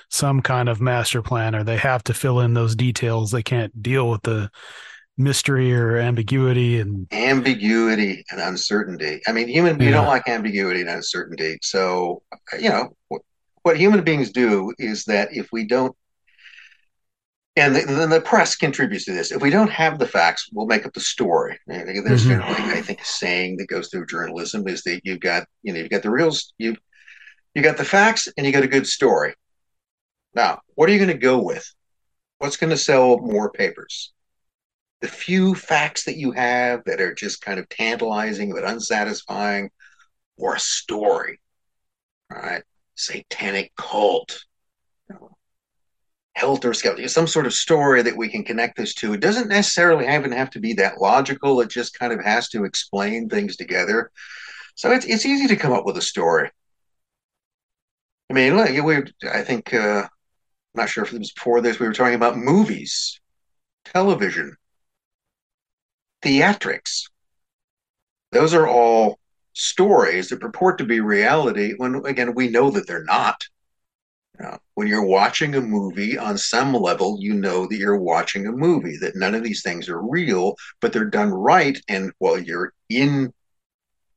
[0.09, 3.31] some kind of master plan, or they have to fill in those details.
[3.31, 4.49] They can't deal with the
[5.17, 9.21] mystery or ambiguity and ambiguity and uncertainty.
[9.27, 9.91] I mean, human we yeah.
[9.91, 11.57] don't like ambiguity and uncertainty.
[11.61, 12.23] So,
[12.59, 13.21] you know, what,
[13.63, 15.95] what human beings do is that if we don't
[17.55, 19.31] and then the press contributes to this.
[19.31, 21.59] If we don't have the facts, we'll make up the story.
[21.67, 22.41] And there's mm-hmm.
[22.41, 25.79] generally, I think, a saying that goes through journalism is that you've got, you know,
[25.79, 26.77] you've got the reals, you
[27.53, 29.33] you got the facts, and you got a good story.
[30.33, 31.69] Now, what are you going to go with?
[32.37, 34.13] What's going to sell more papers?
[35.01, 39.69] The few facts that you have that are just kind of tantalizing but unsatisfying,
[40.37, 41.41] or a story,
[42.29, 42.63] right?
[42.95, 44.45] Satanic cult,
[46.33, 49.13] helter skelter, some sort of story that we can connect this to.
[49.13, 51.61] It doesn't necessarily even have to be that logical.
[51.61, 54.11] It just kind of has to explain things together.
[54.75, 56.49] So it's it's easy to come up with a story.
[58.29, 60.09] I mean, look, we, I think uh, I'm
[60.73, 63.19] not sure if it was before this, we were talking about movies,
[63.83, 64.55] television,
[66.21, 67.09] theatrics.
[68.31, 69.19] Those are all
[69.53, 73.43] stories that purport to be reality when, again, we know that they're not.
[74.39, 78.51] Know, when you're watching a movie, on some level, you know that you're watching a
[78.51, 81.79] movie, that none of these things are real, but they're done right.
[81.87, 83.33] And while you're in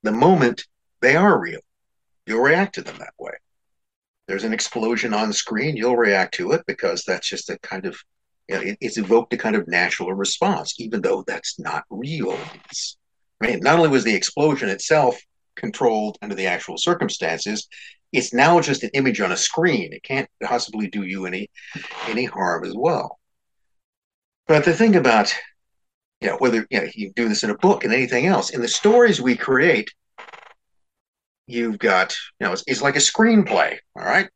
[0.03, 0.67] the moment,
[1.01, 1.61] they are real.
[2.27, 3.33] You'll react to them that way.
[4.27, 7.99] There's an explosion on screen, you'll react to it because that's just a kind of,
[8.49, 12.39] you know, it, it's evoked a kind of natural response, even though that's not real.
[12.67, 12.97] It's,
[13.43, 15.19] I mean, not only was the explosion itself
[15.57, 17.69] controlled under the actual circumstances,
[18.15, 19.93] it's now just an image on a screen.
[19.93, 21.51] It can't possibly do you any
[22.07, 23.19] any harm as well.
[24.47, 25.35] But the thing about
[26.21, 28.61] you know whether you, know, you do this in a book and anything else in
[28.61, 29.91] the stories we create,
[31.47, 33.77] you've got you know it's, it's like a screenplay.
[33.97, 34.29] All right,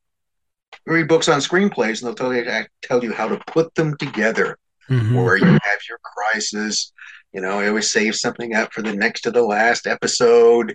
[0.86, 3.96] you read books on screenplays and they'll tell you tell you how to put them
[3.96, 4.58] together,
[4.90, 5.14] mm-hmm.
[5.14, 6.92] where you have your crisis.
[7.32, 10.74] You know, I always save something up for the next to the last episode.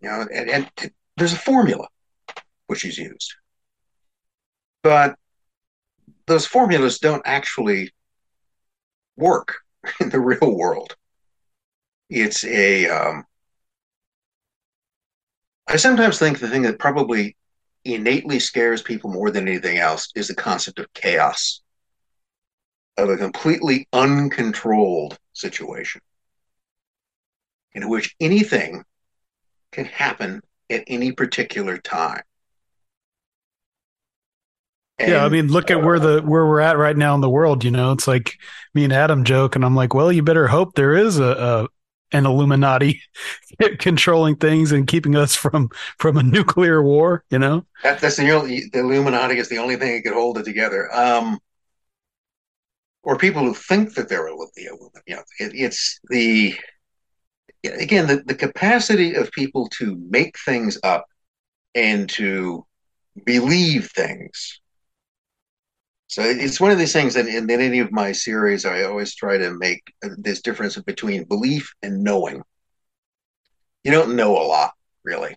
[0.00, 1.86] You know, and, and there's a formula
[2.68, 3.34] which is used.
[4.82, 5.16] But
[6.26, 7.92] those formulas don't actually
[9.16, 9.56] work
[10.00, 10.94] in the real world.
[12.08, 12.88] It's a.
[12.88, 13.24] Um,
[15.66, 17.36] I sometimes think the thing that probably
[17.84, 21.60] innately scares people more than anything else is the concept of chaos,
[22.96, 26.00] of a completely uncontrolled situation
[27.74, 28.82] in which anything
[29.72, 30.40] can happen
[30.70, 32.22] at any particular time.
[34.98, 37.30] And, yeah, I mean, look at where the where we're at right now in the
[37.30, 37.62] world.
[37.62, 38.34] You know, it's like
[38.74, 41.68] me and Adam joke, and I'm like, well, you better hope there is a, a
[42.16, 43.02] an Illuminati
[43.78, 45.68] controlling things and keeping us from
[45.98, 47.24] from a nuclear war.
[47.30, 50.38] You know, that, that's the only the Illuminati is the only thing that could hold
[50.38, 50.92] it together.
[50.92, 51.38] Um,
[53.04, 54.24] or people who think that they're
[54.56, 55.02] the Illuminati.
[55.06, 56.56] You know, it, it's the
[57.64, 61.06] again, the, the capacity of people to make things up
[61.74, 62.64] and to
[63.24, 64.60] believe things.
[66.06, 69.14] So it's one of these things that in, in any of my series, I always
[69.14, 72.42] try to make this difference between belief and knowing.
[73.84, 74.72] You don't know a lot,
[75.04, 75.36] really.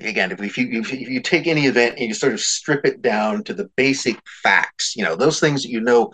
[0.00, 3.02] Again, if if you if you take any event and you sort of strip it
[3.02, 6.12] down to the basic facts, you know those things that you know,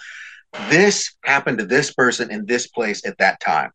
[0.70, 3.70] this happened to this person in this place at that time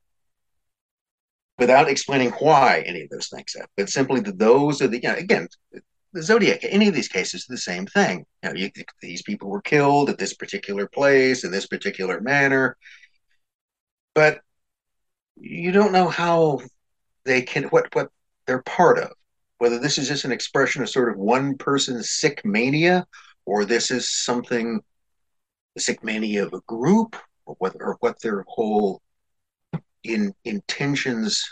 [1.57, 5.09] without explaining why any of those things happen, but simply that those are the, you
[5.09, 5.47] know, again,
[6.13, 8.25] the Zodiac, any of these cases, the same thing.
[8.43, 8.69] You know, you,
[9.01, 12.77] these people were killed at this particular place in this particular manner,
[14.13, 14.41] but
[15.35, 16.61] you don't know how
[17.25, 18.09] they can, what, what
[18.45, 19.11] they're part of.
[19.57, 23.05] Whether this is just an expression of sort of one person's sick mania,
[23.45, 24.81] or this is something,
[25.75, 27.15] the sick mania of a group,
[27.45, 29.01] or what, or what their whole
[30.03, 31.43] in intentions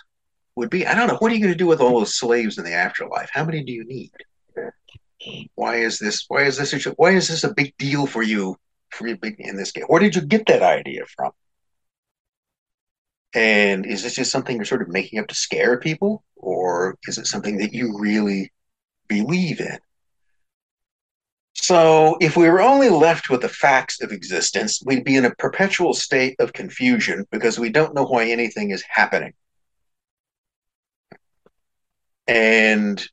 [0.55, 0.85] would be.
[0.85, 1.17] I don't know.
[1.17, 3.29] What are you going to do with all those slaves in the afterlife?
[3.31, 4.11] How many do you need?
[5.55, 6.25] Why is this?
[6.27, 6.73] Why is this?
[6.85, 8.57] A, why is this a big deal for you?
[8.91, 11.31] For you in this game, where did you get that idea from?
[13.33, 17.17] And is this just something you're sort of making up to scare people, or is
[17.17, 18.51] it something that you really
[19.07, 19.79] believe in?
[21.61, 25.35] So, if we were only left with the facts of existence, we'd be in a
[25.35, 29.33] perpetual state of confusion because we don't know why anything is happening.
[32.27, 33.07] And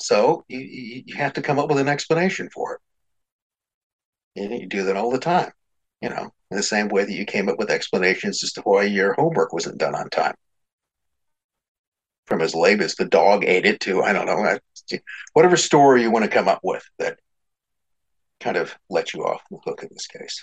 [0.00, 0.58] so you,
[1.06, 2.74] you have to come up with an explanation for
[4.34, 4.42] it.
[4.42, 5.52] And you do that all the time,
[6.02, 8.82] you know, in the same way that you came up with explanations as to why
[8.82, 10.34] your homework wasn't done on time.
[12.26, 14.58] From as late as the dog ate it to, I don't know,
[15.34, 17.20] whatever story you want to come up with that
[18.40, 20.42] kind of let you off the hook in this case.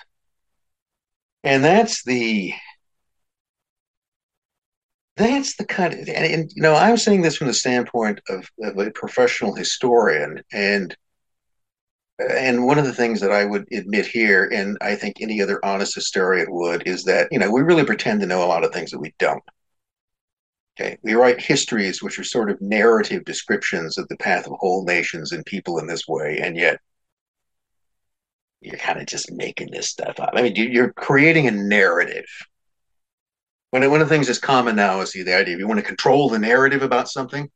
[1.44, 2.54] And that's the
[5.18, 8.50] that's the kind of and, and you know I'm saying this from the standpoint of,
[8.62, 10.96] of a professional historian and
[12.20, 15.64] and one of the things that I would admit here, and I think any other
[15.66, 18.72] honest historian would, is that you know we really pretend to know a lot of
[18.72, 19.44] things that we don't.
[20.80, 24.86] Okay, we write histories which are sort of narrative descriptions of the path of whole
[24.86, 26.80] nations and people in this way, and yet
[28.62, 30.32] you're kind of just making this stuff up.
[30.34, 32.26] I mean, you're creating a narrative.
[33.72, 35.86] One one of the things that's common now is the idea if you want to
[35.86, 37.50] control the narrative about something,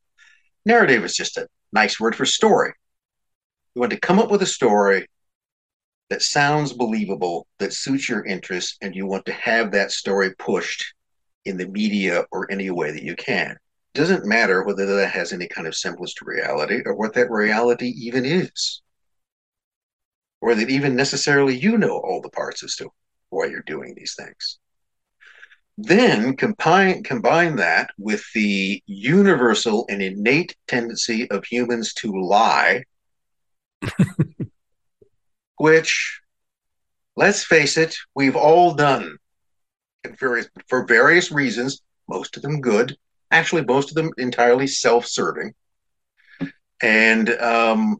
[0.65, 2.73] narrative is just a nice word for story.
[3.75, 5.07] You want to come up with a story
[6.09, 10.93] that sounds believable, that suits your interests, and you want to have that story pushed
[11.45, 13.51] in the media or any way that you can.
[13.51, 17.29] It doesn't matter whether that has any kind of semblance to reality or what that
[17.29, 18.81] reality even is.
[20.41, 22.89] Or that even necessarily you know all the parts as to
[23.29, 24.59] why you're doing these things.
[25.77, 32.83] Then combine combine that with the universal and innate tendency of humans to lie,
[35.57, 36.19] which,
[37.15, 39.17] let's face it, we've all done
[40.19, 41.81] various, for various reasons.
[42.09, 42.97] Most of them good,
[43.31, 45.53] actually, most of them entirely self-serving,
[46.81, 47.97] and um,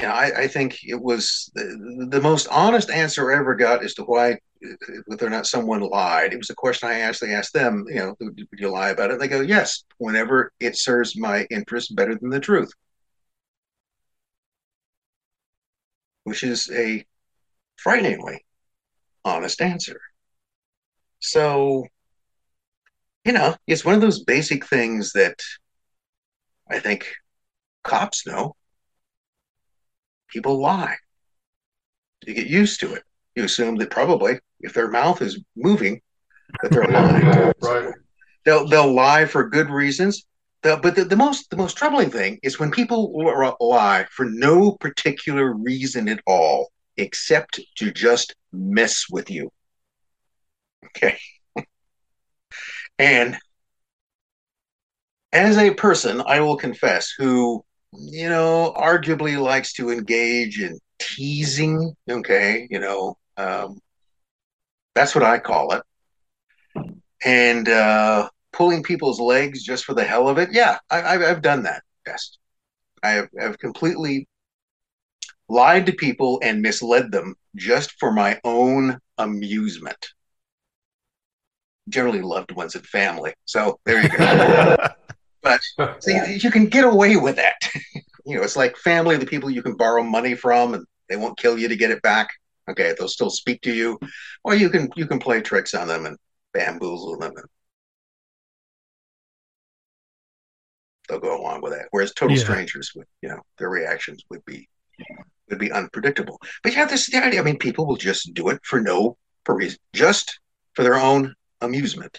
[0.00, 3.94] know, I, I, think it was the, the, most honest answer I ever got as
[3.94, 4.38] to why,
[5.06, 6.32] whether or not someone lied.
[6.32, 9.18] It was a question I actually asked them, you know, would you lie about it?
[9.18, 12.72] They go, yes, whenever it serves my interest better than the truth,
[16.24, 17.04] which is a
[17.76, 18.44] frighteningly
[19.24, 20.00] honest answer.
[21.20, 21.86] So,
[23.24, 25.38] you know, it's one of those basic things that
[26.68, 27.12] I think
[27.84, 28.56] cops know
[30.32, 30.96] people lie.
[32.26, 33.02] You get used to it.
[33.34, 36.00] You assume that probably if their mouth is moving,
[36.62, 37.52] that they're lying.
[37.62, 37.94] right.
[38.44, 40.24] They'll they'll lie for good reasons.
[40.62, 43.12] But the, the most the most troubling thing is when people
[43.60, 49.50] lie for no particular reason at all, except to just mess with you.
[50.86, 51.18] Okay.
[52.98, 53.36] and
[55.32, 61.94] as a person, I will confess, who you know, arguably likes to engage in teasing.
[62.10, 63.80] Okay, you know, um,
[64.94, 65.82] that's what I call it.
[67.24, 70.50] And uh, pulling people's legs just for the hell of it.
[70.52, 71.82] Yeah, I, have done that.
[72.06, 72.38] Yes,
[73.02, 74.26] I have I've completely
[75.48, 80.08] lied to people and misled them just for my own amusement.
[81.88, 83.34] Generally, loved ones and family.
[83.44, 84.76] So there you go.
[85.42, 85.60] But
[86.02, 87.56] see, you can get away with that.
[88.24, 91.38] you know, it's like family, the people you can borrow money from, and they won't
[91.38, 92.30] kill you to get it back.
[92.70, 93.98] Okay, they'll still speak to you,
[94.44, 96.16] or you can you can play tricks on them and
[96.54, 97.46] bamboozle them, and
[101.08, 101.88] they'll go along with that.
[101.90, 102.42] Whereas total yeah.
[102.44, 104.68] strangers would, you know, their reactions would be
[105.48, 106.40] would be unpredictable.
[106.62, 107.40] But yeah, this is the idea.
[107.40, 110.38] I mean, people will just do it for no for reason, just
[110.74, 112.18] for their own amusement.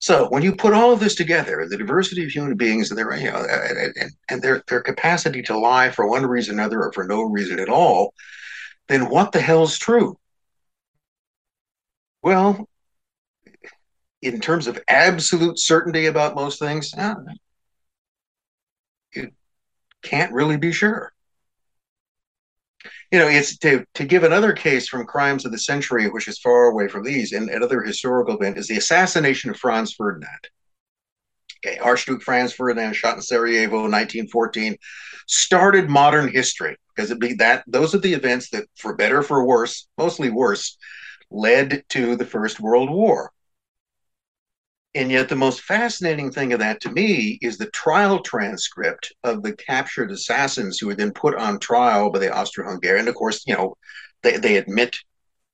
[0.00, 3.16] So when you put all of this together, the diversity of human beings and their
[3.16, 6.92] you know and, and their their capacity to lie for one reason or another or
[6.92, 8.14] for no reason at all,
[8.88, 10.16] then what the hell's true?
[12.22, 12.68] Well,
[14.22, 17.14] in terms of absolute certainty about most things, eh,
[19.14, 19.30] you
[20.02, 21.12] can't really be sure
[23.10, 26.38] you know, it's to, to give another case from crimes of the century, which is
[26.38, 30.48] far away from these, and another historical event is the assassination of Franz Ferdinand.
[31.64, 34.76] Okay, Archduke Franz Ferdinand shot in Sarajevo in 1914
[35.26, 39.44] started modern history because it be that those are the events that, for better for
[39.44, 40.76] worse, mostly worse,
[41.30, 43.32] led to the First World War.
[44.98, 49.44] And yet, the most fascinating thing of that to me is the trial transcript of
[49.44, 53.06] the captured assassins who were then put on trial by the Austro-Hungarian.
[53.06, 53.76] Of course, you know,
[54.24, 54.96] they, they admit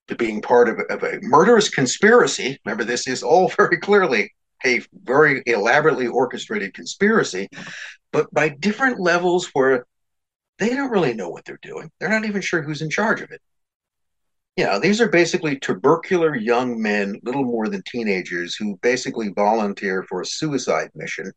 [0.09, 2.59] to being part of, of a murderous conspiracy.
[2.65, 4.33] Remember, this is all very clearly
[4.65, 7.51] a very elaborately orchestrated conspiracy,
[8.13, 9.85] but by different levels where
[10.59, 11.91] they don't really know what they're doing.
[12.01, 13.43] They're not even sure who's in charge of it.
[14.57, 20.21] Yeah, these are basically tubercular young men, little more than teenagers, who basically volunteer for
[20.21, 21.33] a suicide mission.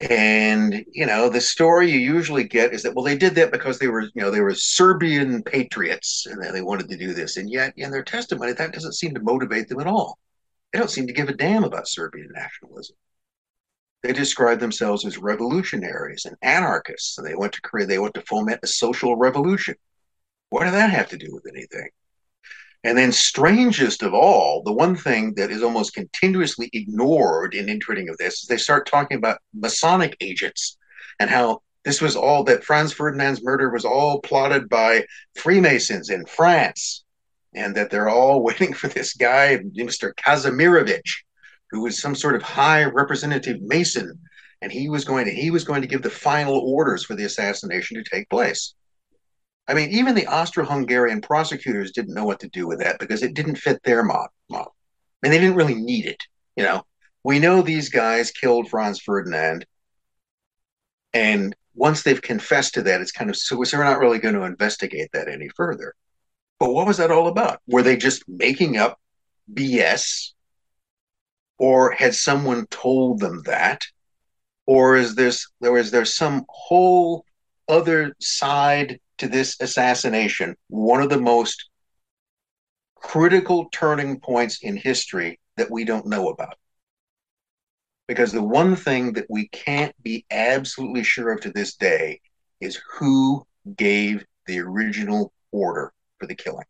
[0.00, 3.78] And you know, the story you usually get is that well, they did that because
[3.78, 7.36] they were, you know, they were Serbian patriots and they wanted to do this.
[7.36, 10.18] And yet, in their testimony, that doesn't seem to motivate them at all.
[10.72, 12.96] They don't seem to give a damn about Serbian nationalism.
[14.02, 18.22] They describe themselves as revolutionaries and anarchists, and they want to create, they want to
[18.22, 19.76] foment a social revolution.
[20.50, 21.90] What did that have to do with anything?
[22.84, 28.08] And then, strangest of all, the one thing that is almost continuously ignored in interpreting
[28.08, 30.78] of this is they start talking about Masonic agents
[31.18, 35.06] and how this was all that Franz Ferdinand's murder was all plotted by
[35.36, 37.04] Freemasons in France,
[37.54, 40.12] and that they're all waiting for this guy, Mr.
[40.14, 41.24] Kazimirovich,
[41.70, 44.18] who was some sort of high representative Mason,
[44.62, 47.24] and he was going to he was going to give the final orders for the
[47.24, 48.74] assassination to take place.
[49.68, 53.34] I mean, even the Austro-Hungarian prosecutors didn't know what to do with that because it
[53.34, 54.74] didn't fit their model.
[55.22, 56.22] And they didn't really need it.
[56.56, 56.82] You know,
[57.22, 59.66] we know these guys killed Franz Ferdinand,
[61.12, 64.42] and once they've confessed to that, it's kind of so we're not really going to
[64.42, 65.94] investigate that any further.
[66.58, 67.60] But what was that all about?
[67.66, 68.98] Were they just making up
[69.52, 70.32] BS,
[71.58, 73.82] or had someone told them that,
[74.66, 77.24] or is this there is there some whole
[77.68, 81.68] other side to this assassination, one of the most
[82.96, 86.56] critical turning points in history that we don't know about.
[88.06, 92.20] Because the one thing that we can't be absolutely sure of to this day
[92.60, 93.46] is who
[93.76, 96.64] gave the original order for the killing.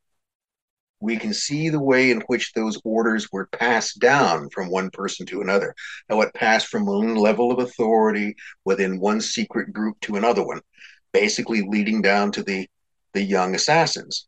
[1.00, 5.26] We can see the way in which those orders were passed down from one person
[5.26, 5.74] to another,
[6.10, 8.34] how it passed from one level of authority
[8.64, 10.60] within one secret group to another one,
[11.12, 12.68] basically leading down to the,
[13.14, 14.26] the young assassins.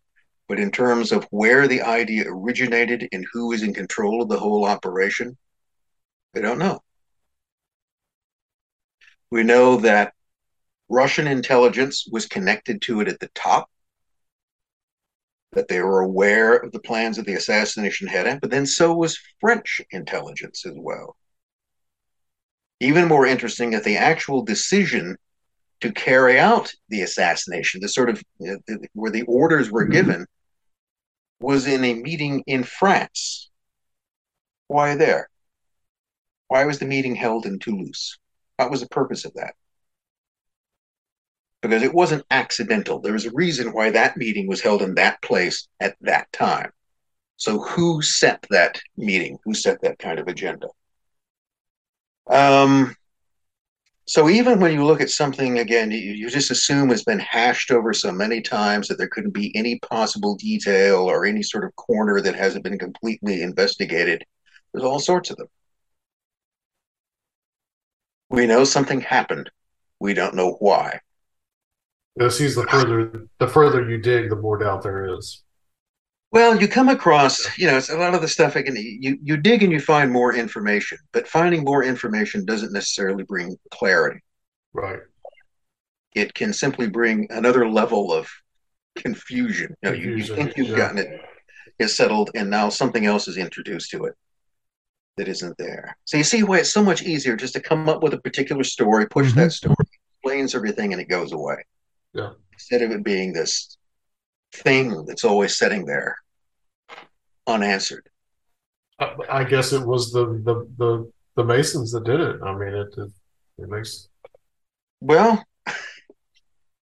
[0.49, 4.39] But in terms of where the idea originated and who is in control of the
[4.39, 5.37] whole operation,
[6.35, 6.81] they don't know.
[9.31, 10.13] We know that
[10.89, 13.71] Russian intelligence was connected to it at the top,
[15.53, 19.19] that they were aware of the plans of the assassination head but then so was
[19.41, 21.17] French intelligence as well.
[22.81, 25.17] Even more interesting that the actual decision
[25.81, 29.93] to carry out the assassination, the sort of you know, where the orders were mm-hmm.
[29.93, 30.27] given,
[31.41, 33.51] was in a meeting in France.
[34.69, 35.29] Why there?
[36.49, 38.19] Why was the meeting held in Toulouse?
[38.57, 39.55] What was the purpose of that?
[41.63, 43.01] Because it wasn't accidental.
[43.01, 46.71] There was a reason why that meeting was held in that place at that time.
[47.37, 49.39] So, who set that meeting?
[49.45, 50.69] Who set that kind of agenda?
[52.29, 52.95] Um,
[54.11, 57.71] so, even when you look at something again, you, you just assume it's been hashed
[57.71, 61.77] over so many times that there couldn't be any possible detail or any sort of
[61.77, 64.25] corner that hasn't been completely investigated.
[64.73, 65.47] There's all sorts of them.
[68.31, 69.49] We know something happened.
[70.01, 71.03] We don't know why.
[72.17, 75.45] It seems the further the further you dig, the more doubt there is.
[76.33, 78.55] Well, you come across, you know, it's a lot of the stuff.
[78.55, 83.25] Again, you you dig and you find more information, but finding more information doesn't necessarily
[83.25, 84.21] bring clarity.
[84.73, 85.01] Right.
[86.15, 88.29] It can simply bring another level of
[88.97, 89.77] confusion.
[89.83, 90.77] You, know, you, you think you've yeah.
[90.77, 91.21] gotten it,
[91.81, 94.15] is settled, and now something else is introduced to it
[95.17, 95.97] that isn't there.
[96.05, 98.65] So you see why it's so much easier just to come up with a particular
[98.65, 99.41] story, push mm-hmm.
[99.41, 99.75] that story,
[100.15, 101.57] explains everything, and it goes away.
[102.13, 102.31] Yeah.
[102.53, 103.77] Instead of it being this
[104.53, 106.17] thing that's always sitting there
[107.47, 108.09] unanswered.
[109.31, 112.43] I guess it was the the the, the Masons that did it.
[112.43, 113.11] I mean, it it,
[113.59, 114.09] it makes.
[115.01, 115.43] Well,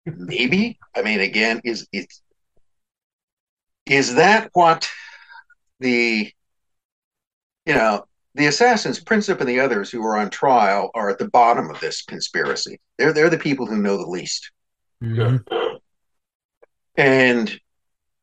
[0.04, 0.78] maybe.
[0.96, 2.12] I mean, again, is it
[3.86, 4.88] is that what
[5.80, 6.32] the
[7.66, 8.04] you know
[8.34, 11.80] the assassins, Princip and the others who are on trial are at the bottom of
[11.80, 12.80] this conspiracy.
[12.96, 14.50] They're they're the people who know the least.
[15.02, 15.77] Mm-hmm.
[16.98, 17.58] And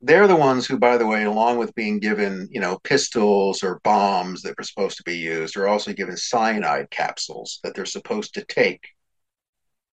[0.02, 3.80] they're the ones who, by the way, along with being given, you know, pistols or
[3.84, 8.34] bombs that were supposed to be used, are also given cyanide capsules that they're supposed
[8.36, 8.86] to take.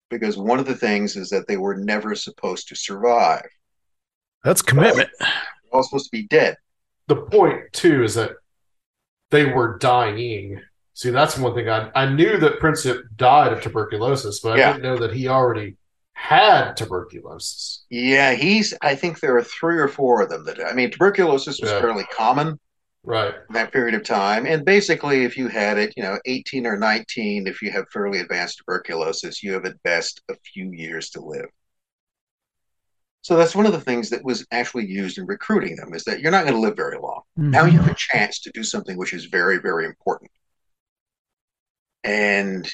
[0.09, 3.47] Because one of the things is that they were never supposed to survive.
[4.43, 5.09] That's commitment.
[5.19, 5.29] They're
[5.71, 6.57] all supposed to be dead.
[7.07, 8.31] The point too is that
[9.29, 10.59] they were dying.
[10.95, 14.73] See, that's one thing I I knew that Princip died of tuberculosis, but I yeah.
[14.73, 15.77] didn't know that he already
[16.21, 17.85] had tuberculosis.
[17.89, 18.73] Yeah, he's.
[18.81, 20.63] I think there are three or four of them that.
[20.65, 21.81] I mean, tuberculosis was yeah.
[21.81, 22.59] fairly common,
[23.03, 23.33] right?
[23.49, 26.77] In that period of time, and basically, if you had it, you know, eighteen or
[26.77, 31.21] nineteen, if you have fairly advanced tuberculosis, you have at best a few years to
[31.21, 31.47] live.
[33.23, 36.21] So that's one of the things that was actually used in recruiting them is that
[36.21, 37.21] you're not going to live very long.
[37.37, 37.51] Mm-hmm.
[37.51, 40.31] Now you have a chance to do something which is very, very important.
[42.03, 42.67] And,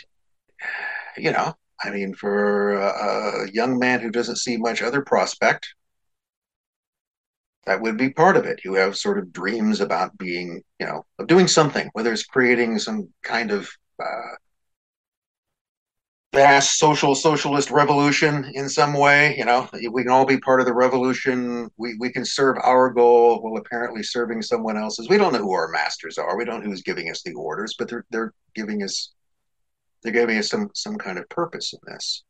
[1.18, 1.54] you know,
[1.84, 5.68] I mean, for a, young man who doesn't see much other prospect,
[7.66, 8.62] that would be part of it.
[8.64, 12.80] You have sort of dreams about being, you know, of doing something, whether it's creating
[12.80, 13.70] some kind of
[14.02, 14.36] uh,
[16.34, 19.36] vast social socialist revolution in some way.
[19.38, 21.70] You know, we can all be part of the revolution.
[21.78, 25.10] We, we can serve our goal while apparently serving someone else's.
[25.10, 26.38] We don't know who our masters are.
[26.38, 29.14] We don't know who's giving us the orders, but they're they're giving us
[30.08, 32.24] they're giving us some some kind of purpose in this.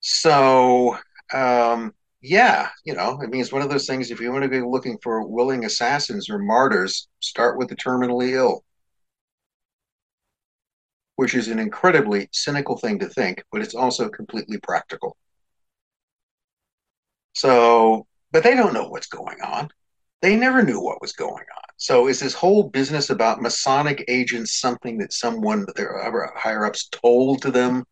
[0.00, 0.98] So
[1.32, 4.10] um, yeah, you know, I mean, it's one of those things.
[4.10, 8.30] If you want to be looking for willing assassins or martyrs, start with the terminally
[8.32, 8.64] ill
[11.16, 15.16] which is an incredibly cynical thing to think, but it's also completely practical.
[17.34, 19.70] So, but they don't know what's going on.
[20.22, 21.62] They never knew what was going on.
[21.76, 27.42] So, is this whole business about Masonic agents something that someone, their higher ups, told
[27.42, 27.84] to them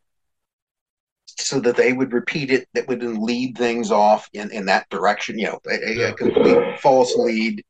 [1.27, 4.89] so that they would repeat it, that would then lead things off in, in that
[4.91, 5.39] direction?
[5.39, 7.65] You know, a, a complete false lead,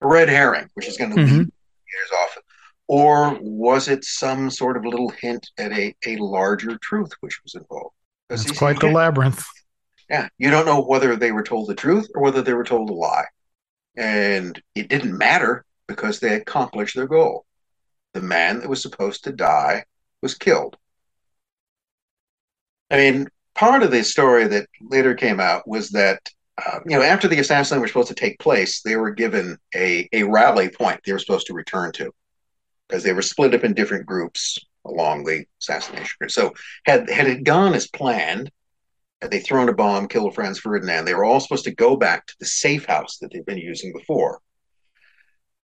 [0.00, 1.38] a red herring, which is going to mm-hmm.
[1.38, 1.52] lead
[1.86, 2.38] years off
[2.88, 7.54] or was it some sort of little hint at a, a larger truth which was
[7.54, 7.94] involved?
[8.30, 9.44] It's quite the labyrinth.
[10.08, 12.90] Yeah, you don't know whether they were told the truth or whether they were told
[12.90, 13.24] a lie.
[13.96, 17.46] And it didn't matter because they accomplished their goal.
[18.14, 19.84] The man that was supposed to die
[20.22, 20.76] was killed.
[22.90, 26.20] I mean, part of the story that later came out was that,
[26.64, 30.08] uh, you know, after the assassination was supposed to take place, they were given a,
[30.12, 32.12] a rally point they were supposed to return to
[32.88, 36.28] because they were split up in different groups along the assassination.
[36.28, 36.52] So,
[36.84, 38.50] had, had it gone as planned,
[39.22, 42.26] had they thrown a bomb, killed Franz Ferdinand, they were all supposed to go back
[42.26, 44.40] to the safe house that they'd been using before.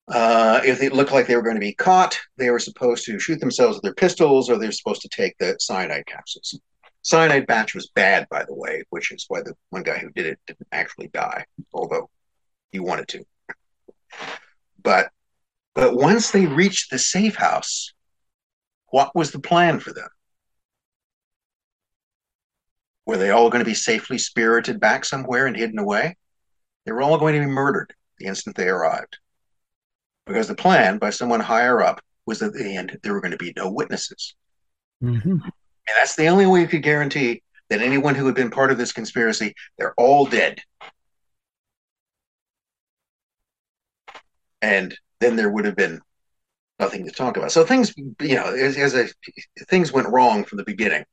[0.07, 3.19] Uh, if it looked like they were going to be caught, they were supposed to
[3.19, 6.59] shoot themselves with their pistols, or they were supposed to take the cyanide capsules.
[7.01, 10.25] Cyanide batch was bad, by the way, which is why the one guy who did
[10.25, 12.09] it didn't actually die, although
[12.71, 13.23] he wanted to.
[14.81, 15.09] But
[15.75, 17.93] but once they reached the safe house,
[18.87, 20.09] what was the plan for them?
[23.09, 26.15] Were they all going to be safely spirited back somewhere and hidden away?
[26.85, 29.17] They were all going to be murdered the instant they arrived.
[30.27, 33.31] Because the plan by someone higher up was that at the end there were going
[33.31, 34.35] to be no witnesses.
[35.01, 35.25] Mhm.
[35.25, 35.51] And
[35.97, 38.91] that's the only way you could guarantee that anyone who had been part of this
[38.91, 40.59] conspiracy, they're all dead.
[44.61, 45.99] And then there would have been
[46.77, 47.51] nothing to talk about.
[47.51, 49.07] So things, you know, as, as a,
[49.65, 51.05] things went wrong from the beginning.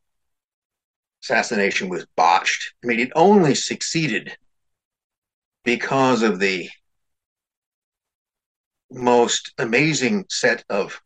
[1.29, 2.75] Assassination was botched.
[2.85, 4.37] I mean, it only succeeded
[5.65, 6.71] because of the
[8.93, 11.01] most amazing set of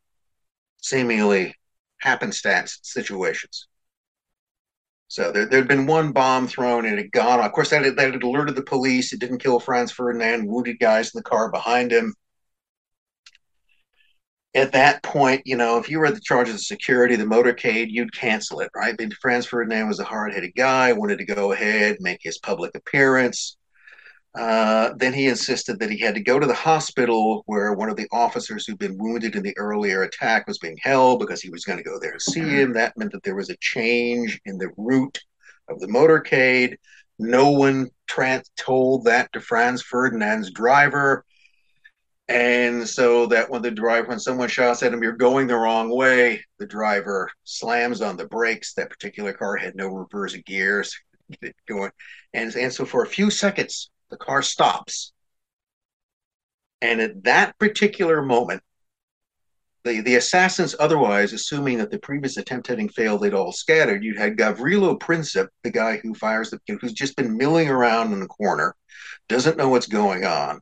[0.83, 1.55] seemingly
[2.01, 3.67] happenstance situations.
[5.09, 7.41] So there, there'd been one bomb thrown and it had gone.
[7.41, 9.15] Of course, that had, that had alerted the police.
[9.15, 12.15] It didn't kill Franz Ferdinand, wounded guys in the car behind him.
[14.55, 17.25] At that point, you know, if you were at the charge of the security, the
[17.25, 18.97] motorcade, you'd cancel it, right?
[18.97, 23.57] But Franz Ferdinand was a hard-headed guy, wanted to go ahead, make his public appearance.
[24.37, 27.97] Uh, then he insisted that he had to go to the hospital where one of
[27.97, 31.65] the officers who'd been wounded in the earlier attack was being held because he was
[31.65, 32.73] going to go there to see him.
[32.73, 35.19] That meant that there was a change in the route
[35.69, 36.77] of the motorcade.
[37.19, 37.91] No one
[38.57, 41.25] told that to Franz Ferdinand's driver.
[42.31, 45.91] And so that when the driver, when someone shouts at him, you're going the wrong
[45.91, 48.73] way, the driver slams on the brakes.
[48.75, 50.97] That particular car had no reverse gears.
[51.29, 51.91] Get it going.
[52.33, 55.13] And, and so for a few seconds, the car stops.
[56.81, 58.63] And at that particular moment,
[59.83, 64.05] the, the assassins, otherwise, assuming that the previous attempt having failed, they'd all scattered.
[64.05, 68.21] You had Gavrilo Princip, the guy who fires the, who's just been milling around in
[68.21, 68.77] the corner,
[69.29, 70.61] doesn't know what's going on,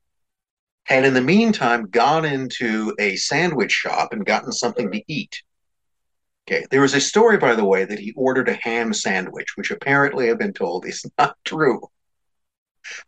[0.88, 5.42] had in the meantime gone into a sandwich shop and gotten something to eat.
[6.48, 9.70] Okay, there was a story, by the way, that he ordered a ham sandwich, which
[9.70, 11.82] apparently I've been told is not true.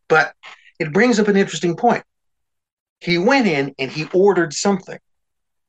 [0.08, 0.34] But
[0.78, 2.04] it brings up an interesting point.
[3.00, 4.98] He went in and he ordered something.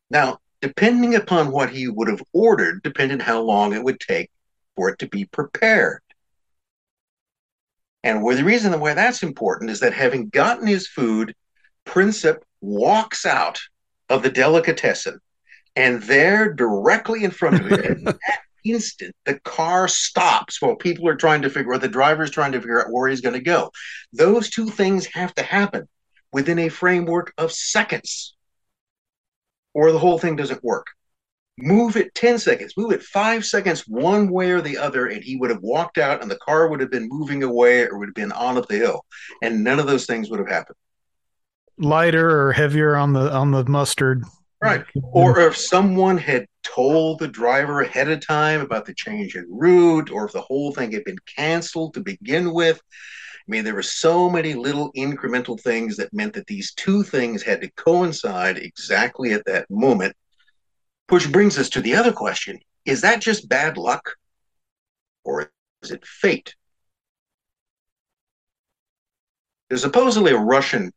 [0.10, 4.30] Now, depending upon what he would have ordered, depended how long it would take
[4.76, 6.02] for it to be prepared.
[8.04, 11.34] And where the reason why that's important is that having gotten his food,
[11.86, 13.60] Princip walks out
[14.10, 15.20] of the delicatessen,
[15.76, 21.08] and there, directly in front of him, at that instant, the car stops while people
[21.08, 23.42] are trying to figure, or the driver's trying to figure out where he's going to
[23.42, 23.72] go.
[24.14, 25.88] Those two things have to happen
[26.32, 28.36] within a framework of seconds,
[29.74, 30.88] or the whole thing doesn't work.
[31.58, 35.36] Move it 10 seconds, move it five seconds, one way or the other, and he
[35.36, 38.16] would have walked out, and the car would have been moving away or would have
[38.16, 39.06] been on up the hill.
[39.42, 40.78] And none of those things would have happened.
[41.82, 44.24] Lighter or heavier on the on the mustard.
[44.62, 44.86] Right.
[45.02, 50.12] Or if someone had told the driver ahead of time about the change in route,
[50.12, 52.78] or if the whole thing had been canceled to begin with.
[52.78, 57.42] I mean, there were so many little incremental things that meant that these two things
[57.42, 60.16] had to coincide exactly at that moment.
[61.10, 64.16] Which brings us to the other question is that just bad luck?
[65.24, 65.52] Or
[65.82, 66.56] is it fate?
[69.70, 70.92] There's supposedly a Russian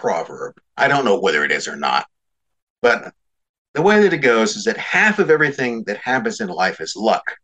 [0.00, 0.58] proverb.
[0.76, 2.06] I don't know whether it is or not.
[2.80, 3.12] But
[3.74, 6.96] the way that it goes is that half of everything that happens in life is
[6.96, 7.36] luck,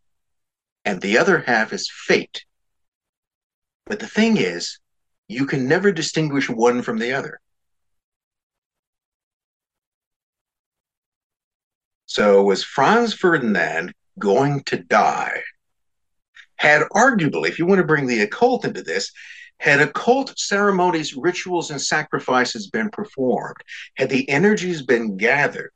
[0.84, 2.44] and the other half is fate.
[3.84, 4.80] But the thing is,
[5.28, 7.40] you can never distinguish one from the other.
[12.06, 15.42] So, was Franz Ferdinand going to die?
[16.56, 19.12] Had arguably, if you want to bring the occult into this,
[19.58, 23.56] had occult ceremonies, rituals, and sacrifices been performed,
[23.96, 25.72] had the energies been gathered,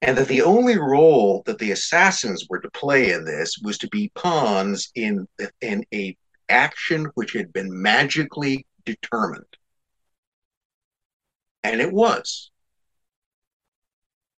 [0.00, 3.88] and that the only role that the assassins were to play in this was to
[3.88, 5.26] be pawns in
[5.60, 6.16] in a
[6.48, 9.44] action which had been magically determined.
[11.62, 12.50] And it was.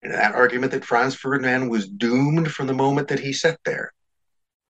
[0.03, 3.93] And that argument that franz ferdinand was doomed from the moment that he sat there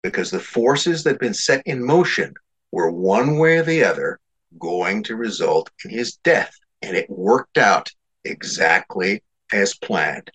[0.03, 2.35] because the forces that had been set in motion
[2.73, 4.21] were one way or the other
[4.59, 7.91] going to result in his death and it worked out
[8.25, 9.23] exactly
[9.53, 10.31] as planned.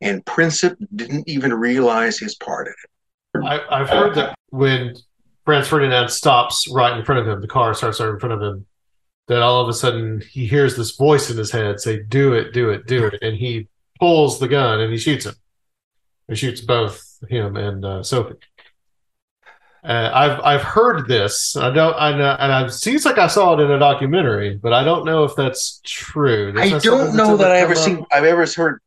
[0.00, 3.44] And Princip didn't even realize his part in it.
[3.44, 4.94] I, I've heard that when
[5.44, 8.42] Franz Ferdinand stops right in front of him, the car starts right in front of
[8.42, 8.66] him,
[9.28, 12.52] that all of a sudden he hears this voice in his head say, Do it,
[12.52, 13.18] do it, do it.
[13.22, 13.68] And he
[13.98, 15.34] pulls the gun and he shoots him.
[16.28, 18.36] He shoots both him and uh, Sophie.
[19.86, 21.56] Uh, I've I've heard this.
[21.56, 21.94] I don't.
[21.96, 25.04] I know, and it seems like I saw it in a documentary, but I don't
[25.04, 26.50] know if that's true.
[26.50, 28.04] That's I don't know that I ever seen.
[28.10, 28.80] I've ever heard.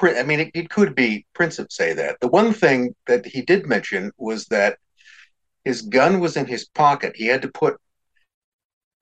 [0.00, 2.20] I mean, it, it could be Princip say that.
[2.20, 4.78] The one thing that he did mention was that
[5.66, 7.12] his gun was in his pocket.
[7.16, 7.76] He had to put.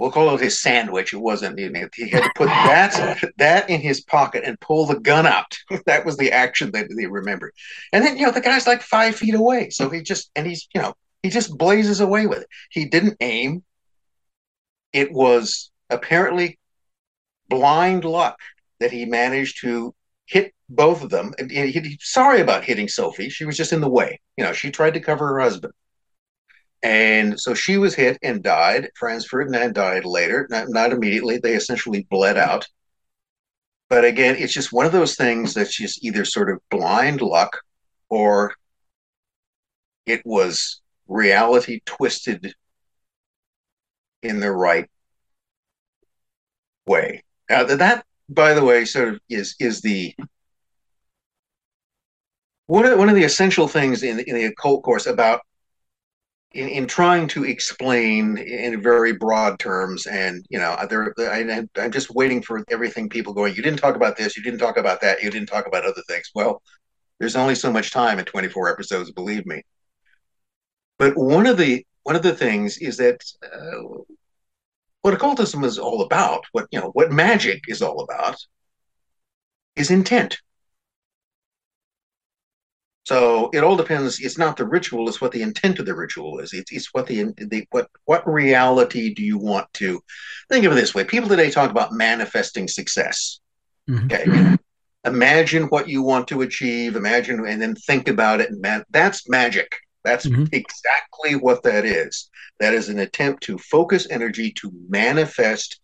[0.01, 1.12] We'll call it his sandwich.
[1.12, 1.56] It wasn't.
[1.56, 5.56] He had to put that that in his pocket and pull the gun out.
[5.86, 7.52] that was the action that he remembered.
[7.93, 10.66] And then you know the guy's like five feet away, so he just and he's
[10.74, 10.94] you know
[11.24, 12.48] he just blazes away with it.
[12.68, 13.64] He didn't aim.
[14.92, 16.59] It was apparently
[17.48, 18.38] blind luck
[18.78, 19.94] that he managed to
[20.26, 21.32] hit both of them.
[21.48, 23.30] He, he, sorry about hitting Sophie.
[23.30, 24.20] She was just in the way.
[24.36, 25.72] You know, she tried to cover her husband.
[26.82, 28.90] And so she was hit and died.
[28.94, 31.38] Franz Ferdinand died later, not, not immediately.
[31.38, 32.68] They essentially bled out.
[33.88, 37.62] But again, it's just one of those things that's just either sort of blind luck
[38.10, 38.52] or
[40.05, 42.55] it was reality twisted
[44.22, 44.89] in the right
[46.86, 47.22] way.
[47.48, 50.14] Now, that, by the way, sort of is is the
[52.66, 55.43] one of one of the essential things in in the occult course about
[56.52, 61.90] in, in trying to explain in very broad terms and you know there I, i'm
[61.90, 65.01] just waiting for everything people going you didn't talk about this you didn't talk about
[65.02, 66.62] that you didn't talk about other things well
[67.18, 69.62] there's only so much time in 24 episodes believe me
[70.98, 74.02] but one of the one of the things is that uh,
[75.02, 78.36] what occultism is all about, what you know, what magic is all about,
[79.76, 80.38] is intent.
[83.04, 84.18] So it all depends.
[84.18, 86.54] It's not the ritual; it's what the intent of the ritual is.
[86.54, 90.00] It's, it's what the, the what what reality do you want to
[90.50, 91.04] think of it this way?
[91.04, 93.40] People today talk about manifesting success.
[93.90, 94.06] Mm-hmm.
[94.06, 94.56] Okay,
[95.04, 96.96] imagine what you want to achieve.
[96.96, 98.50] Imagine and then think about it.
[98.50, 99.76] And man, that's magic.
[100.05, 100.44] That's mm-hmm.
[100.52, 102.28] exactly what that is.
[102.60, 105.81] That is an attempt to focus energy to manifest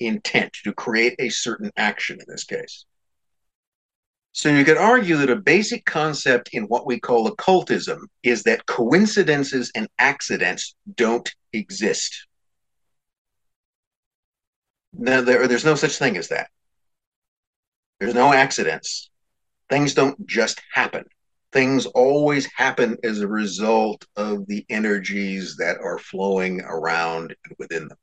[0.00, 2.84] intent, to create a certain action in this case.
[4.32, 8.66] So you could argue that a basic concept in what we call occultism is that
[8.66, 12.26] coincidences and accidents don't exist.
[14.94, 16.48] Now, there, there's no such thing as that.
[18.00, 19.10] There's no accidents.
[19.68, 21.04] Things don't just happen
[21.52, 27.88] things always happen as a result of the energies that are flowing around and within
[27.88, 27.98] them.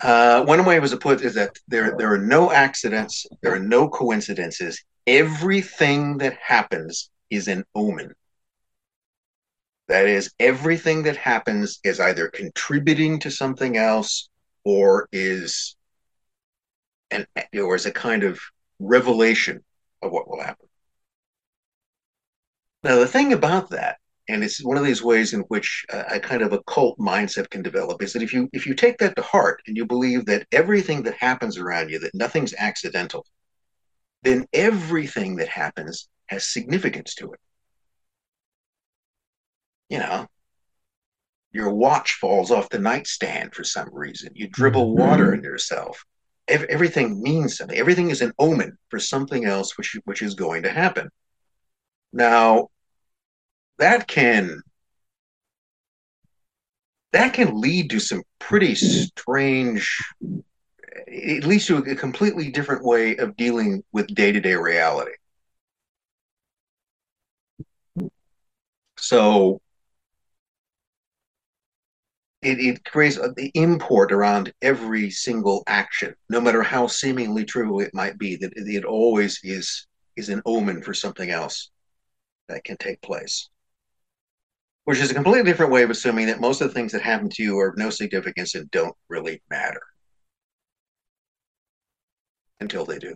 [0.00, 3.58] Uh, one way it was put is that there there are no accidents, there are
[3.58, 4.82] no coincidences.
[5.06, 8.14] Everything that happens is an omen.
[9.88, 14.28] That is, everything that happens is either contributing to something else
[14.64, 15.76] or is
[17.10, 18.40] an or is a kind of
[18.78, 19.62] revelation
[20.00, 20.69] of what will happen.
[22.82, 23.98] Now, the thing about that,
[24.28, 27.50] and it's one of these ways in which a, a kind of a cult mindset
[27.50, 30.26] can develop, is that if you if you take that to heart and you believe
[30.26, 33.26] that everything that happens around you, that nothing's accidental,
[34.22, 37.40] then everything that happens has significance to it.
[39.88, 40.26] You know,
[41.52, 44.30] your watch falls off the nightstand for some reason.
[44.34, 45.00] You dribble mm-hmm.
[45.00, 46.04] water into yourself.
[46.48, 47.78] Everything means something.
[47.78, 51.08] Everything is an omen for something else which which is going to happen.
[52.12, 52.68] Now,
[53.78, 54.62] that can
[57.12, 59.98] that can lead to some pretty strange
[61.06, 65.12] it leads to a completely different way of dealing with day-to-day reality.
[68.98, 69.60] So
[72.42, 77.94] it, it creates the import around every single action no matter how seemingly trivial it
[77.94, 81.70] might be that it always is is an omen for something else
[82.50, 83.48] that can take place.
[84.84, 87.28] Which is a completely different way of assuming that most of the things that happen
[87.30, 89.82] to you are of no significance and don't really matter
[92.60, 93.14] until they do.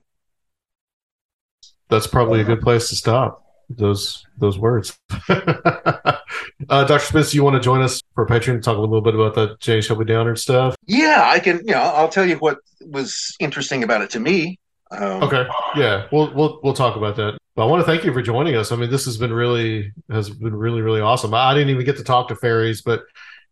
[1.90, 3.44] that's probably a good place to stop.
[3.68, 4.98] Those those words.
[5.28, 6.20] uh,
[6.68, 6.98] Dr.
[6.98, 9.60] Spence, you want to join us for Patreon to talk a little bit about that
[9.60, 10.76] Jay Shelby Downard stuff?
[10.86, 11.58] Yeah, I can.
[11.64, 14.58] You know, I'll tell you what was interesting about it to me.
[14.98, 15.46] Um, Okay.
[15.76, 17.36] Yeah, we'll we'll we'll talk about that.
[17.56, 18.72] But I want to thank you for joining us.
[18.72, 21.32] I mean, this has been really has been really really awesome.
[21.34, 23.02] I, I didn't even get to talk to fairies, but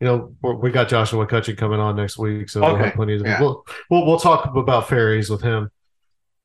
[0.01, 3.15] you know we're- got Joshua McCutcheon coming on next week, so we'll have plenty.
[3.15, 3.41] Of, Yeah.
[3.41, 5.71] we'll, we'll we'll talk about fairies with him.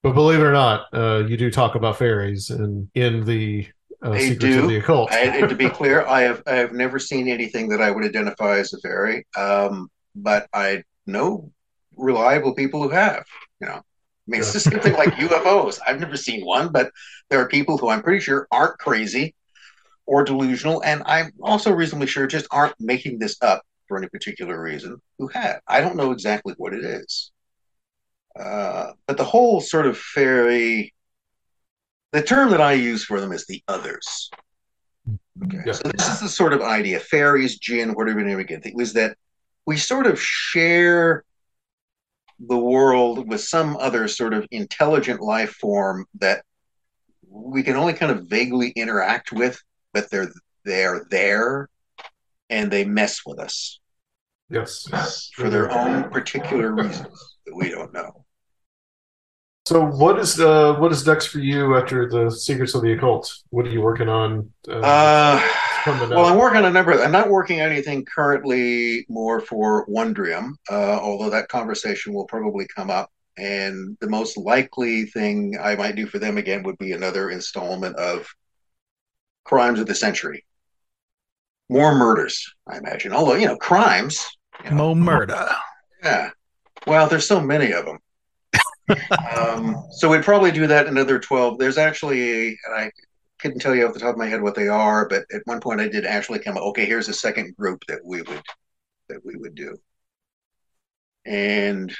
[0.04, 3.68] But believe it or not, uh, you do talk about fairies and in the
[4.04, 4.62] uh, secrets do.
[4.64, 5.12] of the occult.
[5.12, 8.06] I, and to be clear, I have I have never seen anything that I would
[8.06, 11.52] identify as a fairy, um, but I know
[11.96, 13.26] reliable people who have.
[13.60, 13.82] You know,
[14.28, 15.80] mean, it's the same thing like UFOs.
[15.86, 16.92] I've never seen one, but
[17.30, 19.36] there are people who I'm pretty sure aren't crazy
[20.06, 24.62] or delusional, and I'm also reasonably sure just aren't making this up for any particular
[24.62, 25.02] reason.
[25.18, 25.62] Who have?
[25.68, 27.32] I don't know exactly what it is,
[28.40, 30.94] uh, but the whole sort of fairy.
[32.14, 34.30] The term that I use for them is the others.
[35.44, 35.60] Okay.
[35.66, 35.74] Yeah.
[35.74, 38.94] So this is the sort of idea, fairies, jinn, whatever you name it, it was
[38.94, 39.18] that
[39.66, 41.24] we sort of share
[42.40, 46.44] the world with some other sort of intelligent life form that
[47.30, 49.62] we can only kind of vaguely interact with,
[49.94, 50.32] but they're
[50.64, 51.70] they're there
[52.50, 53.80] and they mess with us
[54.50, 55.30] yes.
[55.36, 58.26] for their own particular reasons that we don't know.
[59.68, 63.38] So what is uh what is next for you after the secrets of the occult?
[63.50, 64.50] What are you working on?
[64.66, 65.46] Uh,
[65.84, 66.28] coming well.
[66.28, 66.94] I'm working on a number.
[66.94, 72.66] I'm not working on anything currently more for Wondrium, uh, although that conversation will probably
[72.74, 73.12] come up.
[73.38, 77.98] And the most likely thing I might do for them again would be another installment
[77.98, 78.26] of
[79.44, 80.46] Crimes of the Century.
[81.68, 82.42] More murders,
[82.72, 83.12] I imagine.
[83.12, 84.26] Although, you know, crimes.
[84.64, 85.50] You know, Mo murder.
[86.02, 86.30] yeah.
[86.86, 87.98] Well, there's so many of them.
[89.38, 91.58] Um, so we'd probably do that another 12.
[91.58, 92.92] There's actually, and I
[93.40, 95.60] couldn't tell you off the top of my head what they are, but at one
[95.60, 98.42] point I did actually come up, okay, here's a second group that we would
[99.10, 99.78] that we would do.
[101.26, 101.96] And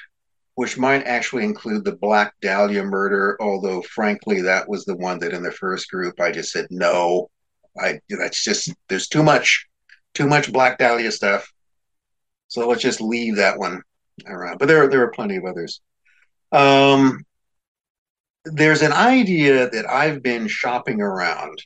[0.56, 5.34] which might actually include the Black Dahlia murder, although frankly that was the one that
[5.34, 7.30] in the first group I just said no.
[7.80, 9.68] I that's just there's too much
[10.16, 11.52] too much Black Dahlia stuff.
[12.48, 13.84] So let's just leave that one
[14.26, 14.58] around.
[14.58, 15.82] But there there are plenty of others.
[16.52, 17.24] Um,
[18.46, 21.62] there's an idea that I've been shopping around,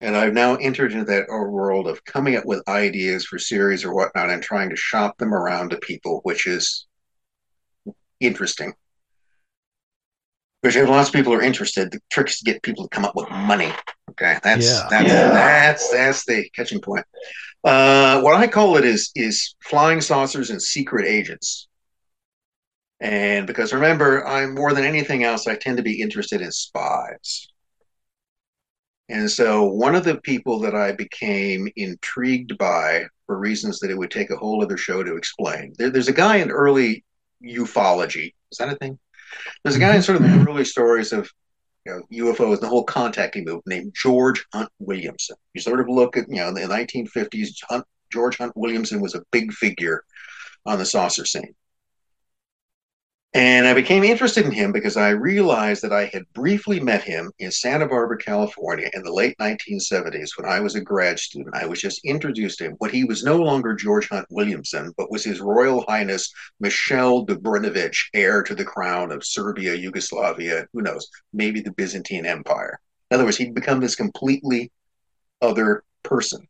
[0.00, 3.94] and I've now entered into that world of coming up with ideas for series or
[3.94, 6.86] whatnot and trying to shop them around to people, which is
[8.20, 8.72] interesting.
[10.62, 13.04] Which if lots of people are interested, the trick is to get people to come
[13.04, 13.72] up with money.
[14.10, 14.88] Okay, that's Yeah.
[14.90, 17.06] that's that's that's the catching point.
[17.62, 21.67] Uh, what I call it is is flying saucers and secret agents.
[23.00, 27.48] And because remember, I'm more than anything else, I tend to be interested in spies.
[29.08, 33.96] And so one of the people that I became intrigued by for reasons that it
[33.96, 35.74] would take a whole other show to explain.
[35.78, 37.04] There, there's a guy in early
[37.42, 38.34] ufology.
[38.50, 38.98] Is that a thing?
[39.62, 40.48] There's a guy in sort of the mm-hmm.
[40.48, 41.30] early stories of
[41.86, 45.36] you know, UFOs and the whole contactee movement named George Hunt Williamson.
[45.54, 49.14] You sort of look at, you know, in the 1950s, Hunt, George Hunt Williamson was
[49.14, 50.04] a big figure
[50.66, 51.54] on the saucer scene.
[53.34, 57.30] And I became interested in him because I realized that I had briefly met him
[57.38, 61.54] in Santa Barbara, California in the late 1970s when I was a grad student.
[61.54, 65.10] I was just introduced to him when he was no longer George Hunt Williamson, but
[65.10, 71.06] was His Royal Highness Michel d'Obrenovic, heir to the crown of Serbia, Yugoslavia, who knows,
[71.34, 72.80] maybe the Byzantine Empire.
[73.10, 74.72] In other words, he'd become this completely
[75.42, 76.48] other person.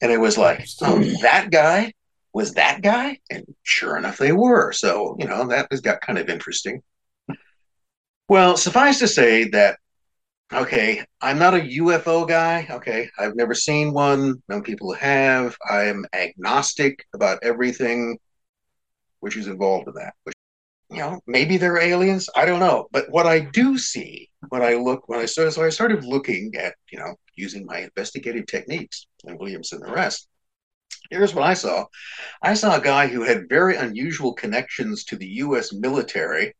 [0.00, 1.92] And it was like, oh, that guy
[2.34, 3.18] was that guy?
[3.30, 4.72] And sure enough, they were.
[4.72, 6.82] So, you know, that has got kind of interesting.
[8.28, 9.78] Well, suffice to say that,
[10.52, 12.66] okay, I'm not a UFO guy.
[12.68, 14.42] Okay, I've never seen one.
[14.48, 15.56] Known people have.
[15.68, 18.18] I'm agnostic about everything
[19.20, 20.14] which is involved in that.
[20.24, 20.34] Which,
[20.90, 22.28] you know, maybe they're aliens.
[22.34, 22.88] I don't know.
[22.90, 26.52] But what I do see when I look, when I started, so I started looking
[26.56, 30.28] at, you know, using my investigative techniques and Williamson and the rest
[31.10, 31.84] here's what I saw.
[32.42, 35.72] I saw a guy who had very unusual connections to the U.S.
[35.72, 36.54] military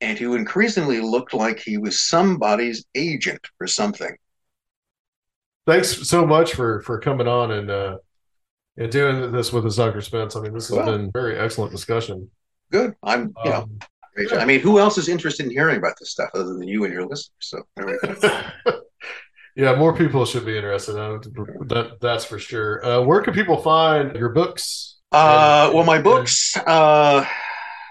[0.00, 4.14] and who increasingly looked like he was somebody's agent for something.
[5.66, 7.96] Thanks so much for for coming on and uh
[8.76, 10.00] and doing this with us, Dr.
[10.02, 10.36] Spence.
[10.36, 12.30] I mean, this has Well- been very excellent discussion.
[12.70, 12.94] Good.
[13.02, 13.78] I'm, you know, Um,
[14.32, 16.92] I mean, who else is interested in hearing about this stuff other than you and
[16.92, 17.32] your listeners?
[17.40, 18.80] So there we go.
[19.56, 20.92] yeah, more people should be interested.
[20.94, 22.84] That that's for sure.
[22.84, 27.24] Uh, where can people find your books Uh, well, my books, uh,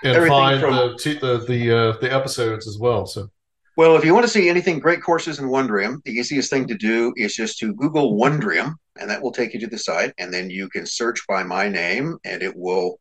[0.03, 3.05] and find from- the the the uh, the episodes as well?
[3.07, 3.29] So
[3.77, 6.75] Well, if you want to see anything great courses in Wondrium, the easiest thing to
[6.75, 10.13] do is just to Google Wondrium, and that will take you to the site.
[10.19, 12.99] And then you can search by my name, and it will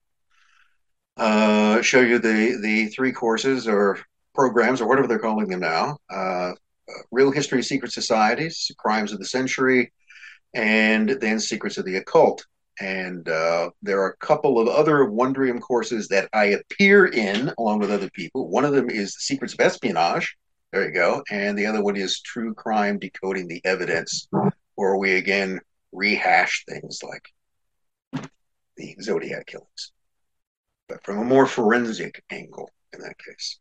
[1.16, 3.98] uh, show you the the three courses or
[4.34, 5.96] programs or whatever they're calling them now.
[6.10, 6.52] Uh,
[7.10, 9.92] Real History Secret Societies, Crimes of the Century,
[10.54, 12.44] and then Secrets of the Occult.
[12.80, 17.78] And uh, there are a couple of other Wondrium courses that I appear in along
[17.80, 18.48] with other people.
[18.48, 20.36] One of them is Secrets of Espionage.
[20.72, 21.22] There you go.
[21.30, 24.28] And the other one is True Crime Decoding the Evidence,
[24.74, 25.60] where we again
[25.92, 27.28] rehash things like
[28.76, 29.92] the Zodiac killings,
[30.88, 33.60] but from a more forensic angle in that case.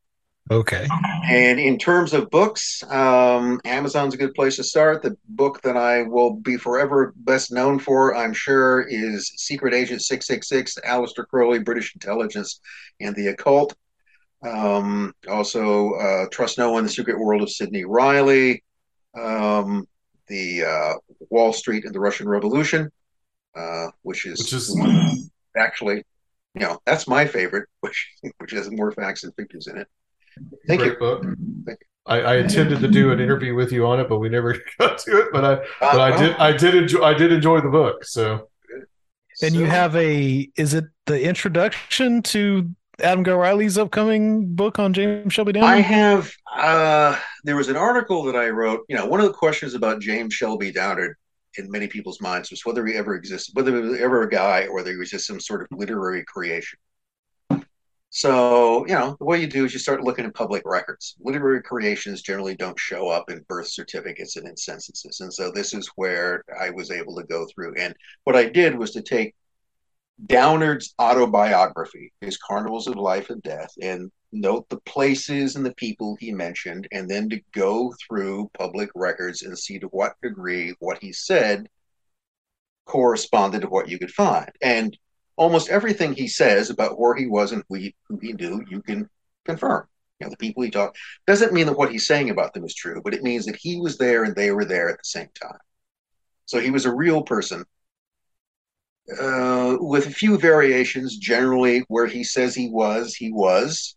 [0.52, 0.88] Okay.
[1.30, 5.02] And in terms of books, um, Amazon's a good place to start.
[5.02, 10.02] The book that I will be forever best known for, I'm sure, is Secret Agent
[10.02, 12.60] 666, Aleister Crowley, British Intelligence,
[13.00, 13.74] and the Occult.
[14.44, 18.64] Um, also, uh, Trust No One, The Secret World of Sidney Reilly,
[19.18, 19.88] um,
[20.28, 20.94] the uh,
[21.30, 22.92] Wall Street and the Russian Revolution,
[23.56, 26.04] uh, which is, Which is actually,
[26.54, 29.88] you know, that's my favorite, which which has more facts and figures in it.
[30.68, 31.00] Thank great you.
[31.00, 31.26] book.
[32.06, 34.98] I, I intended to do an interview with you on it, but we never got
[35.00, 35.28] to it.
[35.32, 38.04] But I but I did I did enjoy I did enjoy the book.
[38.04, 38.50] So
[39.42, 42.70] And you have a is it the introduction to
[43.02, 45.68] Adam Gorightly's upcoming book on James Shelby Downard?
[45.68, 46.32] I have.
[46.56, 48.86] Uh, there was an article that I wrote.
[48.88, 51.16] You know, one of the questions about James Shelby Downard
[51.58, 54.66] in many people's minds was whether he ever existed, whether he was ever a guy
[54.66, 56.78] or whether he was just some sort of literary creation.
[58.16, 61.16] So, you know, the way you do is you start looking at public records.
[61.20, 65.20] Literary creations generally don't show up in birth certificates and in censuses.
[65.20, 67.74] And so this is where I was able to go through.
[67.76, 67.96] And
[68.26, 69.34] what I did was to take
[70.28, 76.16] Downard's autobiography, his Carnivals of Life and Death, and note the places and the people
[76.20, 81.02] he mentioned, and then to go through public records and see to what degree what
[81.02, 81.68] he said
[82.86, 84.52] corresponded to what you could find.
[84.62, 84.96] And
[85.36, 88.82] almost everything he says about where he was and who he, who he knew, you
[88.82, 89.10] can
[89.46, 89.88] confirm.
[90.20, 90.98] You know, the people he talked
[91.28, 93.80] doesn't mean that what he's saying about them is true, but it means that he
[93.80, 95.58] was there and they were there at the same time.
[96.46, 97.66] So he was a real person
[99.20, 101.18] uh, with a few variations.
[101.18, 103.96] Generally, where he says he was, he was.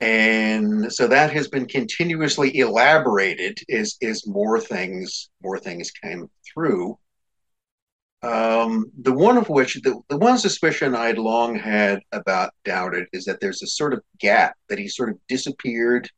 [0.00, 6.98] And so that has been continuously elaborated as, as more things more things came through.
[8.26, 13.24] Um, the one of which, the, the one suspicion I'd long had about Downard is
[13.26, 16.10] that there's a sort of gap that he sort of disappeared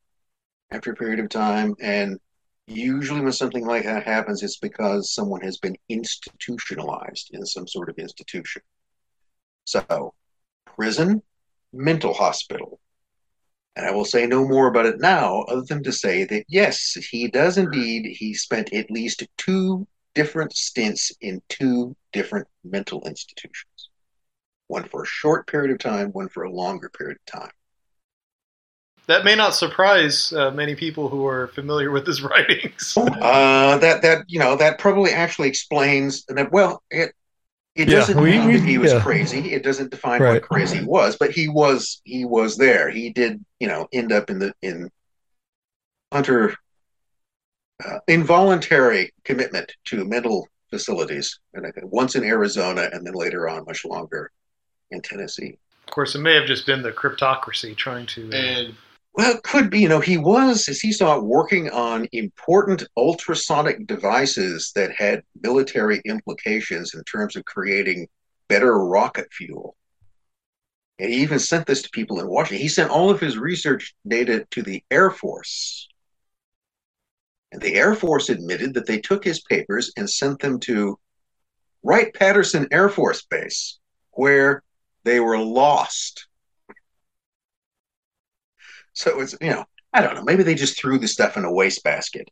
[0.71, 1.75] after a period of time.
[1.83, 2.19] And
[2.67, 7.91] usually when something like that happens, it's because someone has been institutionalized in some sort
[7.91, 8.63] of institution.
[9.65, 10.15] So,
[10.65, 11.23] prison,
[11.75, 12.81] mental hospital.
[13.77, 16.95] And I will say no more about it now, other than to say that yes,
[17.11, 18.17] he does indeed.
[18.17, 23.65] He spent at least two different stints in two different mental institutions
[24.69, 27.51] one for a short period of time, one for a longer period of time.
[29.07, 32.95] That may not surprise uh, many people who are familiar with his writings.
[32.99, 36.53] Uh, that that you know that probably actually explains that.
[36.53, 37.13] Well, it
[37.75, 39.01] it Yeah, doesn't we- mean we- that he was yeah.
[39.01, 39.55] crazy.
[39.55, 40.35] It doesn't define Right.
[40.35, 42.91] what crazy was, but he was he was there.
[42.91, 44.91] He did you know end up in the in
[46.13, 46.55] under
[47.85, 53.49] uh, involuntary commitment to mental facilities, and I think once in Arizona, and then later
[53.49, 54.31] on, much longer
[54.91, 55.59] in Tennessee.
[55.87, 58.31] Of course, it may have just been the cryptocracy trying to.
[58.31, 58.75] Uh, and
[59.15, 59.81] Well, it could be.
[59.81, 65.23] You know, he was, as he saw it, working on important ultrasonic devices that had
[65.41, 68.09] military implications in terms of creating
[68.49, 69.77] better rocket fuel.
[70.99, 72.61] And he even sent this to people in Washington.
[72.61, 75.89] He sent all of his research data to the Air Force.
[77.53, 80.99] And the Air Force admitted that they took his papers and sent them to
[81.83, 83.79] Wright Patterson Air Force Base,
[84.13, 84.63] where
[85.05, 86.27] they were lost.
[88.93, 90.25] So it's, you know, I don't know.
[90.25, 92.29] Maybe they just threw the stuff in a wastebasket.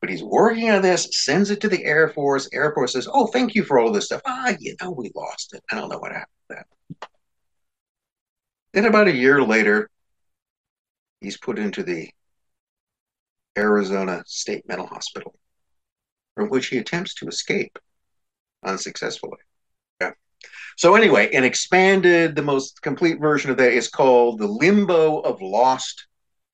[0.00, 2.48] But he's working on this, sends it to the Air Force.
[2.52, 4.20] Air Force says, Oh, thank you for all this stuff.
[4.26, 5.62] Ah, you know, we lost it.
[5.70, 7.08] I don't know what happened to that.
[8.72, 9.88] Then about a year later,
[11.20, 12.10] he's put into the
[13.56, 15.34] Arizona State Mental Hospital,
[16.34, 17.78] from which he attempts to escape
[18.64, 19.38] unsuccessfully.
[20.00, 20.12] Yeah.
[20.76, 25.42] So anyway, an expanded, the most complete version of that is called the Limbo of
[25.42, 26.06] Lost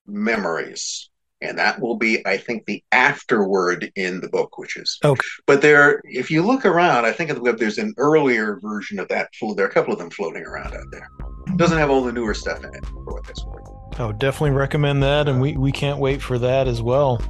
[0.07, 1.11] Memories.
[1.41, 4.99] And that will be, I think, the afterword in the book, which is.
[5.05, 5.21] Okay.
[5.47, 8.99] But there, if you look around, I think at the web, there's an earlier version
[8.99, 9.29] of that.
[9.55, 11.09] There are a couple of them floating around out there.
[11.55, 13.78] Doesn't have all the newer stuff in it, for what that's worth.
[13.99, 17.21] I would definitely recommend that, and we, we can't wait for that as well.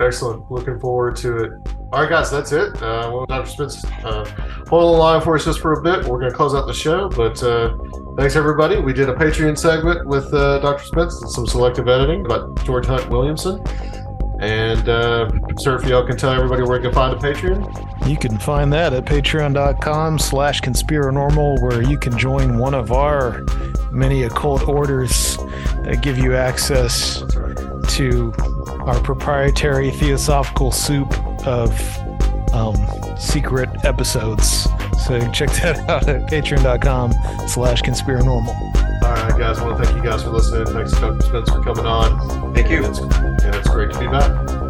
[0.00, 0.50] Excellent.
[0.50, 1.52] Looking forward to it.
[1.92, 2.74] All right, guys, that's it.
[2.82, 3.48] Uh, well, Dr.
[3.48, 4.24] Spence, uh,
[4.68, 6.04] hold the line for us just for a bit.
[6.04, 7.76] We're going to close out the show, but uh,
[8.18, 8.80] thanks, everybody.
[8.80, 10.84] We did a Patreon segment with uh, Dr.
[10.84, 13.62] Spence and some selective editing about George Hunt Williamson.
[14.40, 18.06] And uh, sir, if y'all can tell everybody where you can find a Patreon.
[18.06, 23.42] You can find that at patreon.com slash conspiranormal, where you can join one of our
[23.92, 25.38] many occult orders
[25.86, 27.22] that give you access
[27.96, 28.32] to
[28.80, 31.12] our proprietary theosophical soup
[31.46, 31.70] of
[32.52, 32.76] um,
[33.16, 34.68] secret episodes.
[35.06, 37.12] So check that out at patreon.com
[37.48, 38.76] slash conspiranormal.
[39.02, 40.66] All right, guys, I want to thank you guys for listening.
[40.66, 41.22] Thanks to Dr.
[41.22, 42.54] Spence for coming on.
[42.54, 42.84] Thank you.
[42.84, 44.65] And it's, and it's great to be back.